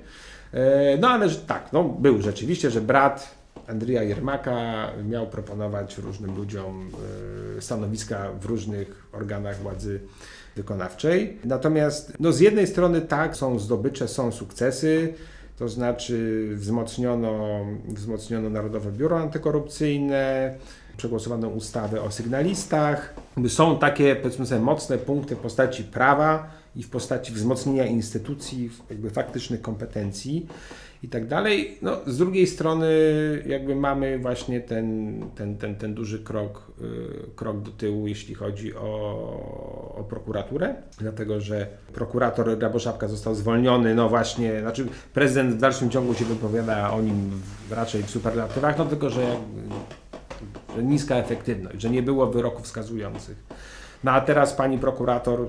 E, 0.52 0.98
no 0.98 1.08
ale 1.08 1.30
tak, 1.30 1.72
no, 1.72 1.84
był 1.84 2.22
rzeczywiście, 2.22 2.70
że 2.70 2.80
brat 2.80 3.39
Andrija 3.70 4.02
Jermaka 4.02 4.88
miał 5.08 5.26
proponować 5.26 5.98
różnym 5.98 6.36
ludziom 6.36 6.90
e, 7.58 7.62
stanowiska 7.62 8.32
w 8.40 8.44
różnych 8.44 9.06
organach 9.12 9.58
władzy 9.58 10.00
wykonawczej. 10.56 11.38
Natomiast 11.44 12.12
no 12.20 12.32
z 12.32 12.40
jednej 12.40 12.66
strony 12.66 13.00
tak, 13.00 13.36
są 13.36 13.58
zdobycze, 13.58 14.08
są 14.08 14.32
sukcesy, 14.32 15.14
to 15.58 15.68
znaczy 15.68 16.48
wzmocniono, 16.54 17.60
wzmocniono 17.88 18.50
Narodowe 18.50 18.92
Biuro 18.92 19.20
Antykorupcyjne, 19.20 20.54
przegłosowano 20.96 21.48
ustawę 21.48 22.02
o 22.02 22.10
sygnalistach. 22.10 23.14
Są 23.48 23.78
takie, 23.78 24.16
powiedzmy 24.16 24.46
sobie, 24.46 24.60
mocne 24.60 24.98
punkty 24.98 25.36
w 25.36 25.38
postaci 25.38 25.84
prawa 25.84 26.50
i 26.76 26.82
w 26.82 26.90
postaci 26.90 27.32
wzmocnienia 27.32 27.86
instytucji, 27.86 28.70
jakby 28.90 29.10
faktycznych 29.10 29.62
kompetencji 29.62 30.46
i 31.02 31.08
tak 31.08 31.26
dalej. 31.26 31.78
No, 31.82 31.96
z 32.06 32.18
drugiej 32.18 32.46
strony 32.46 32.88
jakby 33.46 33.76
mamy 33.76 34.18
właśnie 34.18 34.60
ten, 34.60 35.20
ten, 35.34 35.58
ten, 35.58 35.76
ten 35.76 35.94
duży 35.94 36.18
krok, 36.18 36.72
y, 36.80 37.36
krok 37.36 37.60
do 37.60 37.70
tyłu, 37.70 38.06
jeśli 38.06 38.34
chodzi 38.34 38.74
o, 38.74 39.94
o 39.96 40.04
prokuraturę, 40.04 40.74
dlatego 40.98 41.40
że 41.40 41.66
prokurator 41.92 42.58
Raboszapka 42.60 43.08
został 43.08 43.34
zwolniony, 43.34 43.94
no 43.94 44.08
właśnie, 44.08 44.60
znaczy 44.60 44.86
prezydent 45.14 45.54
w 45.54 45.58
dalszym 45.58 45.90
ciągu 45.90 46.14
się 46.14 46.24
wypowiada 46.24 46.90
o 46.90 47.02
nim 47.02 47.30
raczej 47.70 48.02
w 48.02 48.10
superlatywach, 48.10 48.78
no 48.78 48.84
tylko, 48.84 49.10
że, 49.10 49.36
że 50.76 50.82
niska 50.82 51.16
efektywność, 51.16 51.80
że 51.80 51.90
nie 51.90 52.02
było 52.02 52.26
wyroków 52.26 52.64
wskazujących. 52.64 53.36
No 54.04 54.12
a 54.12 54.20
teraz 54.20 54.52
pani 54.52 54.78
prokurator, 54.78 55.48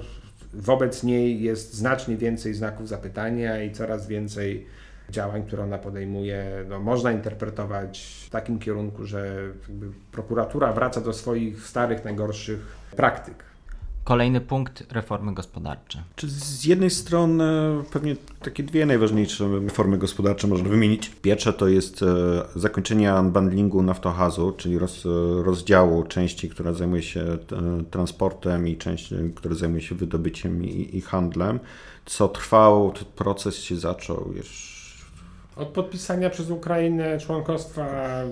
wobec 0.53 1.03
niej 1.03 1.41
jest 1.41 1.73
znacznie 1.73 2.17
więcej 2.17 2.53
znaków 2.53 2.87
zapytania 2.87 3.63
i 3.63 3.71
coraz 3.71 4.07
więcej 4.07 4.65
działań, 5.11 5.43
które 5.43 5.63
ona 5.63 5.77
podejmuje, 5.77 6.65
no, 6.69 6.79
można 6.79 7.11
interpretować 7.11 8.23
w 8.25 8.29
takim 8.29 8.59
kierunku, 8.59 9.05
że 9.05 9.51
prokuratura 10.11 10.73
wraca 10.73 11.01
do 11.01 11.13
swoich 11.13 11.67
starych, 11.67 12.05
najgorszych 12.05 12.59
praktyk. 12.95 13.51
Kolejny 14.03 14.41
punkt 14.41 14.91
reformy 14.91 15.33
gospodarcze. 15.33 16.03
Czy 16.15 16.29
z 16.29 16.65
jednej 16.65 16.89
strony 16.89 17.43
pewnie 17.91 18.15
takie 18.41 18.63
dwie 18.63 18.85
najważniejsze 18.85 19.59
reformy 19.63 19.97
gospodarcze 19.97 20.47
można 20.47 20.69
wymienić. 20.69 21.09
Pierwsza 21.21 21.53
to 21.53 21.67
jest 21.67 22.03
e, 22.03 22.05
zakończenie 22.55 23.13
unbundlingu 23.13 23.81
naftohazu, 23.81 24.53
czyli 24.57 24.79
roz, 24.79 25.03
rozdziału 25.43 26.03
części, 26.03 26.49
która 26.49 26.73
zajmuje 26.73 27.03
się 27.03 27.21
e, 27.21 27.37
transportem 27.91 28.67
i 28.67 28.77
części, 28.77 29.15
która 29.35 29.55
zajmuje 29.55 29.81
się 29.81 29.95
wydobyciem 29.95 30.65
i, 30.65 30.97
i 30.97 31.01
handlem. 31.01 31.59
Co 32.05 32.27
trwał, 32.27 32.93
proces 33.15 33.55
się 33.55 33.75
zaczął 33.75 34.33
już 34.35 34.80
od 35.55 35.67
podpisania 35.67 36.29
przez 36.29 36.49
Ukrainę 36.49 37.17
członkostwa 37.19 37.85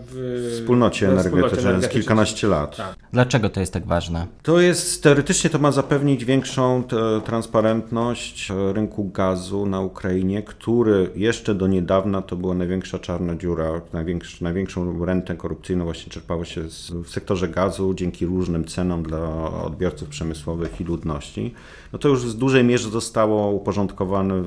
w 0.08 0.50
wspólnocie 0.60 1.10
energetycznej 1.10 1.82
z 1.82 1.88
kilkanaście 1.88 2.48
lat. 2.48 2.76
Tak. 2.78 2.96
Dlaczego 3.14 3.50
to 3.50 3.60
jest 3.60 3.74
tak 3.74 3.86
ważne? 3.86 4.28
To 4.44 4.60
jest 4.60 5.04
teoretycznie 5.04 5.50
to 5.50 5.60
ma 5.60 5.72
zapewnić 5.72 6.26
większą 6.26 6.84
transparentność 7.26 8.52
rynku 8.74 9.10
gazu 9.10 9.66
na 9.66 9.82
Ukrainie, 9.82 10.44
który 10.44 11.10
jeszcze 11.16 11.56
do 11.56 11.68
niedawna 11.68 12.22
to 12.22 12.36
była 12.36 12.54
największa 12.54 13.00
czarna 13.00 13.36
dziura, 13.36 13.82
największ, 13.94 14.42
największą 14.42 15.06
rentę 15.06 15.36
korupcyjną 15.36 15.86
właśnie 15.86 16.12
czerpało 16.12 16.46
się 16.46 16.62
w 17.04 17.10
sektorze 17.10 17.48
gazu 17.48 17.94
dzięki 17.94 18.26
różnym 18.26 18.66
cenom 18.66 19.04
dla 19.04 19.52
odbiorców 19.64 20.10
przemysłowych 20.10 20.82
i 20.82 20.84
ludności. 20.84 21.54
No 21.94 22.00
to 22.00 22.10
już 22.10 22.26
w 22.26 22.38
dużej 22.38 22.64
mierze 22.64 22.90
zostało 22.90 23.52
uporządkowane 23.52 24.44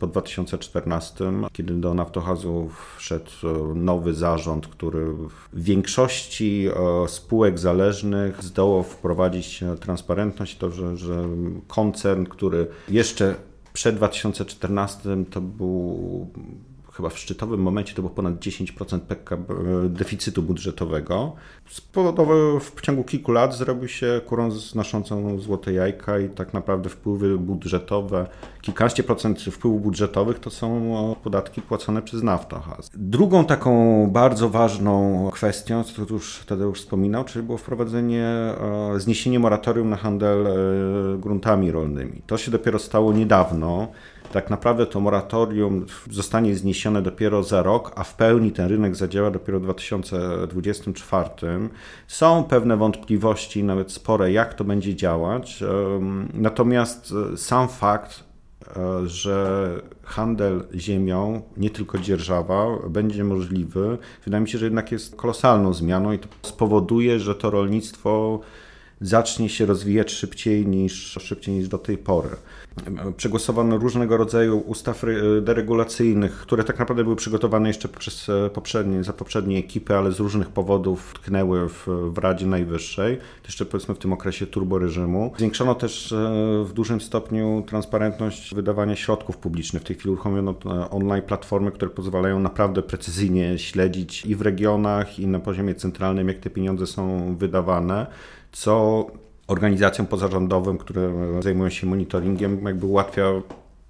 po 0.00 0.06
2014, 0.06 1.32
kiedy 1.52 1.74
do 1.74 1.94
Naftohazu 1.94 2.70
wszedł 2.96 3.30
e, 3.44 3.74
nowy 3.74 4.14
zarząd, 4.14 4.66
który 4.66 5.06
w 5.52 5.62
większości 5.62 6.68
e, 6.68 7.08
spółek 7.08 7.58
zależnych 7.58 8.44
zdołał 8.44 8.82
wprowadzić 8.82 9.64
transparentność, 9.80 10.56
to, 10.56 10.70
że, 10.70 10.96
że 10.96 11.28
koncern, 11.68 12.24
który 12.24 12.66
jeszcze 12.88 13.34
przed 13.72 13.96
2014 13.96 15.24
to 15.30 15.40
był 15.40 16.26
chyba 16.98 17.08
w 17.08 17.18
szczytowym 17.18 17.60
momencie 17.60 17.94
to 17.94 18.02
było 18.02 18.14
ponad 18.14 18.34
10% 18.34 19.00
PKB 19.00 19.54
deficytu 19.88 20.42
budżetowego. 20.42 21.32
Spowodował 21.68 22.60
w 22.60 22.80
ciągu 22.80 23.04
kilku 23.04 23.32
lat 23.32 23.56
zrobił 23.56 23.88
się 23.88 24.20
kurą 24.26 24.50
znoszącą 24.50 25.38
złote 25.38 25.72
jajka 25.72 26.18
i 26.18 26.28
tak 26.28 26.54
naprawdę 26.54 26.88
wpływy 26.88 27.38
budżetowe, 27.38 28.26
kilkanaście 28.60 29.02
procent 29.02 29.40
wpływów 29.40 29.82
budżetowych 29.82 30.38
to 30.38 30.50
są 30.50 31.14
podatki 31.22 31.62
płacone 31.62 32.02
przez 32.02 32.22
Naftogaz. 32.22 32.90
Drugą 32.94 33.44
taką 33.44 34.06
bardzo 34.10 34.48
ważną 34.48 35.30
kwestią, 35.32 35.84
co 35.84 36.06
tu 36.06 36.14
już 36.14 36.44
Tadeusz 36.46 36.80
wspominał, 36.80 37.24
czyli 37.24 37.44
było 37.44 37.58
wprowadzenie, 37.58 38.24
e, 38.24 38.54
zniesienie 38.96 39.38
moratorium 39.38 39.90
na 39.90 39.96
handel 39.96 40.46
e, 40.46 40.52
gruntami 41.18 41.70
rolnymi. 41.70 42.22
To 42.26 42.38
się 42.38 42.50
dopiero 42.50 42.78
stało 42.78 43.12
niedawno. 43.12 43.88
Tak 44.32 44.50
naprawdę 44.50 44.86
to 44.86 45.00
moratorium 45.00 45.86
zostanie 46.10 46.54
zniesione 46.54 47.02
dopiero 47.02 47.42
za 47.42 47.62
rok, 47.62 47.92
a 47.96 48.04
w 48.04 48.14
pełni 48.14 48.52
ten 48.52 48.68
rynek 48.68 48.96
zadziała 48.96 49.30
dopiero 49.30 49.60
w 49.60 49.62
2024. 49.62 51.28
Są 52.06 52.44
pewne 52.44 52.76
wątpliwości, 52.76 53.64
nawet 53.64 53.92
spore, 53.92 54.32
jak 54.32 54.54
to 54.54 54.64
będzie 54.64 54.94
działać. 54.94 55.64
Natomiast 56.34 57.14
e, 57.32 57.36
sam 57.36 57.68
fakt, 57.68 58.24
e, 58.76 59.06
że 59.06 59.70
handel 60.02 60.64
ziemią, 60.74 61.42
nie 61.56 61.70
tylko 61.70 61.98
dzierżawa, 61.98 62.66
będzie 62.88 63.24
możliwy, 63.24 63.98
wydaje 64.24 64.42
mi 64.42 64.48
się, 64.48 64.58
że 64.58 64.66
jednak 64.66 64.92
jest 64.92 65.16
kolosalną 65.16 65.72
zmianą 65.72 66.12
i 66.12 66.18
to 66.18 66.28
spowoduje, 66.42 67.20
że 67.20 67.34
to 67.34 67.50
rolnictwo 67.50 68.40
zacznie 69.00 69.48
się 69.48 69.66
rozwijać 69.66 70.10
szybciej 70.10 70.66
niż, 70.66 71.18
szybciej 71.20 71.54
niż 71.54 71.68
do 71.68 71.78
tej 71.78 71.98
pory. 71.98 72.28
Przegłosowano 73.16 73.78
różnego 73.78 74.16
rodzaju 74.16 74.58
ustaw 74.58 75.02
deregulacyjnych, 75.42 76.32
które 76.32 76.64
tak 76.64 76.78
naprawdę 76.78 77.04
były 77.04 77.16
przygotowane 77.16 77.68
jeszcze 77.68 77.88
przez 77.88 78.30
poprzednie, 78.54 79.04
za 79.04 79.12
poprzednie 79.12 79.58
ekipy, 79.58 79.96
ale 79.96 80.12
z 80.12 80.20
różnych 80.20 80.48
powodów 80.48 81.14
tknęły 81.14 81.68
w, 81.68 81.86
w 81.86 82.18
Radzie 82.18 82.46
Najwyższej, 82.46 83.18
jeszcze 83.44 83.66
powiedzmy 83.66 83.94
w 83.94 83.98
tym 83.98 84.12
okresie 84.12 84.46
turboreżimu. 84.46 85.32
Zwiększono 85.36 85.74
też 85.74 86.14
w 86.64 86.72
dużym 86.72 87.00
stopniu 87.00 87.64
transparentność 87.66 88.54
wydawania 88.54 88.96
środków 88.96 89.36
publicznych. 89.36 89.82
W 89.82 89.86
tej 89.86 89.96
chwili 89.96 90.10
uruchomiono 90.10 90.54
online 90.90 91.22
platformy, 91.22 91.70
które 91.70 91.90
pozwalają 91.90 92.40
naprawdę 92.40 92.82
precyzyjnie 92.82 93.58
śledzić 93.58 94.26
i 94.26 94.36
w 94.36 94.42
regionach, 94.42 95.18
i 95.18 95.26
na 95.26 95.38
poziomie 95.38 95.74
centralnym, 95.74 96.28
jak 96.28 96.38
te 96.38 96.50
pieniądze 96.50 96.86
są 96.86 97.36
wydawane 97.36 98.06
co 98.52 99.06
organizacjom 99.48 100.06
pozarządowym, 100.06 100.78
które 100.78 101.12
zajmują 101.42 101.70
się 101.70 101.86
monitoringiem, 101.86 102.64
jakby 102.64 102.86
ułatwia 102.86 103.24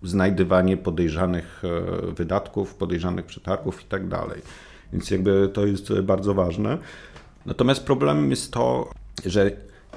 znajdywanie 0.03 0.77
podejrzanych 0.77 1.63
e, 1.65 2.13
wydatków, 2.13 2.75
podejrzanych 2.75 3.27
przetargów 3.27 3.83
i 3.83 3.85
tak 3.85 4.09
dalej. 4.09 4.43
Więc 4.93 5.11
jakby 5.11 5.51
to 5.53 5.67
jest 5.67 6.01
bardzo 6.01 6.35
ważne. 6.35 6.79
Natomiast 7.47 7.85
problemem 7.85 8.31
jest 8.31 8.53
to, 8.53 8.91
że 9.27 9.51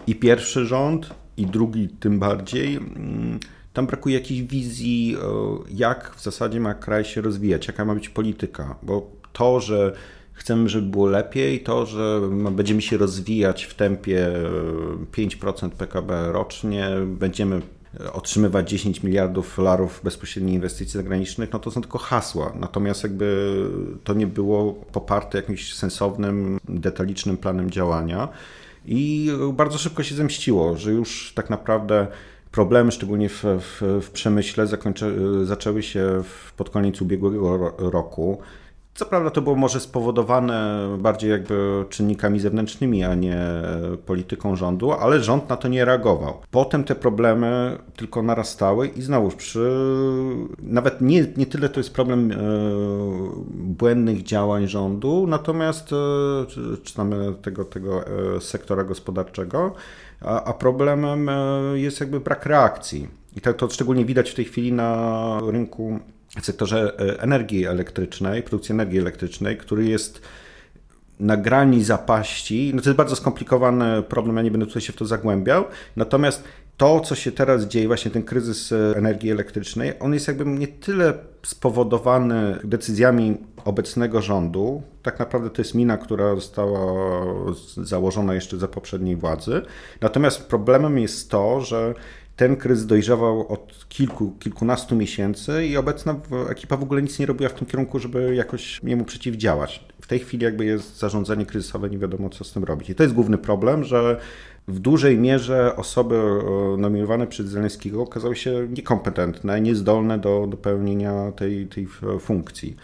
i 0.07 0.15
pierwszy 0.15 0.65
rząd, 0.65 1.09
i 1.37 1.45
drugi 1.45 1.89
tym 1.89 2.19
bardziej, 2.19 2.75
mm, 2.75 3.39
tam 3.73 3.87
brakuje 3.87 4.15
jakiejś 4.15 4.41
wizji, 4.41 5.15
e, 5.15 5.27
jak 5.69 6.15
w 6.15 6.23
zasadzie 6.23 6.59
ma 6.59 6.73
kraj 6.73 7.05
się 7.05 7.21
rozwijać, 7.21 7.67
jaka 7.67 7.85
ma 7.85 7.95
być 7.95 8.09
polityka, 8.09 8.75
bo 8.83 9.11
to, 9.33 9.59
że 9.59 9.93
chcemy, 10.33 10.69
żeby 10.69 10.87
było 10.87 11.07
lepiej, 11.07 11.59
to, 11.59 11.85
że 11.85 12.21
będziemy 12.51 12.81
się 12.81 12.97
rozwijać 12.97 13.63
w 13.63 13.73
tempie 13.73 14.27
5% 15.11 15.69
PKB 15.69 16.31
rocznie, 16.31 16.89
będziemy 17.05 17.61
otrzymywać 18.13 18.69
10 18.69 19.03
miliardów 19.03 19.53
dolarów 19.57 20.01
bezpośrednich 20.03 20.55
inwestycji 20.55 20.93
zagranicznych, 20.93 21.53
no 21.53 21.59
to 21.59 21.71
są 21.71 21.81
tylko 21.81 21.97
hasła. 21.97 22.53
Natomiast 22.59 23.03
jakby 23.03 23.55
to 24.03 24.13
nie 24.13 24.27
było 24.27 24.73
poparte 24.73 25.37
jakimś 25.37 25.75
sensownym, 25.75 26.59
detalicznym 26.69 27.37
planem 27.37 27.71
działania 27.71 28.27
i 28.85 29.31
bardzo 29.53 29.77
szybko 29.77 30.03
się 30.03 30.15
zemściło, 30.15 30.77
że 30.77 30.91
już 30.91 31.33
tak 31.35 31.49
naprawdę 31.49 32.07
problemy, 32.51 32.91
szczególnie 32.91 33.29
w, 33.29 33.43
w, 33.43 33.99
w 34.01 34.11
przemyśle, 34.11 34.67
zakończy, 34.67 35.15
zaczęły 35.45 35.83
się 35.83 36.23
pod 36.57 36.69
koniec 36.69 37.01
ubiegłego 37.01 37.75
roku. 37.77 38.41
Co 38.93 39.05
prawda 39.05 39.29
to 39.29 39.41
było 39.41 39.55
może 39.55 39.79
spowodowane 39.79 40.87
bardziej 40.99 41.29
jakby 41.29 41.85
czynnikami 41.89 42.39
zewnętrznymi, 42.39 43.03
a 43.03 43.15
nie 43.15 43.37
polityką 44.05 44.55
rządu, 44.55 44.91
ale 44.91 45.19
rząd 45.19 45.49
na 45.49 45.57
to 45.57 45.67
nie 45.67 45.85
reagował. 45.85 46.33
Potem 46.51 46.83
te 46.83 46.95
problemy 46.95 47.77
tylko 47.95 48.23
narastały 48.23 48.87
i 48.87 49.01
znowu 49.01 49.29
przy 49.29 49.71
nawet 50.63 51.01
nie, 51.01 51.27
nie 51.37 51.45
tyle 51.45 51.69
to 51.69 51.79
jest 51.79 51.93
problem 51.93 52.31
e, 52.31 52.35
błędnych 53.53 54.23
działań 54.23 54.67
rządu, 54.67 55.25
natomiast 55.27 55.93
e, 55.93 56.77
czytamy 56.83 57.33
tego, 57.41 57.65
tego 57.65 58.07
e, 58.07 58.41
sektora 58.41 58.83
gospodarczego, 58.83 59.73
a, 60.21 60.43
a 60.43 60.53
problemem 60.53 61.29
jest 61.73 61.99
jakby 61.99 62.19
brak 62.19 62.45
reakcji. 62.45 63.07
I 63.35 63.41
tak 63.41 63.57
to 63.57 63.69
szczególnie 63.69 64.05
widać 64.05 64.29
w 64.29 64.35
tej 64.35 64.45
chwili 64.45 64.73
na 64.73 65.39
rynku 65.51 65.99
w 66.39 66.45
sektorze 66.45 66.93
e, 66.99 67.21
energii 67.21 67.65
elektrycznej, 67.65 68.43
produkcji 68.43 68.73
energii 68.73 68.99
elektrycznej, 68.99 69.57
który 69.57 69.85
jest 69.85 70.21
na 71.19 71.37
grani 71.37 71.83
zapaści. 71.83 72.71
No 72.75 72.81
to 72.81 72.89
jest 72.89 72.97
bardzo 72.97 73.15
skomplikowany 73.15 74.03
problem, 74.03 74.37
ja 74.37 74.41
nie 74.41 74.51
będę 74.51 74.65
tutaj 74.65 74.81
się 74.81 74.93
w 74.93 74.95
to 74.95 75.05
zagłębiał. 75.05 75.65
Natomiast 75.95 76.43
to, 76.77 76.99
co 76.99 77.15
się 77.15 77.31
teraz 77.31 77.65
dzieje, 77.65 77.87
właśnie 77.87 78.11
ten 78.11 78.23
kryzys 78.23 78.71
e, 78.71 78.93
energii 78.97 79.31
elektrycznej, 79.31 79.93
on 79.99 80.13
jest 80.13 80.27
jakby 80.27 80.45
nie 80.45 80.67
tyle 80.67 81.13
spowodowany 81.43 82.59
decyzjami 82.63 83.37
obecnego 83.65 84.21
rządu. 84.21 84.81
Tak 85.03 85.19
naprawdę 85.19 85.49
to 85.49 85.61
jest 85.61 85.75
mina, 85.75 85.97
która 85.97 86.35
została 86.35 86.95
założona 87.77 88.33
jeszcze 88.33 88.57
za 88.57 88.67
poprzedniej 88.67 89.15
władzy. 89.15 89.61
Natomiast 90.01 90.47
problemem 90.47 90.99
jest 90.99 91.31
to, 91.31 91.61
że 91.61 91.93
ten 92.41 92.55
kryzys 92.55 92.85
dojrzewał 92.85 93.47
od 93.47 93.85
kilku, 93.89 94.31
kilkunastu 94.39 94.95
miesięcy 94.95 95.65
i 95.65 95.77
obecna 95.77 96.15
ekipa 96.49 96.77
w 96.77 96.83
ogóle 96.83 97.01
nic 97.01 97.19
nie 97.19 97.25
robiła 97.25 97.49
w 97.49 97.53
tym 97.53 97.67
kierunku, 97.67 97.99
żeby 97.99 98.35
jakoś 98.35 98.79
jemu 98.83 99.05
przeciwdziałać. 99.05 99.85
W 100.01 100.07
tej 100.07 100.19
chwili 100.19 100.43
jakby 100.43 100.65
jest 100.65 100.99
zarządzanie 100.99 101.45
kryzysowe, 101.45 101.89
nie 101.89 101.97
wiadomo 101.97 102.29
co 102.29 102.43
z 102.43 102.53
tym 102.53 102.63
robić. 102.63 102.89
I 102.89 102.95
to 102.95 103.03
jest 103.03 103.15
główny 103.15 103.37
problem, 103.37 103.83
że 103.83 104.19
w 104.67 104.79
dużej 104.79 105.17
mierze 105.17 105.75
osoby 105.75 106.15
e, 106.15 106.77
nominowane 106.77 107.27
przez 107.27 107.47
Zeleńskiego 107.47 108.01
okazały 108.01 108.35
się 108.35 108.67
niekompetentne, 108.69 109.61
niezdolne 109.61 110.19
do, 110.19 110.47
do 110.49 110.57
pełnienia 110.57 111.31
tej, 111.31 111.67
tej 111.67 111.87
funkcji. 112.19 112.75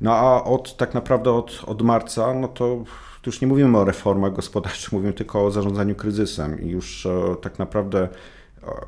No 0.00 0.12
a 0.12 0.44
od 0.44 0.76
tak 0.76 0.94
naprawdę 0.94 1.32
od, 1.32 1.62
od 1.66 1.82
marca, 1.82 2.34
no 2.34 2.48
to 2.48 2.84
już 3.26 3.40
nie 3.40 3.46
mówimy 3.46 3.78
o 3.78 3.84
reformach 3.84 4.32
gospodarczych, 4.32 4.92
mówimy 4.92 5.12
tylko 5.12 5.46
o 5.46 5.50
zarządzaniu 5.50 5.94
kryzysem 5.94 6.62
i 6.62 6.68
już 6.68 7.06
e, 7.06 7.36
tak 7.42 7.58
naprawdę 7.58 8.08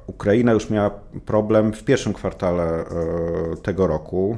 Ukraina 0.07 0.53
już 0.53 0.71
miała 0.71 0.91
problem 1.25 1.73
w 1.73 1.85
pierwszym 1.85 2.13
kwartale 2.13 2.65
e, 2.65 2.87
tego 3.63 3.87
roku. 3.87 4.37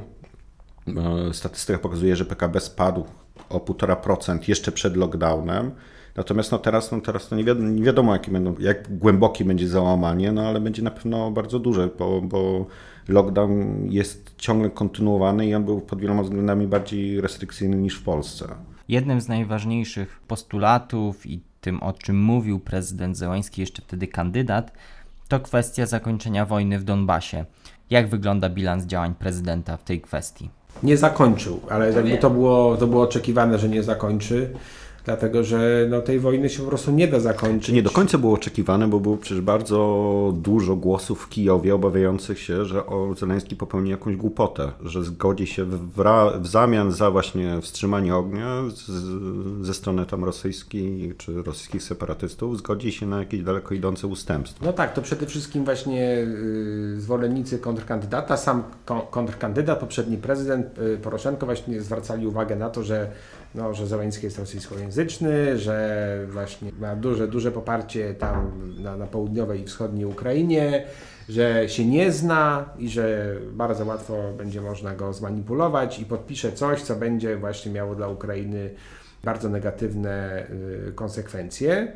E, 0.87 1.33
statystyka 1.33 1.79
pokazuje, 1.79 2.15
że 2.15 2.25
PKB 2.25 2.59
spadł 2.59 3.05
o 3.49 3.59
1,5% 3.59 4.49
jeszcze 4.49 4.71
przed 4.71 4.97
lockdownem. 4.97 5.71
Natomiast 6.15 6.51
no 6.51 6.57
teraz, 6.57 6.91
no 6.91 7.01
teraz 7.01 7.27
to 7.27 7.35
nie 7.35 7.43
wiadomo, 7.43 7.69
nie 7.69 7.83
wiadomo 7.83 8.15
będą, 8.31 8.55
jak 8.59 8.97
głębokie 8.97 9.45
będzie 9.45 9.67
załamanie, 9.67 10.31
no 10.31 10.47
ale 10.47 10.59
będzie 10.59 10.81
na 10.81 10.91
pewno 10.91 11.31
bardzo 11.31 11.59
duże, 11.59 11.89
bo, 11.99 12.21
bo 12.21 12.65
lockdown 13.07 13.85
jest 13.89 14.33
ciągle 14.37 14.69
kontynuowany 14.69 15.47
i 15.47 15.55
on 15.55 15.65
był 15.65 15.81
pod 15.81 16.01
wieloma 16.01 16.23
względami 16.23 16.67
bardziej 16.67 17.21
restrykcyjny 17.21 17.77
niż 17.77 17.95
w 17.95 18.03
Polsce. 18.03 18.47
Jednym 18.87 19.21
z 19.21 19.27
najważniejszych 19.27 20.19
postulatów 20.27 21.25
i 21.25 21.41
tym, 21.61 21.83
o 21.83 21.93
czym 21.93 22.21
mówił 22.21 22.59
prezydent 22.59 23.17
Zełański, 23.17 23.61
jeszcze 23.61 23.81
wtedy 23.81 24.07
kandydat, 24.07 24.73
to 25.29 25.39
kwestia 25.39 25.85
zakończenia 25.85 26.45
wojny 26.45 26.79
w 26.79 26.83
Donbasie. 26.83 27.45
Jak 27.89 28.09
wygląda 28.09 28.49
bilans 28.49 28.85
działań 28.85 29.15
prezydenta 29.15 29.77
w 29.77 29.83
tej 29.83 30.01
kwestii? 30.01 30.49
Nie 30.83 30.97
zakończył, 30.97 31.61
ale 31.69 31.91
jakby 31.91 32.17
to 32.17 32.29
było, 32.29 32.77
to 32.77 32.87
było 32.87 33.03
oczekiwane, 33.03 33.59
że 33.59 33.69
nie 33.69 33.83
zakończy 33.83 34.53
dlatego 35.09 35.43
że 35.43 35.87
no, 35.89 36.01
tej 36.01 36.19
wojny 36.19 36.49
się 36.49 36.63
po 36.63 36.69
prostu 36.69 36.91
nie 36.91 37.07
da 37.07 37.19
zakończyć. 37.19 37.75
Nie 37.75 37.83
do 37.83 37.89
końca 37.89 38.17
było 38.17 38.33
oczekiwane, 38.33 38.87
bo 38.87 38.99
było 38.99 39.17
przecież 39.17 39.41
bardzo 39.41 40.33
dużo 40.35 40.75
głosów 40.75 41.21
w 41.21 41.29
Kijowie 41.29 41.75
obawiających 41.75 42.39
się, 42.39 42.65
że 42.65 42.83
Zeleński 43.17 43.55
popełni 43.55 43.89
jakąś 43.89 44.15
głupotę, 44.15 44.71
że 44.83 45.03
zgodzi 45.03 45.47
się 45.47 45.65
w, 45.65 45.91
w 46.41 46.47
zamian 46.47 46.91
za 46.91 47.11
właśnie 47.11 47.61
wstrzymanie 47.61 48.15
ognia 48.15 48.63
z, 48.69 48.85
ze 49.65 49.73
strony 49.73 50.05
tam 50.05 50.23
rosyjskiej 50.23 51.13
czy 51.17 51.43
rosyjskich 51.43 51.83
separatystów, 51.83 52.57
zgodzi 52.57 52.91
się 52.91 53.05
na 53.05 53.19
jakieś 53.19 53.43
daleko 53.43 53.73
idące 53.73 54.07
ustępstwa. 54.07 54.65
No 54.65 54.73
tak, 54.73 54.93
to 54.93 55.01
przede 55.01 55.25
wszystkim 55.25 55.65
właśnie 55.65 56.17
y, 56.17 57.01
zwolennicy 57.01 57.59
kontrkandydata, 57.59 58.37
sam 58.37 58.63
kontrkandydat, 59.11 59.79
poprzedni 59.79 60.17
prezydent 60.17 60.79
y, 60.79 60.97
Poroszenko 60.97 61.45
właśnie 61.45 61.81
zwracali 61.81 62.27
uwagę 62.27 62.55
na 62.55 62.69
to, 62.69 62.83
że 62.83 63.11
no, 63.55 63.73
że 63.73 63.87
Zeleński 63.87 64.25
jest 64.25 64.39
rosyjskojęzyczny, 64.39 65.57
że 65.57 66.27
właśnie 66.29 66.71
ma 66.79 66.95
duże, 66.95 67.27
duże 67.27 67.51
poparcie 67.51 68.13
tam 68.13 68.51
na, 68.79 68.97
na 68.97 69.07
południowej 69.07 69.61
i 69.61 69.65
wschodniej 69.65 70.05
Ukrainie, 70.05 70.85
że 71.29 71.69
się 71.69 71.85
nie 71.85 72.11
zna 72.11 72.65
i 72.77 72.89
że 72.89 73.35
bardzo 73.51 73.85
łatwo 73.85 74.33
będzie 74.37 74.61
można 74.61 74.95
go 74.95 75.13
zmanipulować 75.13 75.99
i 75.99 76.05
podpisze 76.05 76.51
coś, 76.51 76.81
co 76.81 76.95
będzie 76.95 77.37
właśnie 77.37 77.71
miało 77.71 77.95
dla 77.95 78.07
Ukrainy 78.07 78.69
bardzo 79.23 79.49
negatywne 79.49 80.45
y, 80.89 80.91
konsekwencje. 80.95 81.91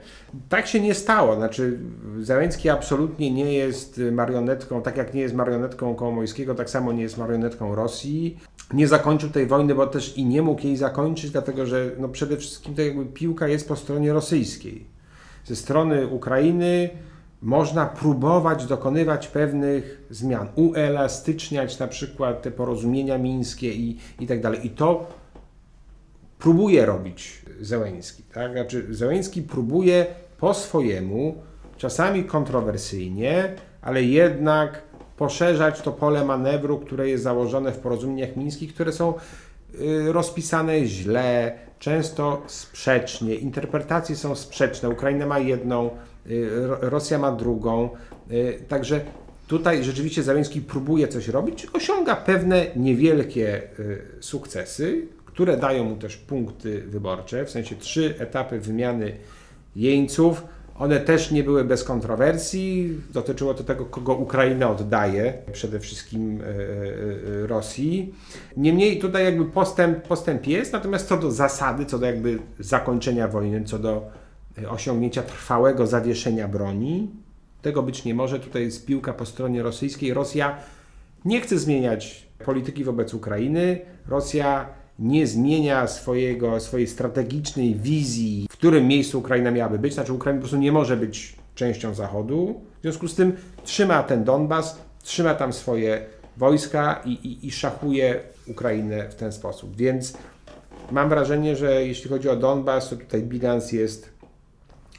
Tak 0.49 0.68
się 0.68 0.80
nie 0.80 0.93
stało. 0.93 1.36
Znaczy, 1.36 1.80
Załęcki 2.22 2.70
absolutnie 2.70 3.32
nie 3.32 3.54
jest 3.54 4.01
marionetką, 4.12 4.82
tak 4.82 4.97
jak 4.97 5.14
nie 5.14 5.22
jest 5.22 5.36
marionetką 5.36 5.95
Kołomojskiego, 5.95 6.56
tak 6.56 6.70
samo 6.70 6.93
nie 6.93 7.01
jest 7.01 7.18
marionetką 7.18 7.76
Rosji. 7.76 8.38
Nie 8.74 8.88
zakończył 8.88 9.30
tej 9.30 9.47
wojny, 9.47 9.76
bo 9.76 9.88
też 9.88 10.17
i 10.17 10.26
nie 10.26 10.41
mógł 10.41 10.61
jej 10.61 10.78
zakończyć, 10.78 11.32
dlatego 11.32 11.65
że 11.65 11.91
no 11.99 12.09
przede 12.09 12.38
wszystkim 12.38 12.76
to 12.76 12.82
jakby 12.82 13.05
piłka 13.05 13.47
jest 13.47 13.67
po 13.67 13.76
stronie 13.76 14.13
rosyjskiej. 14.13 14.86
Ze 15.45 15.55
strony 15.55 16.07
Ukrainy 16.07 16.89
można 17.41 17.86
próbować 17.86 18.65
dokonywać 18.65 19.28
pewnych 19.28 20.01
zmian, 20.09 20.47
uelastyczniać 20.55 21.80
na 21.80 21.88
przykład 21.88 22.41
te 22.41 22.51
porozumienia 22.51 23.17
mińskie 23.17 23.74
i, 23.74 23.99
i 24.19 24.28
tak 24.28 24.41
dalej. 24.41 24.65
I 24.67 24.69
to 24.69 25.07
próbuje 26.39 26.86
robić 26.86 27.45
Zełęński. 27.61 28.24
Tak? 28.34 28.51
Znaczy, 28.51 28.86
próbuje 29.47 30.05
po 30.38 30.53
swojemu, 30.53 31.36
czasami 31.78 32.24
kontrowersyjnie, 32.24 33.55
ale 33.82 34.03
jednak 34.03 34.82
poszerzać 35.18 35.82
to 35.82 35.91
pole 35.91 36.26
manewru, 36.26 36.80
które 36.80 37.09
jest 37.09 37.24
założone 37.24 37.72
w 37.72 37.78
porozumieniach 37.80 38.36
mińskich, 38.36 38.74
które 38.74 38.91
są 38.91 39.14
y, 39.82 40.14
rozpisane 40.14 40.86
źle, 40.86 41.57
często 41.80 42.41
sprzecznie, 42.47 43.36
interpretacje 43.36 44.16
są 44.16 44.36
sprzeczne. 44.36 44.89
Ukraina 44.89 45.26
ma 45.26 45.39
jedną 45.39 45.89
y, 46.30 46.49
Ro- 46.68 46.78
Rosja 46.82 47.18
ma 47.20 47.32
drugą. 47.32 47.89
Y, 48.32 48.59
Także 48.68 49.01
tutaj 49.47 49.84
rzeczywiście 49.84 50.24
Zeleński 50.24 50.61
próbuje 50.61 51.07
coś 51.07 51.28
robić, 51.28 51.68
osiąga 51.74 52.16
pewne 52.16 52.66
niewielkie 52.76 53.61
sukcesy, 54.20 55.07
które 55.26 55.57
dają 55.57 55.84
mu 55.84 55.95
też 55.95 56.18
punkty 56.18 56.82
wyborcze, 56.82 57.45
w 57.45 57.49
sensie 57.49 57.76
trzy 57.76 58.16
etapy 58.20 58.59
wymiany 58.59 59.16
jeńców. 59.76 60.43
One 60.80 60.99
też 60.99 61.32
nie 61.32 61.43
były 61.43 61.63
bez 61.63 61.84
kontrowersji. 61.84 62.97
Dotyczyło 63.13 63.53
to 63.53 63.63
tego, 63.63 63.86
kogo 63.86 64.13
Ukraina 64.13 64.69
oddaje, 64.69 65.34
przede 65.51 65.80
wszystkim 65.80 66.41
e, 66.41 66.45
e, 66.45 66.49
e, 67.43 67.47
Rosji. 67.47 68.13
Niemniej 68.57 68.99
tutaj 68.99 69.24
jakby 69.24 69.45
postęp, 69.45 70.07
postęp 70.07 70.47
jest, 70.47 70.74
natomiast 70.74 71.07
co 71.07 71.17
do 71.17 71.32
zasady, 71.32 71.86
co 71.86 71.99
do 71.99 72.05
jakby 72.05 72.39
zakończenia 72.59 73.28
wojny, 73.28 73.63
co 73.63 73.80
do 73.80 74.11
osiągnięcia 74.69 75.24
trwałego 75.24 75.88
zawieszenia 75.88 76.47
broni, 76.47 77.11
tego 77.61 77.84
być 77.84 78.05
nie 78.05 78.13
może. 78.13 78.39
Tutaj 78.39 78.63
jest 78.63 78.86
piłka 78.86 79.13
po 79.13 79.26
stronie 79.26 79.63
rosyjskiej. 79.63 80.13
Rosja 80.13 80.57
nie 81.26 81.41
chce 81.41 81.57
zmieniać 81.57 82.28
polityki 82.45 82.84
wobec 82.84 83.13
Ukrainy. 83.13 83.80
Rosja 84.07 84.69
nie 85.04 85.28
zmienia 85.28 85.88
swojego, 85.88 86.60
swojej 86.60 86.88
strategicznej 86.88 87.76
wizji, 87.76 88.47
w 88.49 88.54
którym 88.54 88.88
miejscu 88.88 89.20
Ukraina 89.20 89.51
miałaby 89.51 89.80
być. 89.80 89.93
Znaczy, 89.93 90.14
Ukraina 90.14 90.39
po 90.39 90.41
prostu 90.41 90.58
nie 90.58 90.72
może 90.72 90.97
być 90.97 91.36
częścią 91.56 91.93
Zachodu. 91.93 92.62
W 92.80 92.82
związku 92.82 93.08
z 93.08 93.16
tym 93.16 93.34
trzyma 93.64 94.04
ten 94.04 94.24
Donbas, 94.24 94.78
trzyma 95.04 95.36
tam 95.36 95.54
swoje 95.54 96.06
wojska 96.38 97.01
i, 97.06 97.12
i, 97.12 97.47
i 97.47 97.51
szachuje 97.51 98.20
Ukrainę 98.47 99.10
w 99.10 99.16
ten 99.16 99.32
sposób. 99.32 99.76
Więc 99.76 100.14
mam 100.91 101.10
wrażenie, 101.10 101.56
że 101.56 101.86
jeśli 101.86 102.10
chodzi 102.10 102.30
o 102.30 102.36
Donbas, 102.36 102.89
to 102.89 102.95
tutaj 102.95 103.24
bilans 103.24 103.72
jest, 103.72 104.12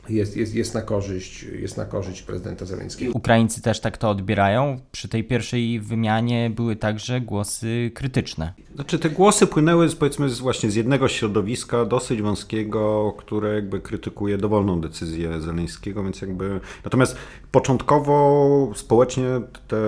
jest, 0.09 0.37
jest, 0.37 0.55
jest, 0.55 0.75
na, 0.75 0.83
korzyść, 0.83 1.43
jest 1.43 1.77
na 1.77 1.85
korzyść 1.85 2.23
prezydenta 2.23 2.65
Zeleńskiego. 2.65 3.13
Ukraińcy 3.15 3.63
też 3.63 3.81
tak 3.81 3.99
to 3.99 4.11
odbierają. 4.11 4.81
Przy 4.93 5.09
tej 5.09 5.25
pierwszej 5.25 5.81
wymianie 5.81 6.51
były 6.51 6.77
także 6.77 7.21
głosy 7.21 7.91
krytyczne. 7.95 8.55
Znaczy 8.75 8.99
te 8.99 9.11
głosy 9.11 9.47
płynęły 9.47 9.89
z, 9.89 9.95
powiedzmy 9.95 10.29
z 10.29 10.41
właśnie 10.41 10.71
z 10.71 10.75
jednego 10.75 11.09
środowiska 11.09 11.85
dosyć 11.85 12.23
wąskiego, 12.23 13.15
które 13.19 13.55
jakby 13.55 13.81
krytykuje 13.81 14.39
dowolną 14.39 14.81
decyzję 14.81 15.41
Zeleńskiego, 15.41 16.05
więc 16.05 16.21
jakby 16.21 16.61
natomiast 16.85 17.17
początkowo 17.53 18.73
społecznie 18.75 19.27
te, 19.69 19.81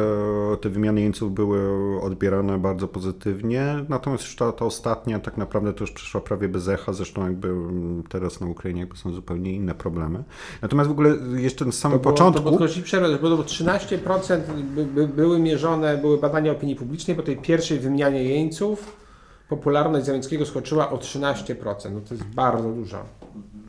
te 0.61 0.69
wymiany 0.69 1.01
jeńców 1.01 1.35
były 1.35 1.61
odbierane 2.03 2.59
bardzo 2.59 2.89
pozytywnie, 2.89 3.85
natomiast 3.89 4.25
już 4.25 4.37
ta, 4.37 4.53
ta 4.53 4.65
ostatnia 4.65 5.19
tak 5.19 5.37
naprawdę 5.37 5.73
to 5.73 5.81
już 5.81 5.93
przyszła 5.93 6.21
prawie 6.21 6.49
bez 6.49 6.69
echa, 6.69 6.93
zresztą 6.93 7.25
jakby 7.25 7.55
teraz 8.09 8.41
na 8.41 8.47
Ukrainie 8.47 8.81
jakby 8.81 8.97
są 8.97 9.13
zupełnie 9.13 9.53
inne 9.53 9.75
problemy. 9.75 10.06
Natomiast 10.63 10.89
w 10.89 10.93
ogóle 10.93 11.17
jeszcze 11.37 11.65
na 11.65 11.73
samym 11.73 11.99
To 11.99 12.03
było, 12.03 12.15
początku... 12.15 12.43
To 12.43 12.51
podkreślić 12.51 12.85
przerwę, 12.85 13.19
bo 13.23 13.37
13% 13.37 14.41
by, 14.75 14.85
by, 14.85 15.09
były 15.09 15.39
mierzone, 15.39 15.97
były 15.97 16.19
badania 16.19 16.53
opinii 16.53 16.77
publicznej, 16.77 17.17
po 17.17 17.23
tej 17.23 17.37
pierwszej 17.37 17.79
wymianie 17.79 18.25
jeńców 18.25 19.07
popularność 19.49 20.07
Zeleńskiego 20.07 20.47
skoczyła 20.47 20.91
o 20.91 20.97
13%. 20.97 21.55
No 21.93 22.01
to 22.01 22.15
jest 22.15 22.25
bardzo 22.25 22.69
dużo. 22.69 23.05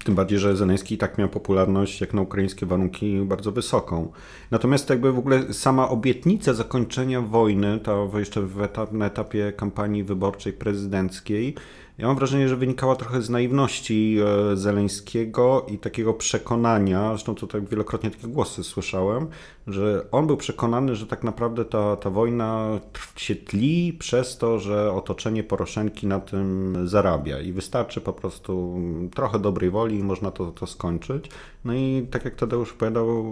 Tym 0.05 0.15
bardziej, 0.15 0.39
że 0.39 0.55
Zeleński 0.55 0.95
i 0.95 0.97
tak 0.97 1.17
miał 1.17 1.29
popularność 1.29 2.01
jak 2.01 2.13
na 2.13 2.21
ukraińskie 2.21 2.65
warunki 2.65 3.21
bardzo 3.25 3.51
wysoką. 3.51 4.11
Natomiast 4.51 4.89
jakby 4.89 5.11
w 5.11 5.19
ogóle 5.19 5.53
sama 5.53 5.89
obietnica 5.89 6.53
zakończenia 6.53 7.21
wojny, 7.21 7.79
to 7.79 8.11
jeszcze 8.15 8.47
etap, 8.63 8.91
na 8.91 9.05
etapie 9.05 9.53
kampanii 9.57 10.03
wyborczej 10.03 10.53
prezydenckiej, 10.53 11.55
ja 11.97 12.07
mam 12.07 12.15
wrażenie, 12.15 12.49
że 12.49 12.55
wynikała 12.55 12.95
trochę 12.95 13.21
z 13.21 13.29
naiwności 13.29 14.17
e, 14.51 14.55
Zeleńskiego 14.55 15.65
i 15.69 15.77
takiego 15.77 16.13
przekonania, 16.13 17.09
zresztą 17.09 17.35
tutaj 17.35 17.61
wielokrotnie 17.61 18.11
takie 18.11 18.27
głosy 18.27 18.63
słyszałem, 18.63 19.27
że 19.67 20.05
on 20.11 20.27
był 20.27 20.37
przekonany, 20.37 20.95
że 20.95 21.07
tak 21.07 21.23
naprawdę 21.23 21.65
ta, 21.65 21.95
ta 21.95 22.09
wojna 22.09 22.79
się 23.15 23.35
tli 23.35 23.93
przez 23.93 24.37
to, 24.37 24.59
że 24.59 24.93
otoczenie 24.93 25.43
Poroszenki 25.43 26.07
na 26.07 26.19
tym 26.19 26.75
zarabia 26.87 27.39
i 27.39 27.53
wystarczy 27.53 28.01
po 28.01 28.13
prostu 28.13 28.79
trochę 29.15 29.39
dobrej 29.39 29.69
woli 29.69 29.99
i 29.99 30.03
można 30.03 30.31
to, 30.31 30.51
to 30.51 30.67
skończyć. 30.67 31.29
No 31.65 31.73
i 31.73 32.07
tak 32.11 32.25
jak 32.25 32.35
Tadeusz 32.35 32.73
powiedział, 32.73 33.25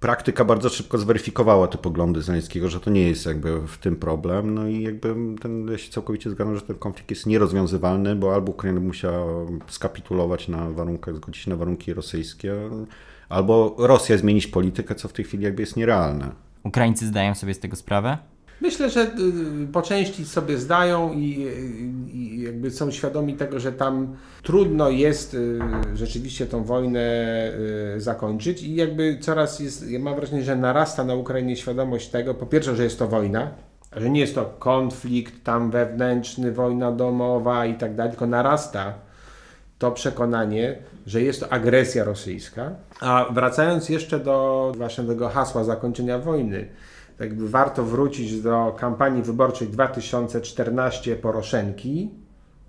praktyka 0.00 0.44
bardzo 0.44 0.68
szybko 0.68 0.98
zweryfikowała 0.98 1.68
te 1.68 1.78
poglądy 1.78 2.22
Zeleńskiego, 2.22 2.68
że 2.68 2.80
to 2.80 2.90
nie 2.90 3.08
jest 3.08 3.26
jakby 3.26 3.66
w 3.66 3.78
tym 3.78 3.96
problem. 3.96 4.54
No 4.54 4.68
i 4.68 4.82
jakby 4.82 5.14
ten, 5.40 5.68
ja 5.68 5.78
się 5.78 5.90
całkowicie 5.90 6.30
zgadzam, 6.30 6.54
że 6.54 6.62
ten 6.62 6.76
konflikt 6.76 7.10
jest 7.10 7.26
nierozwiązywalny, 7.26 8.16
bo 8.16 8.34
albo 8.34 8.50
Ukraina 8.52 8.80
musiała 8.80 9.46
skapitulować 9.66 10.48
na 10.48 10.70
warunkach, 10.70 11.16
zgodzić 11.16 11.42
się 11.42 11.50
na 11.50 11.56
warunki 11.56 11.94
rosyjskie, 11.94 12.54
albo 13.28 13.74
Rosja 13.78 14.18
zmienić 14.18 14.46
politykę, 14.46 14.94
co 14.94 15.08
w 15.08 15.12
tej 15.12 15.24
chwili 15.24 15.44
jakby 15.44 15.62
jest 15.62 15.76
nierealne. 15.76 16.30
Ukraińcy 16.64 17.06
zdają 17.06 17.34
sobie 17.34 17.54
z 17.54 17.58
tego 17.58 17.76
sprawę? 17.76 18.18
Myślę, 18.60 18.90
że 18.90 19.02
y, 19.02 19.08
po 19.72 19.82
części 19.82 20.24
sobie 20.24 20.58
zdają 20.58 21.12
i, 21.12 21.46
y, 21.46 22.12
i 22.12 22.42
jakby 22.42 22.70
są 22.70 22.90
świadomi 22.90 23.34
tego, 23.34 23.60
że 23.60 23.72
tam 23.72 24.16
trudno 24.42 24.90
jest 24.90 25.34
y, 25.34 25.58
rzeczywiście 25.94 26.46
tą 26.46 26.64
wojnę 26.64 27.08
zakończyć 27.96 28.62
i 28.62 28.74
jakby 28.74 29.18
coraz 29.20 29.60
jest, 29.60 29.90
ja 29.90 29.98
mam 29.98 30.16
wrażenie, 30.16 30.42
że 30.42 30.56
narasta 30.56 31.04
na 31.04 31.14
Ukrainie 31.14 31.56
świadomość 31.56 32.08
tego, 32.08 32.34
po 32.34 32.46
pierwsze, 32.46 32.76
że 32.76 32.84
jest 32.84 32.98
to 32.98 33.08
wojna, 33.08 33.50
że 33.96 34.10
nie 34.10 34.20
jest 34.20 34.34
to 34.34 34.54
konflikt 34.58 35.44
tam 35.44 35.70
wewnętrzny, 35.70 36.52
wojna 36.52 36.92
domowa 36.92 37.66
i 37.66 37.74
tak 37.74 37.94
dalej, 37.94 38.12
tylko 38.12 38.26
narasta 38.26 38.94
to 39.78 39.90
przekonanie, 39.90 40.78
że 41.06 41.22
jest 41.22 41.40
to 41.40 41.52
agresja 41.52 42.04
rosyjska. 42.04 42.70
A 43.00 43.26
wracając 43.32 43.88
jeszcze 43.88 44.18
do 44.18 44.72
tego 45.08 45.28
hasła 45.28 45.64
zakończenia 45.64 46.18
wojny, 46.18 46.68
jakby 47.20 47.48
warto 47.48 47.84
wrócić 47.84 48.40
do 48.42 48.76
kampanii 48.78 49.22
wyborczej 49.22 49.68
2014 49.68 51.16
Poroszenki, 51.16 52.10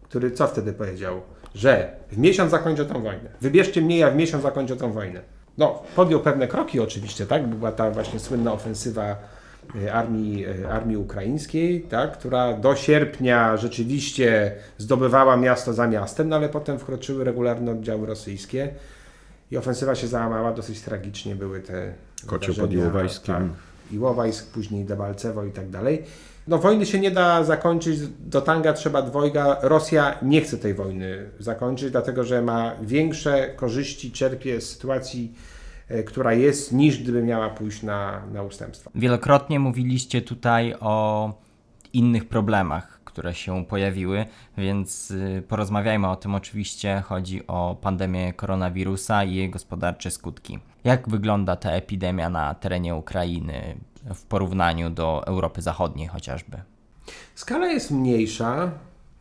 który 0.03 0.31
co 0.31 0.47
wtedy 0.47 0.73
powiedział? 0.73 1.21
Że 1.55 1.91
w 2.11 2.17
miesiąc 2.17 2.51
zakończę 2.51 2.85
tę 2.85 2.93
wojnę. 2.93 3.29
Wybierzcie 3.41 3.81
mnie, 3.81 3.97
ja 3.97 4.11
w 4.11 4.15
miesiąc 4.15 4.43
zakończę 4.43 4.75
tę 4.75 4.91
wojnę. 4.91 5.21
No, 5.57 5.83
podjął 5.95 6.19
pewne 6.19 6.47
kroki 6.47 6.79
oczywiście, 6.79 7.25
tak? 7.25 7.47
Była 7.47 7.71
ta 7.71 7.91
właśnie 7.91 8.19
słynna 8.19 8.53
ofensywa 8.53 9.15
e, 9.83 9.93
armii, 9.93 10.45
e, 10.45 10.69
armii 10.71 10.97
ukraińskiej, 10.97 11.81
tak? 11.81 12.17
która 12.17 12.53
do 12.53 12.75
sierpnia 12.75 13.57
rzeczywiście 13.57 14.55
zdobywała 14.77 15.37
miasto 15.37 15.73
za 15.73 15.87
miastem, 15.87 16.29
no 16.29 16.35
ale 16.35 16.49
potem 16.49 16.79
wkroczyły 16.79 17.23
regularne 17.23 17.71
oddziały 17.71 18.07
rosyjskie 18.07 18.69
i 19.51 19.57
ofensywa 19.57 19.95
się 19.95 20.07
załamała, 20.07 20.53
dosyć 20.53 20.81
tragicznie 20.81 21.35
były 21.35 21.59
te 21.59 21.93
Kocioł 22.25 22.55
pod 22.55 22.69
wydarzenia, 22.69 22.83
Iłowajskiem. 22.83 23.53
Tak, 23.89 23.95
Iłowajsk, 23.95 24.51
później 24.51 24.85
Debalcewo 24.85 25.43
i 25.43 25.51
tak 25.51 25.69
dalej. 25.69 26.03
No 26.47 26.57
wojny 26.57 26.85
się 26.85 26.99
nie 26.99 27.11
da 27.11 27.43
zakończyć, 27.43 27.99
do 28.19 28.41
tanga 28.41 28.73
trzeba 28.73 29.01
dwojga. 29.01 29.57
Rosja 29.61 30.17
nie 30.21 30.41
chce 30.41 30.57
tej 30.57 30.73
wojny 30.73 31.29
zakończyć, 31.39 31.91
dlatego 31.91 32.23
że 32.23 32.41
ma 32.41 32.75
większe 32.81 33.49
korzyści, 33.55 34.11
czerpie 34.11 34.61
z 34.61 34.69
sytuacji, 34.69 35.33
e, 35.87 36.03
która 36.03 36.33
jest, 36.33 36.71
niż 36.71 37.03
gdyby 37.03 37.23
miała 37.23 37.49
pójść 37.49 37.83
na, 37.83 38.21
na 38.33 38.43
ustępstwa. 38.43 38.91
Wielokrotnie 38.95 39.59
mówiliście 39.59 40.21
tutaj 40.21 40.75
o 40.79 41.33
innych 41.93 42.27
problemach, 42.27 42.99
które 43.05 43.33
się 43.33 43.65
pojawiły, 43.65 44.25
więc 44.57 45.11
y, 45.11 45.43
porozmawiajmy 45.47 46.09
o 46.09 46.15
tym. 46.15 46.35
Oczywiście 46.35 47.03
chodzi 47.05 47.47
o 47.47 47.77
pandemię 47.81 48.33
koronawirusa 48.33 49.23
i 49.23 49.35
jej 49.35 49.49
gospodarcze 49.49 50.11
skutki. 50.11 50.59
Jak 50.83 51.09
wygląda 51.09 51.55
ta 51.55 51.71
epidemia 51.71 52.29
na 52.29 52.55
terenie 52.55 52.95
Ukrainy 52.95 53.75
w 54.15 54.23
porównaniu 54.23 54.89
do 54.89 55.27
Europy 55.27 55.61
Zachodniej 55.61 56.07
chociażby? 56.07 56.57
Skala 57.35 57.67
jest 57.67 57.91
mniejsza. 57.91 58.71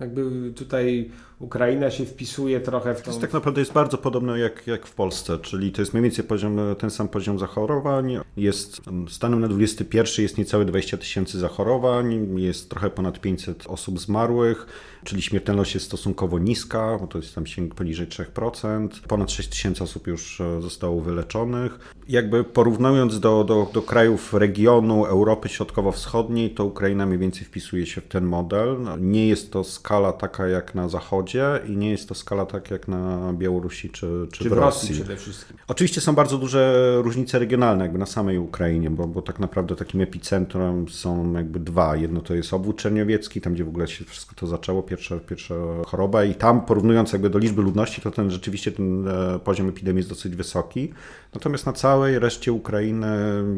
Jakby 0.01 0.53
tutaj 0.57 1.11
Ukraina 1.41 1.91
się 1.91 2.07
wpisuje 2.07 2.61
trochę 2.61 2.95
w 2.95 2.99
To 2.99 3.05
tą... 3.05 3.11
jest 3.11 3.21
tak 3.21 3.33
naprawdę 3.33 3.61
jest 3.61 3.73
bardzo 3.73 3.99
podobne 3.99 4.39
jak, 4.39 4.67
jak 4.67 4.87
w 4.87 4.95
Polsce, 4.95 5.39
czyli 5.39 5.73
to 5.73 5.83
jest 5.83 5.95
mniej 5.95 6.03
więcej 6.03 6.25
poziom, 6.25 6.59
ten 6.79 6.91
sam 6.91 7.09
poziom 7.09 7.39
zachorowań. 7.39 8.19
Jest 8.37 8.81
stanem 9.09 9.41
na 9.41 9.49
21 9.49 10.23
jest 10.23 10.39
niecałe 10.39 10.65
20 10.65 10.97
tysięcy 10.97 11.39
zachorowań, 11.39 12.29
jest 12.41 12.71
trochę 12.71 12.91
ponad 12.91 13.21
500 13.21 13.65
osób 13.67 14.01
zmarłych, 14.01 14.67
czyli 15.05 15.23
śmiertelność 15.23 15.75
jest 15.75 15.87
stosunkowo 15.87 16.39
niska, 16.39 16.99
bo 17.01 17.07
to 17.07 17.19
jest 17.19 17.35
tam 17.35 17.47
sięg 17.47 17.75
poniżej 17.75 18.07
3%. 18.07 18.89
Ponad 19.09 19.31
6 19.31 19.49
tysięcy 19.49 19.85
osób 19.85 20.07
już 20.07 20.41
e, 20.41 20.63
zostało 20.63 21.01
wyleczonych. 21.01 21.79
Jakby 22.09 22.45
porównując 22.45 23.21
do, 23.21 23.45
do, 23.45 23.71
do 23.75 23.83
krajów 23.83 24.35
regionu 24.35 25.05
Europy 25.05 25.49
Środkowo-Wschodniej, 25.49 26.51
to 26.51 26.65
Ukraina 26.65 27.07
mniej 27.07 27.19
więcej 27.19 27.45
wpisuje 27.45 27.87
się 27.87 28.01
w 28.01 28.09
ten 28.09 28.25
model. 28.25 28.77
Nie 29.01 29.29
jest 29.29 29.53
to 29.53 29.65
skala 29.65 30.13
taka 30.13 30.49
jak 30.49 30.75
na 30.75 30.89
zachodzie, 30.89 31.28
zachodzie 31.29 31.73
i 31.73 31.77
nie 31.77 31.91
jest 31.91 32.09
to 32.09 32.15
skala 32.15 32.47
tak 32.47 32.71
jak 32.71 32.89
na 32.89 33.33
Białorusi 33.33 33.91
czy, 33.91 34.27
czy, 34.33 34.45
Czy 34.45 34.51
w 34.51 34.53
w 34.53 34.53
Rosji. 34.53 34.89
Rosji 34.89 34.95
przede 34.95 35.17
wszystkim. 35.17 35.57
Oczywiście 35.69 36.01
są 36.01 36.15
bardzo 36.15 36.39
duże 36.39 36.95
różnice 37.03 37.39
regionalne 37.39 37.85
jakby 37.85 37.99
na 37.99 38.07
samej 38.07 38.39
Ukrainie, 38.39 38.91
bo, 38.91 39.07
bo 39.07 39.23
tak 39.23 39.39
naprawdę 39.39 39.77
takim 39.77 40.01
epicentrum 40.01 40.89
są 40.89 41.33
jakby 41.33 41.61
dwa. 41.61 41.97
Jedno 41.97 42.21
to 42.21 42.35
jest 42.35 42.55
obwód 42.55 42.77
czerniowiecki, 42.77 43.41
tam 43.41 43.55
gdzie 43.55 43.65
w 43.65 43.69
ogóle 43.69 43.89
się 43.89 44.05
wszystko 44.05 44.35
to 44.35 44.47
zaczęło, 44.47 44.83
pierwsza, 44.83 45.17
pierwsza 45.29 45.55
choroba 45.87 46.25
i 46.25 46.35
tam 46.35 46.61
porównując 46.61 47.13
jakby 47.13 47.31
do 47.31 47.39
liczby 47.39 47.63
ludności, 47.63 48.03
to 48.03 48.11
ten 48.11 48.31
rzeczywiście 48.31 48.73
ten 48.73 49.09
e, 49.09 49.39
poziom 49.39 49.69
epidemii 49.69 49.99
jest 49.99 50.09
dosyć 50.09 50.37
wysoki. 50.37 50.93
Natomiast 51.35 51.67
na 51.67 51.73
całej 51.73 52.19
reszcie 52.19 52.53
Ukrainy 52.53 53.09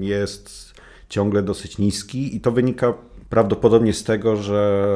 jest 0.01 0.75
ciągle 1.09 1.43
dosyć 1.43 1.79
niski 1.79 2.37
i 2.37 2.41
to 2.41 2.53
wynika 2.53 2.95
prawdopodobnie 3.31 3.93
z 3.93 4.05
tego, 4.05 4.37
że 4.37 4.87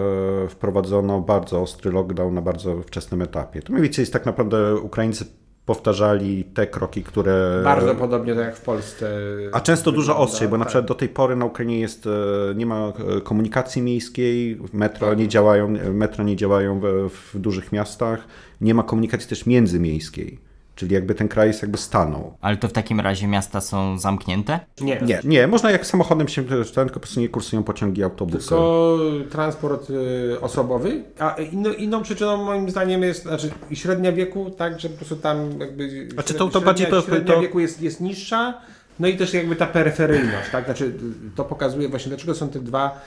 wprowadzono 0.48 1.20
bardzo 1.20 1.62
ostry 1.62 1.90
lockdown 1.92 2.34
na 2.34 2.42
bardzo 2.42 2.82
wczesnym 2.82 3.22
etapie. 3.22 3.62
To 3.62 3.72
mniej 3.72 3.82
więcej 3.82 4.02
jest 4.02 4.12
tak 4.12 4.26
naprawdę 4.26 4.76
Ukraińcy 4.76 5.24
powtarzali 5.66 6.44
te 6.44 6.66
kroki, 6.66 7.02
które. 7.02 7.60
Bardzo 7.64 7.94
podobnie 7.94 8.34
tak 8.34 8.44
jak 8.44 8.56
w 8.56 8.60
Polsce. 8.60 9.20
A 9.52 9.60
często 9.60 9.92
dużo 9.92 10.18
ostrzej, 10.18 10.48
bo 10.48 10.58
na 10.58 10.64
tak. 10.64 10.68
przykład 10.68 10.88
do 10.88 10.94
tej 10.94 11.08
pory 11.08 11.36
na 11.36 11.44
Ukrainie 11.44 11.80
jest, 11.80 12.06
e, 12.06 12.10
nie 12.54 12.66
ma 12.66 12.92
e, 13.16 13.20
komunikacji 13.20 13.82
miejskiej, 13.82 14.60
metro 14.72 15.08
Tak. 15.08 15.18
nie 15.18 15.28
działają, 15.28 15.68
metro 15.92 16.24
nie 16.24 16.36
działają 16.36 16.80
w, 16.80 17.10
w 17.34 17.38
dużych 17.38 17.72
miastach, 17.72 18.26
nie 18.60 18.74
ma 18.74 18.82
komunikacji 18.82 19.28
też 19.28 19.46
międzymiejskiej. 19.46 20.38
Czyli 20.74 20.94
jakby 20.94 21.14
ten 21.14 21.28
kraj 21.28 21.48
jest 21.48 21.62
jakby 21.62 21.78
stanął. 21.78 22.36
Ale 22.40 22.56
to 22.56 22.68
w 22.68 22.72
takim 22.72 23.00
razie 23.00 23.26
miasta 23.28 23.60
są 23.60 23.98
zamknięte? 23.98 24.60
Nie. 24.80 25.00
Nie, 25.02 25.20
nie, 25.24 25.46
można 25.46 25.70
jak 25.70 25.86
samochodem 25.86 26.28
się, 26.28 26.44
ten, 26.44 26.64
tylko 26.64 26.94
po 26.94 27.00
prostu 27.00 27.20
nie 27.20 27.28
kursują 27.28 27.62
pociągi, 27.62 28.02
autobusy. 28.02 28.38
Tylko 28.48 28.98
transport 29.30 29.90
y, 29.90 30.40
osobowy, 30.40 31.02
a 31.18 31.30
inno, 31.52 31.72
inną 31.72 32.02
przyczyną 32.02 32.44
moim 32.44 32.70
zdaniem 32.70 33.02
jest, 33.02 33.22
znaczy 33.22 33.50
i 33.70 33.76
średnia 33.76 34.12
wieku, 34.12 34.50
tak, 34.50 34.80
że 34.80 34.88
po 34.88 34.96
prostu 34.96 35.16
tam 35.16 35.60
jakby 35.60 36.08
Znaczy, 36.10 36.34
to- 36.34 36.38
to 36.38 36.50
średnia, 36.50 36.66
bardziej 36.66 36.86
to- 36.86 37.02
średnia 37.02 37.34
to- 37.34 37.40
wieku 37.40 37.60
jest, 37.60 37.82
jest 37.82 38.00
niższa, 38.00 38.54
no 39.00 39.08
i 39.08 39.16
też 39.16 39.34
jakby 39.34 39.56
ta 39.56 39.66
peryferyjność, 39.66 40.50
tak, 40.52 40.64
znaczy 40.64 40.94
to 41.36 41.44
pokazuje 41.44 41.88
właśnie 41.88 42.08
dlaczego 42.08 42.34
są 42.34 42.48
te 42.48 42.60
dwa 42.60 43.00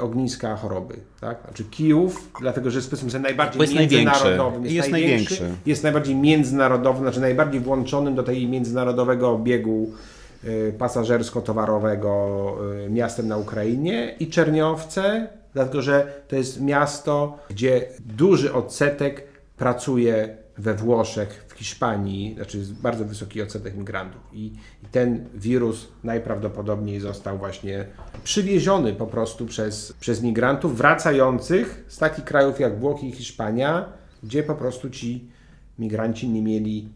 ogniska 0.00 0.56
choroby, 0.56 0.94
tak, 1.20 1.38
znaczy 1.44 1.64
Kijów, 1.64 2.30
dlatego 2.40 2.70
że 2.70 2.78
jest 2.78 2.90
powiedzmy 2.90 3.20
najbardziej 3.20 3.60
jest 3.62 3.74
największy. 3.74 4.04
międzynarodowym, 4.04 4.66
Jest 4.66 4.90
największy. 4.90 5.50
jest 5.66 5.82
najbardziej 5.82 6.14
międzynarodowym, 6.16 7.02
znaczy 7.02 7.20
najbardziej 7.20 7.60
włączonym 7.60 8.14
do 8.14 8.22
tej 8.22 8.48
międzynarodowego 8.48 9.30
obiegu 9.30 9.90
y, 10.44 10.74
pasażersko-towarowego 10.78 12.54
y, 12.86 12.90
miastem 12.90 13.28
na 13.28 13.36
Ukrainie 13.36 14.14
i 14.20 14.26
Czerniowce, 14.26 15.28
dlatego 15.54 15.82
że 15.82 16.12
to 16.28 16.36
jest 16.36 16.60
miasto, 16.60 17.38
gdzie 17.50 17.88
duży 18.00 18.52
odsetek 18.54 19.22
pracuje 19.56 20.36
we 20.58 20.74
Włoszech, 20.74 21.44
Hiszpanii, 21.58 22.34
znaczy 22.34 22.58
jest 22.58 22.72
bardzo 22.72 23.04
wysoki 23.04 23.42
odsetek 23.42 23.76
migrantów. 23.76 24.20
I, 24.32 24.46
i 24.82 24.86
ten 24.90 25.28
wirus 25.34 25.88
najprawdopodobniej 26.04 27.00
został 27.00 27.38
właśnie 27.38 27.86
przywieziony 28.24 28.92
po 28.92 29.06
prostu 29.06 29.46
przez, 29.46 29.92
przez 30.00 30.22
migrantów 30.22 30.76
wracających 30.76 31.84
z 31.88 31.98
takich 31.98 32.24
krajów 32.24 32.60
jak 32.60 32.78
Włochy 32.78 33.06
i 33.06 33.12
Hiszpania, 33.12 33.92
gdzie 34.22 34.42
po 34.42 34.54
prostu 34.54 34.90
ci 34.90 35.30
migranci 35.78 36.28
nie 36.28 36.42
mieli 36.42 36.88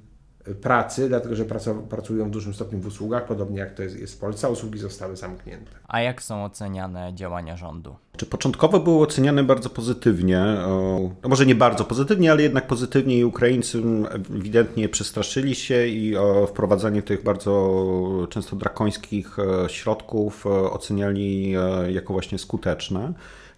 pracy, 0.61 1.09
dlatego 1.09 1.37
że 1.37 1.45
pracują 1.89 2.27
w 2.29 2.31
dużym 2.31 2.55
stopniu 2.55 2.79
w 2.79 2.87
usługach, 2.87 3.27
podobnie 3.27 3.59
jak 3.59 3.75
to 3.75 3.83
jest, 3.83 3.99
jest 3.99 4.15
w 4.15 4.19
Polsce, 4.19 4.47
a 4.47 4.51
usługi 4.51 4.79
zostały 4.79 5.17
zamknięte. 5.17 5.71
A 5.89 6.01
jak 6.01 6.23
są 6.23 6.45
oceniane 6.45 7.13
działania 7.15 7.57
rządu? 7.57 7.97
Czy 8.17 8.27
początkowo 8.27 8.81
było 8.81 9.03
oceniane 9.03 9.45
bardzo 9.45 9.71
pozytywnie, 9.71 10.41
o, 10.41 11.11
no 11.23 11.29
może 11.29 11.47
nie 11.47 11.55
bardzo 11.55 11.85
pozytywnie, 11.85 12.33
ale 12.33 12.43
jednak 12.43 12.67
pozytywnie 12.67 13.19
i 13.19 13.25
Ukraińcy 13.25 13.83
ewidentnie 14.31 14.89
przestraszyli 14.89 15.55
się 15.55 15.87
i 15.87 16.17
o, 16.17 16.47
wprowadzanie 16.47 17.03
tych 17.03 17.23
bardzo 17.23 18.27
często 18.31 18.57
drakońskich 18.57 19.39
e, 19.39 19.69
środków 19.69 20.47
e, 20.47 20.51
oceniali 20.51 21.55
e, 21.57 21.93
jako 21.93 22.13
właśnie 22.13 22.39
skuteczne. 22.39 23.13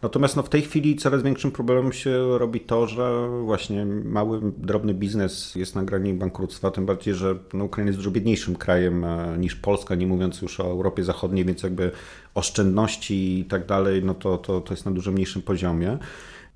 Natomiast 0.05 0.37
no, 0.37 0.43
w 0.43 0.49
tej 0.49 0.63
chwili 0.63 0.97
coraz 0.97 1.23
większym 1.23 1.51
problemem 1.51 1.93
się 1.93 2.39
robi 2.39 2.61
to, 2.61 2.87
że 2.87 3.29
właśnie 3.45 3.87
mały, 3.87 4.41
drobny 4.57 4.95
biznes 4.95 5.55
jest 5.55 5.75
na 5.75 5.83
granicy 5.83 6.19
bankructwa, 6.19 6.71
tym 6.71 6.87
bardziej, 6.87 7.15
że 7.15 7.39
no, 7.53 7.65
Ukraina 7.65 7.89
jest 7.89 7.99
dużo 7.99 8.11
biedniejszym 8.11 8.57
krajem 8.57 9.05
e, 9.05 9.39
niż 9.39 9.55
Polska, 9.55 9.95
nie 9.95 10.07
mówiąc 10.07 10.43
już 10.43 10.61
o 10.61 10.65
Europie 10.65 11.05
Zachodniej, 11.05 11.45
więc 11.45 11.63
jakby 11.63 11.91
oszczędności 12.35 13.39
i 13.39 13.45
tak 13.45 13.67
dalej, 13.67 14.05
no 14.05 14.15
to, 14.15 14.39
to, 14.39 14.61
to 14.61 14.75
jest 14.75 14.85
na 14.87 14.93
dużo 14.93 15.13
mniejszym 15.13 15.43
poziomie. 15.43 15.99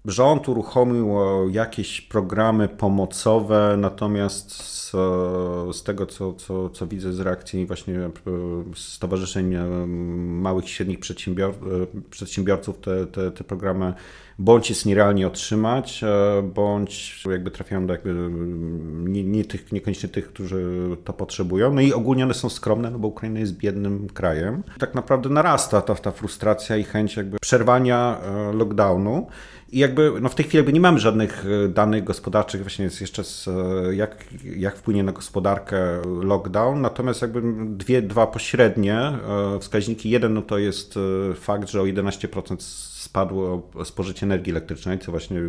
Rząd 0.04 0.48
uruchomił 0.48 1.10
e, 1.10 1.50
jakieś 1.52 2.00
programy 2.00 2.68
pomocowe, 2.68 3.76
natomiast 3.78 4.52
z, 4.52 4.94
e, 4.94 5.72
z 5.72 5.82
tego, 5.82 6.06
co, 6.06 6.32
co, 6.32 6.70
co 6.70 6.86
widzę 6.86 7.12
z 7.12 7.20
reakcji 7.20 7.66
właśnie 7.66 7.98
e, 8.00 8.10
stowarzyszeń 8.74 9.56
małych 10.16 10.64
i 10.64 10.68
średnich 10.68 11.00
przedsiębior, 11.00 11.54
przedsiębiorców, 12.10 12.78
te, 12.78 13.06
te, 13.06 13.30
te 13.30 13.44
programy 13.44 13.94
bądź 14.38 14.70
jest 14.70 14.86
nierealnie 14.86 15.26
otrzymać, 15.26 16.04
e, 16.04 16.42
bądź 16.42 17.24
jakby 17.30 17.50
trafiają 17.50 17.86
do 17.86 17.92
jakby 17.92 18.10
mm, 18.10 19.08
nie, 19.08 19.24
nie 19.24 19.44
tych, 19.44 19.72
niekoniecznie 19.72 20.08
tych, 20.08 20.28
którzy 20.28 20.96
to 21.04 21.12
potrzebują. 21.12 21.74
No 21.74 21.80
i 21.80 21.92
ogólnie 21.92 22.24
one 22.24 22.34
są 22.34 22.48
skromne, 22.48 22.90
no 22.90 22.98
bo 22.98 23.08
Ukraina 23.08 23.40
jest 23.40 23.56
biednym 23.56 24.08
krajem. 24.14 24.62
Tak 24.78 24.94
naprawdę 24.94 25.28
narasta 25.28 25.82
ta, 25.82 25.94
ta 25.94 26.10
frustracja 26.10 26.76
i 26.76 26.84
chęć 26.84 27.16
jakby 27.16 27.38
przerwania 27.38 28.20
e, 28.20 28.52
lockdownu. 28.52 29.26
I 29.72 29.78
jakby 29.78 30.12
no 30.20 30.28
w 30.28 30.34
tej 30.34 30.44
chwili 30.44 30.56
jakby 30.56 30.72
nie 30.72 30.80
mamy 30.80 30.98
żadnych 30.98 31.44
e, 31.64 31.68
danych 31.68 32.04
gospodarczych 32.04 32.60
właśnie 32.60 32.84
jest 32.84 33.00
jeszcze 33.00 33.24
z, 33.24 33.48
jak, 33.92 34.24
jak 34.56 34.76
wpłynie 34.76 35.02
na 35.02 35.12
gospodarkę 35.12 35.78
lockdown, 36.22 36.80
natomiast 36.80 37.22
jakby 37.22 37.42
dwie, 37.76 38.02
dwa 38.02 38.26
pośrednie 38.26 39.12
wskaźniki. 39.60 40.10
Jeden 40.10 40.34
no 40.34 40.42
to 40.42 40.58
jest 40.58 40.98
fakt, 41.34 41.68
że 41.68 41.80
o 41.80 41.84
11% 41.84 42.56
spadło 43.08 43.70
spożycie 43.84 44.26
energii 44.26 44.50
elektrycznej, 44.50 44.98
co 44.98 45.10
właśnie 45.10 45.40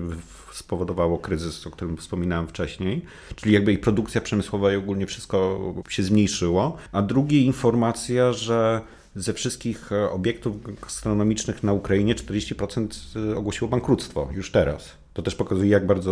spowodowało 0.53 1.17
kryzys, 1.17 1.67
o 1.67 1.71
którym 1.71 1.97
wspominałem 1.97 2.47
wcześniej. 2.47 3.01
Czyli 3.35 3.53
jakby 3.53 3.73
i 3.73 3.77
produkcja 3.77 4.21
przemysłowa 4.21 4.73
i 4.73 4.75
ogólnie 4.75 5.05
wszystko 5.05 5.59
się 5.89 6.03
zmniejszyło. 6.03 6.77
A 6.91 7.01
drugi 7.01 7.45
informacja, 7.45 8.33
że 8.33 8.81
ze 9.15 9.33
wszystkich 9.33 9.91
e, 9.91 10.11
obiektów 10.11 10.81
gastronomicznych 10.81 11.63
na 11.63 11.73
Ukrainie 11.73 12.15
40% 12.15 13.37
ogłosiło 13.37 13.69
bankructwo 13.69 14.29
już 14.35 14.51
teraz. 14.51 14.89
To 15.13 15.21
też 15.21 15.35
pokazuje, 15.35 15.69
jak 15.69 15.85
bardzo 15.85 16.11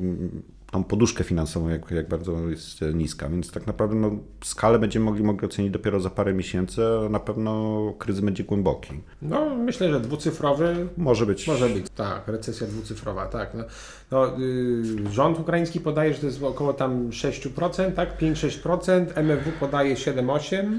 mm, 0.00 0.42
tą 0.72 0.84
poduszkę 0.84 1.24
finansową, 1.24 1.68
jak, 1.68 1.90
jak 1.90 2.08
bardzo 2.08 2.48
jest 2.48 2.80
niska. 2.94 3.28
Więc 3.28 3.50
tak 3.50 3.66
naprawdę 3.66 3.96
no, 3.96 4.10
skalę 4.44 4.78
będziemy 4.78 5.04
mogli, 5.04 5.22
mogli 5.22 5.46
ocenić 5.46 5.72
dopiero 5.72 6.00
za 6.00 6.10
parę 6.10 6.34
miesięcy, 6.34 6.82
a 7.06 7.08
na 7.08 7.20
pewno 7.20 7.94
kryzys 7.98 8.24
będzie 8.24 8.44
głęboki. 8.44 8.92
No, 9.22 9.56
myślę, 9.56 9.90
że 9.90 10.00
dwucyfrowy 10.00 10.88
Może 10.96 11.26
być. 11.26 11.46
Może 11.46 11.68
być, 11.68 11.86
tak, 11.96 12.28
recesja 12.28 12.66
dwucyfrowa, 12.66 13.26
tak. 13.26 13.54
No, 13.54 13.64
no, 14.10 14.38
y, 14.38 15.12
rząd 15.12 15.38
ukraiński 15.38 15.80
podaje, 15.80 16.14
że 16.14 16.20
to 16.20 16.26
jest 16.26 16.42
około 16.42 16.72
tam 16.72 17.10
6%, 17.10 17.92
tak, 17.92 18.18
5-6%, 18.20 19.06
MFW 19.14 19.52
podaje 19.60 19.94
7-8%, 19.94 20.78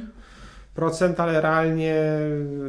ale 1.17 1.41
realnie 1.41 2.03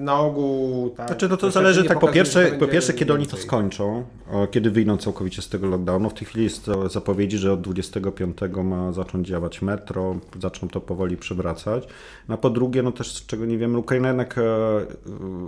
na 0.00 0.20
ogół 0.20 0.90
tak. 0.90 1.06
Znaczy, 1.08 1.28
no 1.28 1.36
to 1.36 1.50
zależy 1.50 1.84
tak 1.84 1.98
po 2.00 2.08
pierwsze, 2.08 2.46
po 2.46 2.66
pierwsze 2.66 2.92
kiedy 2.92 3.12
oni 3.12 3.26
to 3.26 3.30
więcej. 3.30 3.46
skończą, 3.46 4.04
kiedy 4.50 4.70
wyjdą 4.70 4.96
całkowicie 4.96 5.42
z 5.42 5.48
tego 5.48 5.66
lockdownu. 5.66 6.10
W 6.10 6.14
tej 6.14 6.26
chwili 6.26 6.44
jest 6.44 6.64
to 6.64 6.88
zapowiedzi, 6.88 7.38
że 7.38 7.52
od 7.52 7.60
25 7.60 8.36
ma 8.64 8.92
zacząć 8.92 9.28
działać 9.28 9.62
metro, 9.62 10.16
zaczną 10.40 10.68
to 10.68 10.80
powoli 10.80 11.16
przywracać. 11.16 11.88
No 12.28 12.34
a 12.34 12.38
po 12.38 12.50
drugie, 12.50 12.82
no 12.82 12.92
też 12.92 13.26
czego 13.26 13.46
nie 13.46 13.58
wiemy, 13.58 13.78
Ukraina 13.78 14.08
jednak, 14.08 14.38
e, 14.38 14.42
e, 14.42 14.86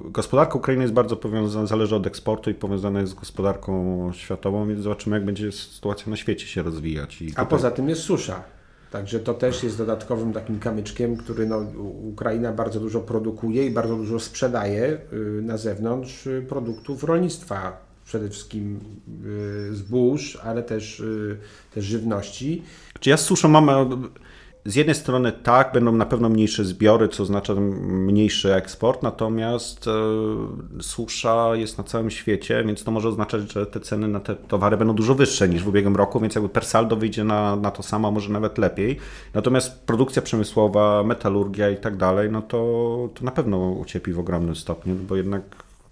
gospodarka 0.04 0.54
Ukrainy 0.54 0.82
jest 0.82 0.94
bardzo 0.94 1.16
powiązana, 1.16 1.66
zależy 1.66 1.96
od 1.96 2.06
eksportu 2.06 2.50
i 2.50 2.54
powiązana 2.54 3.00
jest 3.00 3.12
z 3.12 3.14
gospodarką 3.14 4.10
światową, 4.14 4.68
więc 4.68 4.80
zobaczymy 4.80 5.16
jak 5.16 5.24
będzie 5.24 5.52
sytuacja 5.52 6.10
na 6.10 6.16
świecie 6.16 6.46
się 6.46 6.62
rozwijać. 6.62 7.22
I 7.22 7.26
A 7.26 7.30
tutaj- 7.30 7.46
poza 7.46 7.70
tym 7.70 7.88
jest 7.88 8.02
susza. 8.02 8.55
Także 8.90 9.20
to 9.20 9.34
też 9.34 9.62
jest 9.62 9.78
dodatkowym 9.78 10.32
takim 10.32 10.58
kamyczkiem, 10.58 11.16
który 11.16 11.46
no, 11.46 11.58
Ukraina 12.02 12.52
bardzo 12.52 12.80
dużo 12.80 13.00
produkuje 13.00 13.66
i 13.66 13.70
bardzo 13.70 13.96
dużo 13.96 14.20
sprzedaje 14.20 14.98
y, 15.12 15.42
na 15.42 15.56
zewnątrz 15.56 16.26
y, 16.26 16.46
produktów 16.48 17.04
rolnictwa. 17.04 17.86
Przede 18.04 18.28
wszystkim 18.28 18.80
y, 19.70 19.74
zbóż, 19.74 20.38
ale 20.42 20.62
też, 20.62 21.02
też 21.74 21.84
żywności. 21.84 22.62
Czy 23.00 23.10
ja 23.10 23.16
z 23.16 23.20
suszą 23.20 23.48
mam. 23.48 23.64
Z 24.66 24.74
jednej 24.74 24.94
strony 24.94 25.32
tak, 25.32 25.72
będą 25.72 25.92
na 25.92 26.06
pewno 26.06 26.28
mniejsze 26.28 26.64
zbiory, 26.64 27.08
co 27.08 27.22
oznacza 27.22 27.54
mniejszy 27.54 28.54
eksport, 28.54 29.02
natomiast 29.02 29.86
e, 29.88 29.92
susza 30.82 31.50
jest 31.54 31.78
na 31.78 31.84
całym 31.84 32.10
świecie, 32.10 32.64
więc 32.64 32.84
to 32.84 32.90
może 32.90 33.08
oznaczać, 33.08 33.52
że 33.52 33.66
te 33.66 33.80
ceny 33.80 34.08
na 34.08 34.20
te 34.20 34.36
towary 34.36 34.76
będą 34.76 34.94
dużo 34.94 35.14
wyższe 35.14 35.48
niż 35.48 35.62
w 35.62 35.68
ubiegłym 35.68 35.96
roku, 35.96 36.20
więc 36.20 36.34
jakby 36.34 36.48
per 36.48 36.64
saldo 36.64 36.96
wyjdzie 36.96 37.24
na, 37.24 37.56
na 37.56 37.70
to 37.70 37.82
samo, 37.82 38.10
może 38.10 38.32
nawet 38.32 38.58
lepiej. 38.58 38.98
Natomiast 39.34 39.86
produkcja 39.86 40.22
przemysłowa, 40.22 41.02
metalurgia 41.02 41.70
i 41.70 41.76
tak 41.76 41.96
dalej, 41.96 42.30
no 42.30 42.42
to, 42.42 43.08
to 43.14 43.24
na 43.24 43.30
pewno 43.30 43.70
ucierpi 43.70 44.12
w 44.12 44.18
ogromnym 44.18 44.56
stopniu, 44.56 44.94
bo 44.94 45.16
jednak 45.16 45.42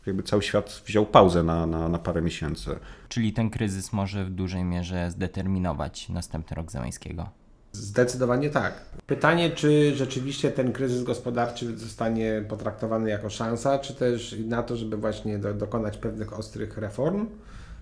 jakby 0.07 0.23
cały 0.23 0.43
świat 0.43 0.83
wziął 0.87 1.07
pauzę 1.07 1.43
na, 1.43 1.67
na, 1.67 1.89
na 1.89 1.99
parę 1.99 2.23
miesięcy. 2.23 2.77
Czyli 3.09 3.33
ten 3.33 3.51
kryzys 3.51 3.93
może 3.93 4.25
w 4.25 4.31
dużej 4.31 4.65
mierze 4.65 5.11
zdeterminować 5.11 6.09
następny 6.09 6.57
rok 6.57 6.71
Zeleńskiego. 6.71 7.44
Zdecydowanie 7.75 8.51
tak. 8.51 8.73
Pytanie, 9.07 9.51
czy 9.51 9.95
rzeczywiście 9.95 10.51
ten 10.51 10.73
kryzys 10.73 11.03
gospodarczy 11.03 11.77
zostanie 11.77 12.45
potraktowany 12.49 13.11
jako 13.11 13.31
szansa, 13.31 13.79
czy 13.79 13.95
też 13.95 14.37
na 14.47 14.63
to, 14.63 14.77
żeby 14.77 14.97
właśnie 14.97 15.39
do, 15.39 15.55
dokonać 15.55 15.97
pewnych 15.97 16.39
ostrych 16.39 16.79
reform, 16.79 17.27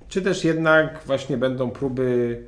czy 0.08 0.22
też 0.22 0.44
jednak 0.44 1.00
właśnie 1.06 1.36
będą 1.36 1.70
próby 1.70 2.38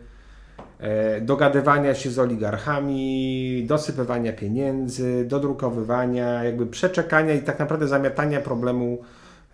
e, 0.78 1.20
dogadywania 1.20 1.94
się 1.94 2.10
z 2.10 2.18
oligarchami, 2.18 3.64
dosypywania 3.68 4.32
pieniędzy, 4.32 5.24
dodrukowywania, 5.24 6.44
jakby 6.44 6.66
przeczekania 6.66 7.34
i 7.34 7.42
tak 7.42 7.58
naprawdę 7.58 7.88
zamiatania 7.88 8.40
problemu 8.40 8.98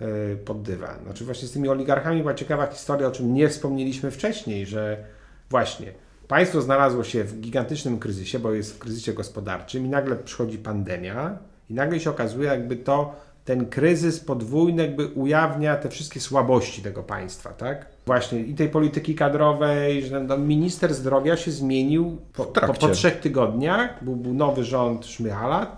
e, 0.01 0.36
pod 0.36 0.62
dywan. 0.62 1.03
Znaczy 1.05 1.24
właśnie 1.24 1.49
z 1.49 1.53
tymi 1.53 1.68
oligarchami 1.68 2.20
była 2.20 2.34
ciekawa 2.34 2.66
historia, 2.66 3.07
o 3.09 3.11
czym 3.11 3.34
nie 3.34 3.49
wspomnieliśmy 3.49 4.11
wcześniej, 4.11 4.66
że 4.66 5.05
właśnie 5.51 5.93
Państwo 6.30 6.60
znalazło 6.60 7.04
się 7.04 7.24
w 7.24 7.40
gigantycznym 7.40 7.98
kryzysie, 7.98 8.38
bo 8.38 8.52
jest 8.52 8.74
w 8.74 8.78
kryzysie 8.78 9.12
gospodarczym 9.12 9.86
i 9.86 9.88
nagle 9.88 10.16
przychodzi 10.16 10.58
pandemia 10.58 11.38
i 11.70 11.74
nagle 11.74 12.00
się 12.00 12.10
okazuje, 12.10 12.48
jakby 12.48 12.76
to 12.76 13.14
ten 13.44 13.66
kryzys 13.66 14.20
podwójny 14.20 14.82
jakby 14.82 15.06
ujawnia 15.06 15.76
te 15.76 15.88
wszystkie 15.88 16.20
słabości 16.20 16.82
tego 16.82 17.02
państwa, 17.02 17.50
tak? 17.50 17.86
Właśnie 18.06 18.40
i 18.40 18.54
tej 18.54 18.68
polityki 18.68 19.14
kadrowej, 19.14 20.06
że 20.06 20.20
no, 20.20 20.38
minister 20.38 20.94
zdrowia 20.94 21.36
się 21.36 21.50
zmienił 21.50 22.18
po, 22.32 22.44
po, 22.44 22.74
po 22.74 22.88
trzech 22.88 23.20
tygodniach, 23.20 24.04
był, 24.04 24.16
był 24.16 24.34
nowy 24.34 24.64
rząd 24.64 25.06
Szmychala, 25.06 25.76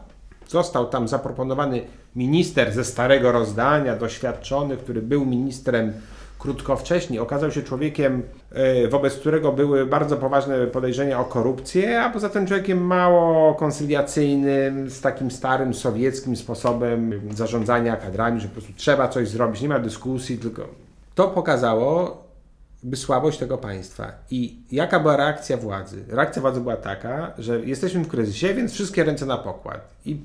został 0.49 0.89
tam 0.89 1.09
zaproponowany 1.09 1.83
minister 2.17 2.73
ze 2.73 2.85
starego 2.85 3.33
rozdania, 3.33 3.97
doświadczony, 3.97 4.77
który 4.77 5.03
był 5.03 5.27
ministrem 5.27 5.93
krótko 6.39 6.77
wcześniej, 6.77 7.19
okazał 7.19 7.51
się 7.51 7.63
człowiekiem, 7.63 8.23
wobec 8.91 9.15
którego 9.15 9.53
były 9.53 9.87
bardzo 9.87 10.17
poważne 10.17 10.67
podejrzenia 10.67 11.21
o 11.21 11.25
korupcję, 11.25 12.03
a 12.03 12.11
poza 12.11 12.29
tym 12.29 12.47
człowiekiem 12.47 12.87
mało 12.87 13.55
koncyliacyjnym, 13.55 14.91
z 14.91 15.01
takim 15.01 15.31
starym 15.31 15.75
sowieckim 15.75 16.37
sposobem 16.37 17.21
zarządzania 17.35 17.97
kadrami, 17.97 18.41
że 18.41 18.49
po 18.49 18.53
prostu 18.53 18.73
trzeba 18.77 19.09
coś 19.09 19.29
zrobić, 19.29 19.63
nie 19.63 19.69
ma 19.69 19.79
dyskusji, 19.79 20.39
tylko 20.39 20.69
to 21.15 21.29
pokazało, 21.29 22.23
słabość 22.95 23.39
tego 23.39 23.59
państwa. 23.59 24.13
I 24.31 24.57
jaka 24.73 25.01
była 25.01 25.17
reakcja 25.17 25.57
władzy? 25.57 26.05
Reakcja 26.09 26.43
władzy 26.43 26.61
była 26.61 26.77
taka, 26.77 27.35
że 27.39 27.61
jesteśmy 27.61 28.05
w 28.05 28.09
kryzysie, 28.09 28.55
więc 28.55 28.73
wszystkie 28.73 29.05
ręce 29.05 29.27
na 29.27 29.39
pokład. 29.39 29.95
I 30.07 30.17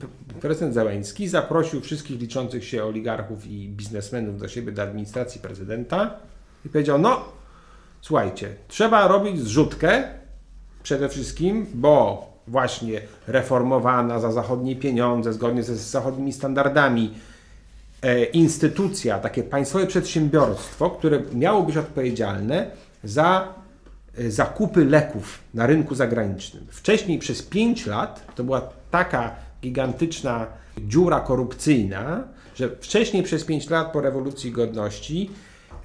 prezydent 0.41 0.73
Załęski 0.73 1.27
zaprosił 1.27 1.81
wszystkich 1.81 2.19
liczących 2.19 2.65
się 2.65 2.83
oligarchów 2.83 3.47
i 3.47 3.69
biznesmenów 3.69 4.39
do 4.39 4.47
siebie, 4.47 4.71
do 4.71 4.81
administracji 4.81 5.41
prezydenta 5.41 6.13
i 6.65 6.69
powiedział: 6.69 6.99
No, 6.99 7.36
słuchajcie, 8.01 8.55
trzeba 8.67 9.07
robić 9.07 9.39
zrzutkę 9.39 10.03
przede 10.83 11.09
wszystkim, 11.09 11.65
bo 11.73 12.27
właśnie 12.47 13.01
reformowana 13.27 14.19
za 14.19 14.31
zachodnie 14.31 14.75
pieniądze, 14.75 15.33
zgodnie 15.33 15.63
ze 15.63 15.75
zachodnimi 15.75 16.33
standardami, 16.33 17.13
E, 18.01 18.23
instytucja, 18.23 19.19
takie 19.19 19.43
państwowe 19.43 19.87
przedsiębiorstwo, 19.87 20.89
które 20.89 21.21
miało 21.33 21.63
być 21.63 21.77
odpowiedzialne 21.77 22.71
za 23.03 23.53
e, 24.17 24.31
zakupy 24.31 24.85
leków 24.85 25.39
na 25.53 25.67
rynku 25.67 25.95
zagranicznym. 25.95 26.67
Wcześniej 26.69 27.19
przez 27.19 27.43
5 27.43 27.85
lat 27.85 28.35
to 28.35 28.43
była 28.43 28.61
taka 28.91 29.35
gigantyczna 29.61 30.47
dziura 30.77 31.19
korupcyjna, 31.19 32.23
że 32.55 32.69
wcześniej 32.69 33.23
przez 33.23 33.45
5 33.45 33.69
lat 33.69 33.91
po 33.91 34.01
rewolucji 34.01 34.51
godności 34.51 35.29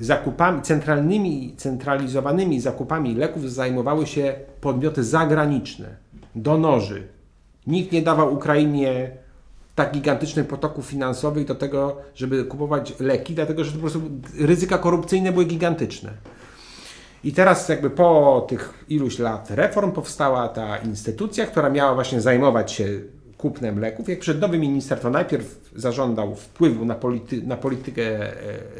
zakupami 0.04 0.62
centralnymi, 0.62 1.54
centralizowanymi 1.56 2.60
zakupami 2.60 3.14
leków 3.14 3.52
zajmowały 3.52 4.06
się 4.06 4.34
podmioty 4.60 5.04
zagraniczne, 5.04 5.96
donorzy. 6.34 7.08
Nikt 7.66 7.92
nie 7.92 8.02
dawał 8.02 8.34
Ukrainie 8.34 9.10
tak 9.74 9.92
gigantycznych 9.92 10.46
potoków 10.46 10.86
finansowych 10.86 11.46
do 11.46 11.54
tego, 11.54 11.96
żeby 12.14 12.44
kupować 12.44 12.94
leki, 13.00 13.34
dlatego 13.34 13.64
że 13.64 13.72
po 13.72 13.78
prostu 13.78 14.00
ryzyka 14.38 14.78
korupcyjne 14.78 15.32
były 15.32 15.44
gigantyczne. 15.44 16.10
I 17.24 17.32
teraz 17.32 17.68
jakby 17.68 17.90
po 17.90 18.44
tych 18.48 18.84
iluś 18.88 19.18
lat 19.18 19.50
reform 19.50 19.92
powstała 19.92 20.48
ta 20.48 20.76
instytucja, 20.76 21.46
która 21.46 21.70
miała 21.70 21.94
właśnie 21.94 22.20
zajmować 22.20 22.72
się 22.72 22.88
kupnem 23.42 23.80
leków. 23.80 24.08
Jak 24.08 24.18
przed 24.18 24.40
nowy 24.40 24.58
minister, 24.58 25.00
to 25.00 25.10
najpierw 25.10 25.70
zażądał 25.76 26.34
wpływu 26.34 26.84
na, 26.84 26.94
polity, 26.94 27.42
na 27.42 27.56
politykę 27.56 28.02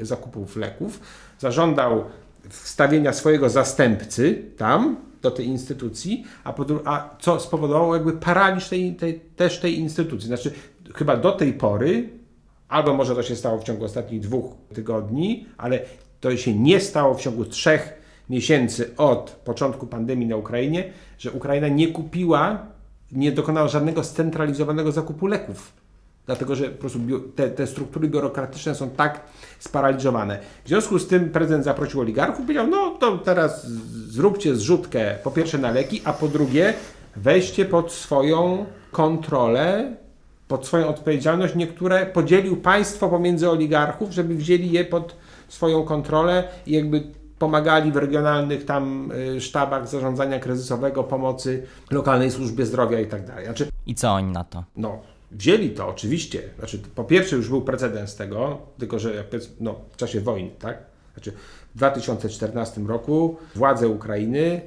e, 0.01 0.05
zakupów 0.05 0.57
leków, 0.57 1.01
zażądał 1.39 2.05
wstawienia 2.49 3.13
swojego 3.13 3.51
zastępcy 3.51 4.43
tam, 4.57 4.97
do 5.23 5.31
tej 5.31 5.47
instytucji, 5.47 6.25
a, 6.45 6.55
a 6.85 7.17
co 7.21 7.41
spowodowało 7.41 7.95
jakby 7.95 8.13
paraliż 8.13 8.69
tej, 8.69 8.95
tej, 8.95 9.21
też 9.37 9.61
tej 9.61 9.79
instytucji. 9.79 10.27
Znaczy 10.27 10.53
chyba 10.95 11.17
do 11.17 11.33
tej 11.33 11.53
pory, 11.53 12.09
albo 12.69 12.95
może 12.95 13.15
to 13.15 13.23
się 13.23 13.37
stało 13.37 13.59
w 13.59 13.65
ciągu 13.65 13.85
ostatnich 13.85 14.21
dwóch 14.21 14.55
tygodni, 14.75 15.47
ale 15.57 15.81
to 16.21 16.37
się 16.37 16.55
nie 16.55 16.81
stało 16.81 17.15
w 17.15 17.21
ciągu 17.21 17.45
trzech 17.45 18.03
miesięcy 18.31 18.97
od 18.97 19.31
początku 19.45 19.87
pandemii 19.87 20.27
na 20.27 20.37
Ukrainie, 20.37 20.85
że 21.19 21.31
Ukraina 21.31 21.69
nie 21.69 21.89
kupiła, 21.89 22.67
nie 23.13 23.33
dokonała 23.33 23.69
żadnego 23.69 24.05
scentralizowanego 24.05 24.93
zakupu 24.93 25.27
leków. 25.27 25.73
Dlatego, 26.27 26.57
że 26.57 26.65
po 26.69 26.81
prostu 26.81 26.99
te, 27.37 27.51
te 27.51 27.67
struktury 27.67 28.09
biurokratyczne 28.09 28.75
są 28.75 28.91
tak 28.91 29.21
sparaliżowane. 29.59 30.39
W 30.65 30.69
związku 30.69 30.99
z 30.99 31.09
tym 31.09 31.31
prezydent 31.31 31.65
zaprosił 31.65 32.01
oligarchów 32.01 32.41
powiedział, 32.41 32.67
no 32.67 32.91
to 32.91 33.19
teraz 33.19 33.67
zróbcie 34.09 34.57
zrzutkę 34.57 35.19
po 35.25 35.31
pierwsze 35.31 35.59
na 35.59 35.71
leki, 35.71 36.01
a 36.05 36.13
po 36.13 36.29
drugie 36.29 36.75
weźcie 37.17 37.65
pod 37.65 37.93
swoją 37.93 38.67
kontrolę 38.93 39.97
pod 40.53 40.67
swoją 40.67 40.89
odpowiedzialność, 40.89 41.55
niektóre 41.55 42.07
podzielił 42.07 42.57
państwo 42.57 43.09
pomiędzy 43.09 43.51
oligarchów, 43.51 44.13
żeby 44.13 44.35
wzięli 44.35 44.71
je 44.71 44.85
pod 44.85 45.17
swoją 45.49 45.85
kontrolę 45.85 46.49
i 46.67 46.73
jakby 46.73 47.03
pomagali 47.43 47.93
w 47.93 47.97
regionalnych 47.97 48.65
tam 48.65 49.13
y, 49.13 49.41
sztabach 49.41 49.89
zarządzania 49.89 50.39
kryzysowego, 50.39 51.05
pomocy 51.05 51.63
lokalnej 51.91 52.31
służbie 52.31 52.67
zdrowia 52.67 53.01
i 53.01 53.07
tak 53.07 53.27
dalej. 53.27 53.45
Znaczy, 53.45 53.69
I 53.87 53.95
co 53.95 54.11
oni 54.11 54.33
na 54.33 54.45
to? 54.45 54.65
No, 54.77 55.01
wzięli 55.33 55.71
to 55.71 55.89
oczywiście. 55.89 56.43
Znaczy, 56.59 56.79
po 56.95 57.05
pierwsze 57.05 57.37
już 57.37 57.49
był 57.49 57.63
precedens 57.63 58.17
tego, 58.17 58.59
tylko 58.79 58.99
że 58.99 59.25
no, 59.61 59.75
w 59.93 59.97
czasie 59.97 60.21
wojny, 60.21 60.51
tak? 60.59 60.79
Znaczy, 61.15 61.33
w 61.75 61.79
2014 61.79 62.81
roku 62.81 63.37
władze 63.55 63.89
Ukrainy 63.89 64.61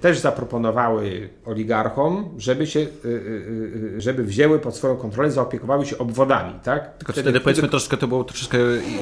też 0.00 0.18
zaproponowały 0.18 1.28
oligarchom, 1.46 2.28
żeby 2.38 2.66
się, 2.66 2.80
y, 2.80 2.88
y, 3.04 4.00
żeby 4.00 4.24
wzięły 4.24 4.58
pod 4.58 4.76
swoją 4.76 4.96
kontrolę, 4.96 5.30
zaopiekowały 5.30 5.86
się 5.86 5.98
obwodami, 5.98 6.52
tak? 6.62 6.96
Tylko 6.98 7.12
wtedy, 7.12 7.30
wtedy 7.30 7.40
powiedzmy 7.40 7.68
troszkę 7.68 7.96
to 7.96 8.08
było 8.08 8.24
troszkę 8.24 8.58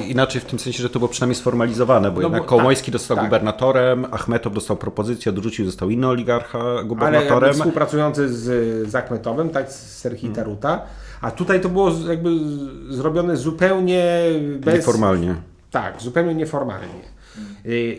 inaczej 0.07 0.41
w 0.41 0.45
tym 0.45 0.59
sensie, 0.59 0.83
że 0.83 0.89
to 0.89 0.99
było 0.99 1.09
przynajmniej 1.09 1.35
sformalizowane, 1.35 2.11
bo 2.11 2.15
no 2.15 2.21
jednak 2.21 2.41
bo, 2.41 2.47
Kołomojski 2.47 2.91
tak, 2.91 2.99
został 2.99 3.17
tak. 3.17 3.25
gubernatorem, 3.25 4.05
Achmetow 4.11 4.53
dostał 4.53 4.77
propozycję, 4.77 5.31
odrzucił, 5.31 5.65
został 5.65 5.89
inny 5.89 6.07
oligarcha 6.07 6.83
gubernatorem. 6.83 7.43
Ale 7.43 7.53
współpracujący 7.53 8.29
z, 8.29 8.89
z 8.89 8.95
Achmetowem, 8.95 9.49
tak, 9.49 9.71
z 9.71 9.97
Serhii 9.97 10.21
hmm. 10.21 10.35
Taruta, 10.35 10.81
a 11.21 11.31
tutaj 11.31 11.61
to 11.61 11.69
było 11.69 11.91
jakby 12.07 12.29
zrobione 12.89 13.37
zupełnie 13.37 14.21
bez... 14.59 14.75
Nieformalnie. 14.75 15.35
Tak, 15.71 16.01
zupełnie 16.01 16.35
nieformalnie. 16.35 17.15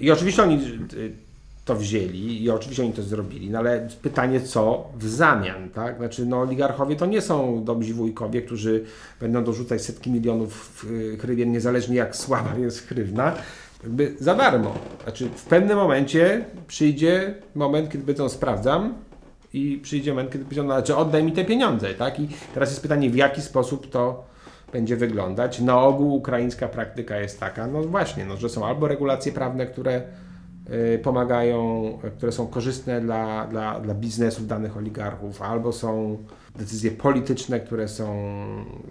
I 0.00 0.10
oczywiście 0.10 0.42
oni 0.42 0.60
to 1.66 1.76
wzięli 1.76 2.42
i 2.42 2.50
oczywiście 2.50 2.82
oni 2.82 2.92
to 2.92 3.02
zrobili, 3.02 3.50
no 3.50 3.58
ale 3.58 3.88
pytanie 4.02 4.40
co 4.40 4.88
w 4.98 5.08
zamian, 5.08 5.70
tak? 5.70 5.96
Znaczy 5.96 6.26
no 6.26 6.40
oligarchowie 6.40 6.96
to 6.96 7.06
nie 7.06 7.20
są 7.20 7.64
dobrzy 7.64 7.94
wujkowie, 7.94 8.42
którzy 8.42 8.84
będą 9.20 9.44
dorzucać 9.44 9.82
setki 9.82 10.10
milionów 10.10 10.86
hrywien, 11.20 11.52
niezależnie 11.52 11.96
jak 11.96 12.16
słaba 12.16 12.54
jest 12.58 12.88
hrywna, 12.88 13.34
jakby 13.82 14.14
za 14.20 14.34
darmo. 14.34 14.74
Znaczy 15.02 15.28
w 15.36 15.44
pewnym 15.44 15.76
momencie 15.76 16.44
przyjdzie 16.66 17.34
moment, 17.54 17.90
kiedy 17.90 18.04
powiedzą 18.04 18.28
sprawdzam 18.28 18.94
i 19.52 19.80
przyjdzie 19.82 20.10
moment, 20.10 20.32
kiedy 20.32 20.44
powiedzą, 20.44 20.62
no, 20.62 20.74
znaczy 20.74 20.96
oddaj 20.96 21.24
mi 21.24 21.32
te 21.32 21.44
pieniądze, 21.44 21.94
tak? 21.94 22.20
I 22.20 22.28
teraz 22.54 22.70
jest 22.70 22.82
pytanie, 22.82 23.10
w 23.10 23.16
jaki 23.16 23.42
sposób 23.42 23.90
to 23.90 24.24
będzie 24.72 24.96
wyglądać. 24.96 25.60
Na 25.60 25.80
ogół 25.80 26.14
ukraińska 26.14 26.68
praktyka 26.68 27.20
jest 27.20 27.40
taka, 27.40 27.66
no 27.66 27.82
właśnie, 27.82 28.24
no, 28.24 28.36
że 28.36 28.48
są 28.48 28.66
albo 28.66 28.88
regulacje 28.88 29.32
prawne, 29.32 29.66
które 29.66 30.02
Y, 30.02 30.25
pomagają, 31.02 31.98
które 32.16 32.32
są 32.32 32.46
korzystne 32.46 33.00
dla, 33.00 33.46
dla, 33.46 33.80
dla 33.80 33.94
biznesów 33.94 34.46
danych 34.46 34.76
oligarchów, 34.76 35.42
albo 35.42 35.72
są 35.72 36.18
decyzje 36.58 36.90
polityczne, 36.90 37.60
które 37.60 37.88
są, 37.88 38.16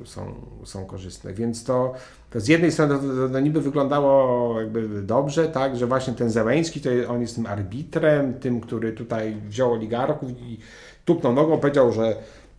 są, 0.06 0.34
są 0.64 0.86
korzystne. 0.86 1.34
Więc 1.34 1.64
to, 1.64 1.94
to 2.30 2.40
z 2.40 2.48
jednej 2.48 2.72
strony 2.72 2.96
to, 2.96 3.30
to 3.30 3.40
niby 3.40 3.62
wyglądało 3.62 4.62
jakby 4.62 5.02
dobrze, 5.02 5.48
tak, 5.48 5.78
że 5.78 5.88
właśnie 5.88 6.14
ten 6.14 6.30
Zełęński, 6.30 6.82
to 6.82 6.90
on 7.10 7.22
jest 7.22 7.36
tym 7.36 7.46
arbitrem, 7.46 8.34
tym, 8.34 8.62
który 8.62 8.94
tutaj 8.94 9.36
wziął 9.48 9.74
oligarchów 9.74 10.32
i 10.32 10.58
tupnął 11.06 11.34
nogą, 11.34 11.58
powiedział, 11.58 11.92
że 11.92 12.16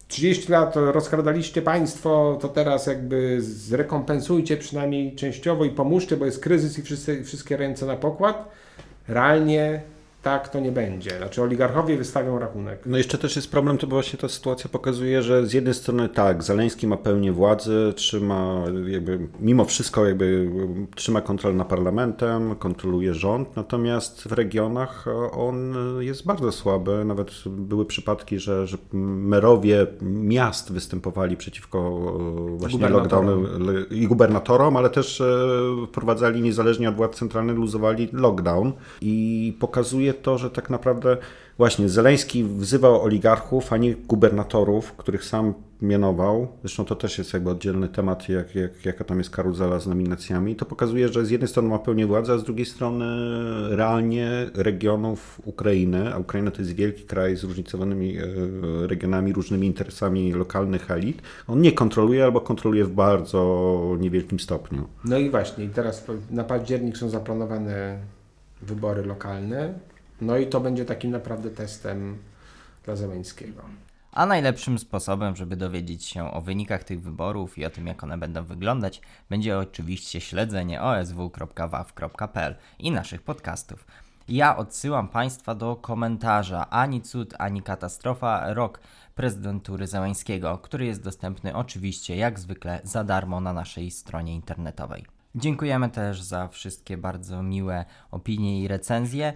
30 0.09 0.53
lat 0.53 0.77
rozkradaliście 0.77 1.63
państwo, 1.63 2.39
to 2.41 2.49
teraz 2.49 2.87
jakby 2.87 3.37
zrekompensujcie 3.41 4.57
przynajmniej 4.57 5.15
częściowo 5.15 5.65
i 5.65 5.71
pomóżcie, 5.71 6.17
bo 6.17 6.25
jest 6.25 6.41
kryzys 6.41 6.79
i 6.79 6.83
wszyscy, 6.83 7.25
wszystkie 7.25 7.57
ręce 7.57 7.87
na 7.87 7.97
pokład. 7.97 8.49
Realnie 9.09 9.81
tak 10.27 10.49
to 10.49 10.61
nie 10.61 10.73
będzie. 10.73 11.11
Znaczy 11.19 11.43
oligarchowie 11.43 11.97
wystawią 11.97 12.39
rachunek. 12.39 12.83
No 12.87 12.99
jeszcze 12.99 13.19
też 13.19 13.37
jest 13.37 13.51
problem, 13.51 13.79
to 13.79 13.87
właśnie 13.87 14.19
ta 14.19 14.29
sytuacja 14.29 14.71
pokazuje, 14.71 15.23
że 15.23 15.47
z 15.47 15.53
jednej 15.53 15.75
strony 15.75 16.09
tak, 16.09 16.43
Zaleński 16.43 16.87
ma 16.87 16.97
pełnię 16.97 17.33
władzy, 17.33 17.93
trzyma 17.97 18.65
jakby, 18.87 19.19
mimo 19.41 19.65
wszystko 19.65 20.07
jakby 20.07 20.51
trzyma 20.95 21.21
kontrolę 21.21 21.57
nad 21.57 21.69
parlamentem, 21.69 22.57
kontroluje 22.57 23.15
rząd, 23.15 23.57
natomiast 23.57 24.29
w 24.29 24.33
regionach 24.33 25.05
on 25.33 25.75
jest 26.01 26.27
bardzo 26.27 26.53
słaby. 26.53 27.05
Nawet 27.05 27.31
były 27.47 27.87
przypadki, 27.87 28.39
że, 28.39 28.67
że 28.67 28.79
merowie 28.93 29.87
miast 30.03 30.73
występowali 30.73 31.37
przeciwko 31.37 31.91
właśnie 32.57 32.89
lockdownu 32.89 33.45
i 33.91 34.07
gubernatorom, 34.07 34.77
ale 34.77 34.91
też 34.91 35.21
e, 35.21 35.27
wprowadzali 35.89 36.43
niezależnie 36.43 36.89
od 36.89 36.97
władz 36.97 37.17
centralnych, 37.17 37.57
luzowali 37.57 38.09
lockdown 38.13 38.73
i 39.01 39.57
pokazuje 39.61 40.16
to, 40.23 40.39
że 40.39 40.51
tak 40.51 40.71
naprawdę 40.71 41.17
właśnie 41.59 41.89
Zeleński 41.89 42.45
wzywał 42.45 43.03
oligarchów, 43.03 43.73
a 43.73 43.77
nie 43.77 43.95
gubernatorów, 43.95 44.93
których 44.93 45.25
sam 45.25 45.55
mianował. 45.83 46.49
Zresztą 46.61 46.85
to 46.85 46.97
też 46.97 47.19
jest 47.19 47.33
jakby 47.33 47.51
oddzielny 47.51 47.89
temat, 47.89 48.29
jak, 48.29 48.55
jak, 48.55 48.85
jaka 48.85 49.05
tam 49.05 49.19
jest 49.19 49.31
karuzela 49.31 49.81
z 49.81 49.87
nominacjami. 49.87 50.57
To 50.57 50.65
pokazuje, 50.65 51.09
że 51.09 51.27
z 51.27 51.31
jednej 51.31 51.49
strony 51.49 51.69
ma 51.69 51.79
pełnię 51.79 52.07
władzy, 52.07 52.33
a 52.33 52.39
z 52.39 52.45
drugiej 52.45 52.67
strony 52.67 53.07
realnie 53.77 54.31
regionów 54.55 55.41
Ukrainy, 55.45 56.15
a 56.15 56.19
Ukraina 56.19 56.51
to 56.51 56.59
jest 56.59 56.75
wielki 56.75 57.03
kraj 57.03 57.37
z 57.37 57.41
zróżnicowanymi 57.41 58.19
e, 58.19 58.23
regionami, 58.87 59.33
różnymi 59.33 59.67
interesami 59.67 60.33
lokalnych 60.33 60.91
elit, 60.91 61.23
on 61.49 61.61
nie 61.61 61.73
kontroluje 61.73 62.25
albo 62.25 62.41
kontroluje 62.41 62.85
w 62.85 62.93
bardzo 62.93 63.97
niewielkim 64.01 64.41
stopniu. 64.41 64.89
No 65.05 65.19
i 65.19 65.31
właśnie, 65.31 65.69
teraz 65.69 66.07
na 66.31 66.45
październik 66.45 66.97
są 66.97 67.09
zaplanowane 67.09 67.99
wybory 68.63 69.03
lokalne. 69.03 69.75
No 70.21 70.37
i 70.37 70.47
to 70.47 70.61
będzie 70.61 70.85
takim 70.85 71.11
naprawdę 71.11 71.51
testem 71.51 72.19
dla 72.85 72.97
Zeleńskiego. 72.97 73.63
A 74.13 74.27
najlepszym 74.27 74.79
sposobem, 74.79 75.37
żeby 75.37 75.57
dowiedzieć 75.57 76.05
się 76.05 76.33
o 76.33 76.41
wynikach 76.41 76.85
tych 76.85 77.03
wyborów 77.03 77.59
i 77.59 77.65
o 77.65 77.71
tym, 77.71 77.87
jak 77.87 78.05
one 78.05 78.19
będą 78.19 78.45
wyglądać, 78.45 79.01
będzie 79.31 79.59
oczywiście 79.59 80.21
śledzenie 80.21 80.83
osw.waw.pl 80.83 82.57
i 82.79 82.91
naszych 82.91 83.23
podcastów. 83.23 83.87
Ja 84.29 84.57
odsyłam 84.57 85.09
Państwa 85.09 85.55
do 85.55 85.77
komentarza 85.77 86.71
Ani 86.71 87.03
cud, 87.03 87.35
ani 87.39 87.63
katastrofa, 87.63 88.55
rok 88.55 88.81
prezydentury 89.15 89.87
Zeleńskiego, 89.87 90.59
który 90.59 90.87
jest 90.87 91.03
dostępny 91.03 91.57
oczywiście 91.57 92.17
jak 92.17 92.41
zwykle 92.41 92.81
za 92.85 93.05
darmo 93.05 93.41
na 93.41 93.53
naszej 93.53 93.91
stronie 93.91 94.35
internetowej. 94.35 95.07
Dziękujemy 95.35 95.91
też 95.91 96.23
za 96.23 96.49
wszystkie 96.49 96.97
bardzo 96.97 97.43
miłe 97.43 97.85
opinie 98.11 98.61
i 98.61 98.69
recenzje. 98.69 99.33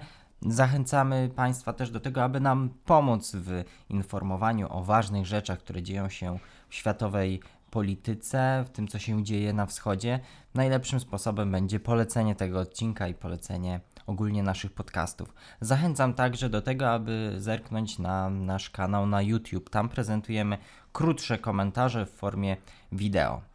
Zachęcamy 0.47 1.31
Państwa 1.37 1.73
też 1.73 1.91
do 1.91 2.01
tego, 2.01 2.25
aby 2.25 2.41
nam 2.41 2.71
pomóc 2.85 3.33
w 3.35 3.65
informowaniu 3.89 4.67
o 4.71 4.85
ważnych 4.85 5.27
rzeczach, 5.27 5.59
które 5.59 5.83
dzieją 5.83 6.09
się 6.09 6.39
w 6.69 6.75
światowej 6.75 7.41
polityce, 7.71 8.65
w 8.67 8.71
tym, 8.71 8.89
co 8.89 8.99
się 8.99 9.25
dzieje 9.25 9.53
na 9.53 9.67
wschodzie. 9.67 10.21
Najlepszym 10.55 11.01
sposobem 11.01 11.53
będzie 11.53 11.81
polecenie 11.81 12.35
tego 12.35 12.61
odcinka 12.61 13.09
i 13.09 13.15
polecenie 13.15 13.81
ogólnie 14.07 14.43
naszych 14.43 14.73
podcastów. 14.73 15.35
Zachęcam 15.61 16.15
także 16.15 16.49
do 16.51 16.63
tego, 16.63 16.91
aby 16.91 17.35
zerknąć 17.39 17.99
na 17.99 18.31
nasz 18.31 18.71
kanał 18.71 19.07
na 19.07 19.23
YouTube. 19.23 19.71
Tam 19.71 19.89
prezentujemy 19.89 20.59
krótsze 20.93 21.39
komentarze 21.39 22.07
w 22.07 22.11
formie 22.11 22.57
wideo. 22.93 23.50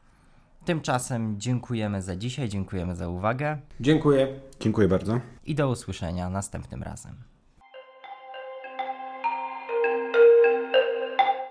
Tymczasem 0.65 1.35
dziękujemy 1.39 2.01
za 2.01 2.15
dzisiaj, 2.15 2.49
dziękujemy 2.49 2.95
za 2.95 3.09
uwagę. 3.09 3.57
Dziękuję. 3.79 4.27
Dziękuję 4.59 4.87
bardzo. 4.87 5.19
I 5.45 5.55
do 5.55 5.69
usłyszenia 5.69 6.29
następnym 6.29 6.83
razem. 6.83 7.15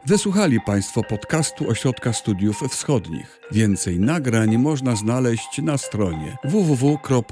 Wysłuchali 0.06 0.60
Państwo 0.60 1.02
podcastu 1.02 1.70
Ośrodka 1.70 2.12
Studiów 2.12 2.60
Wschodnich. 2.60 3.40
Więcej 3.52 4.00
nagrań 4.00 4.58
można 4.58 4.96
znaleźć 4.96 5.62
na 5.62 5.78
stronie 5.78 6.36
www.osw.waw.pl. 6.44 7.24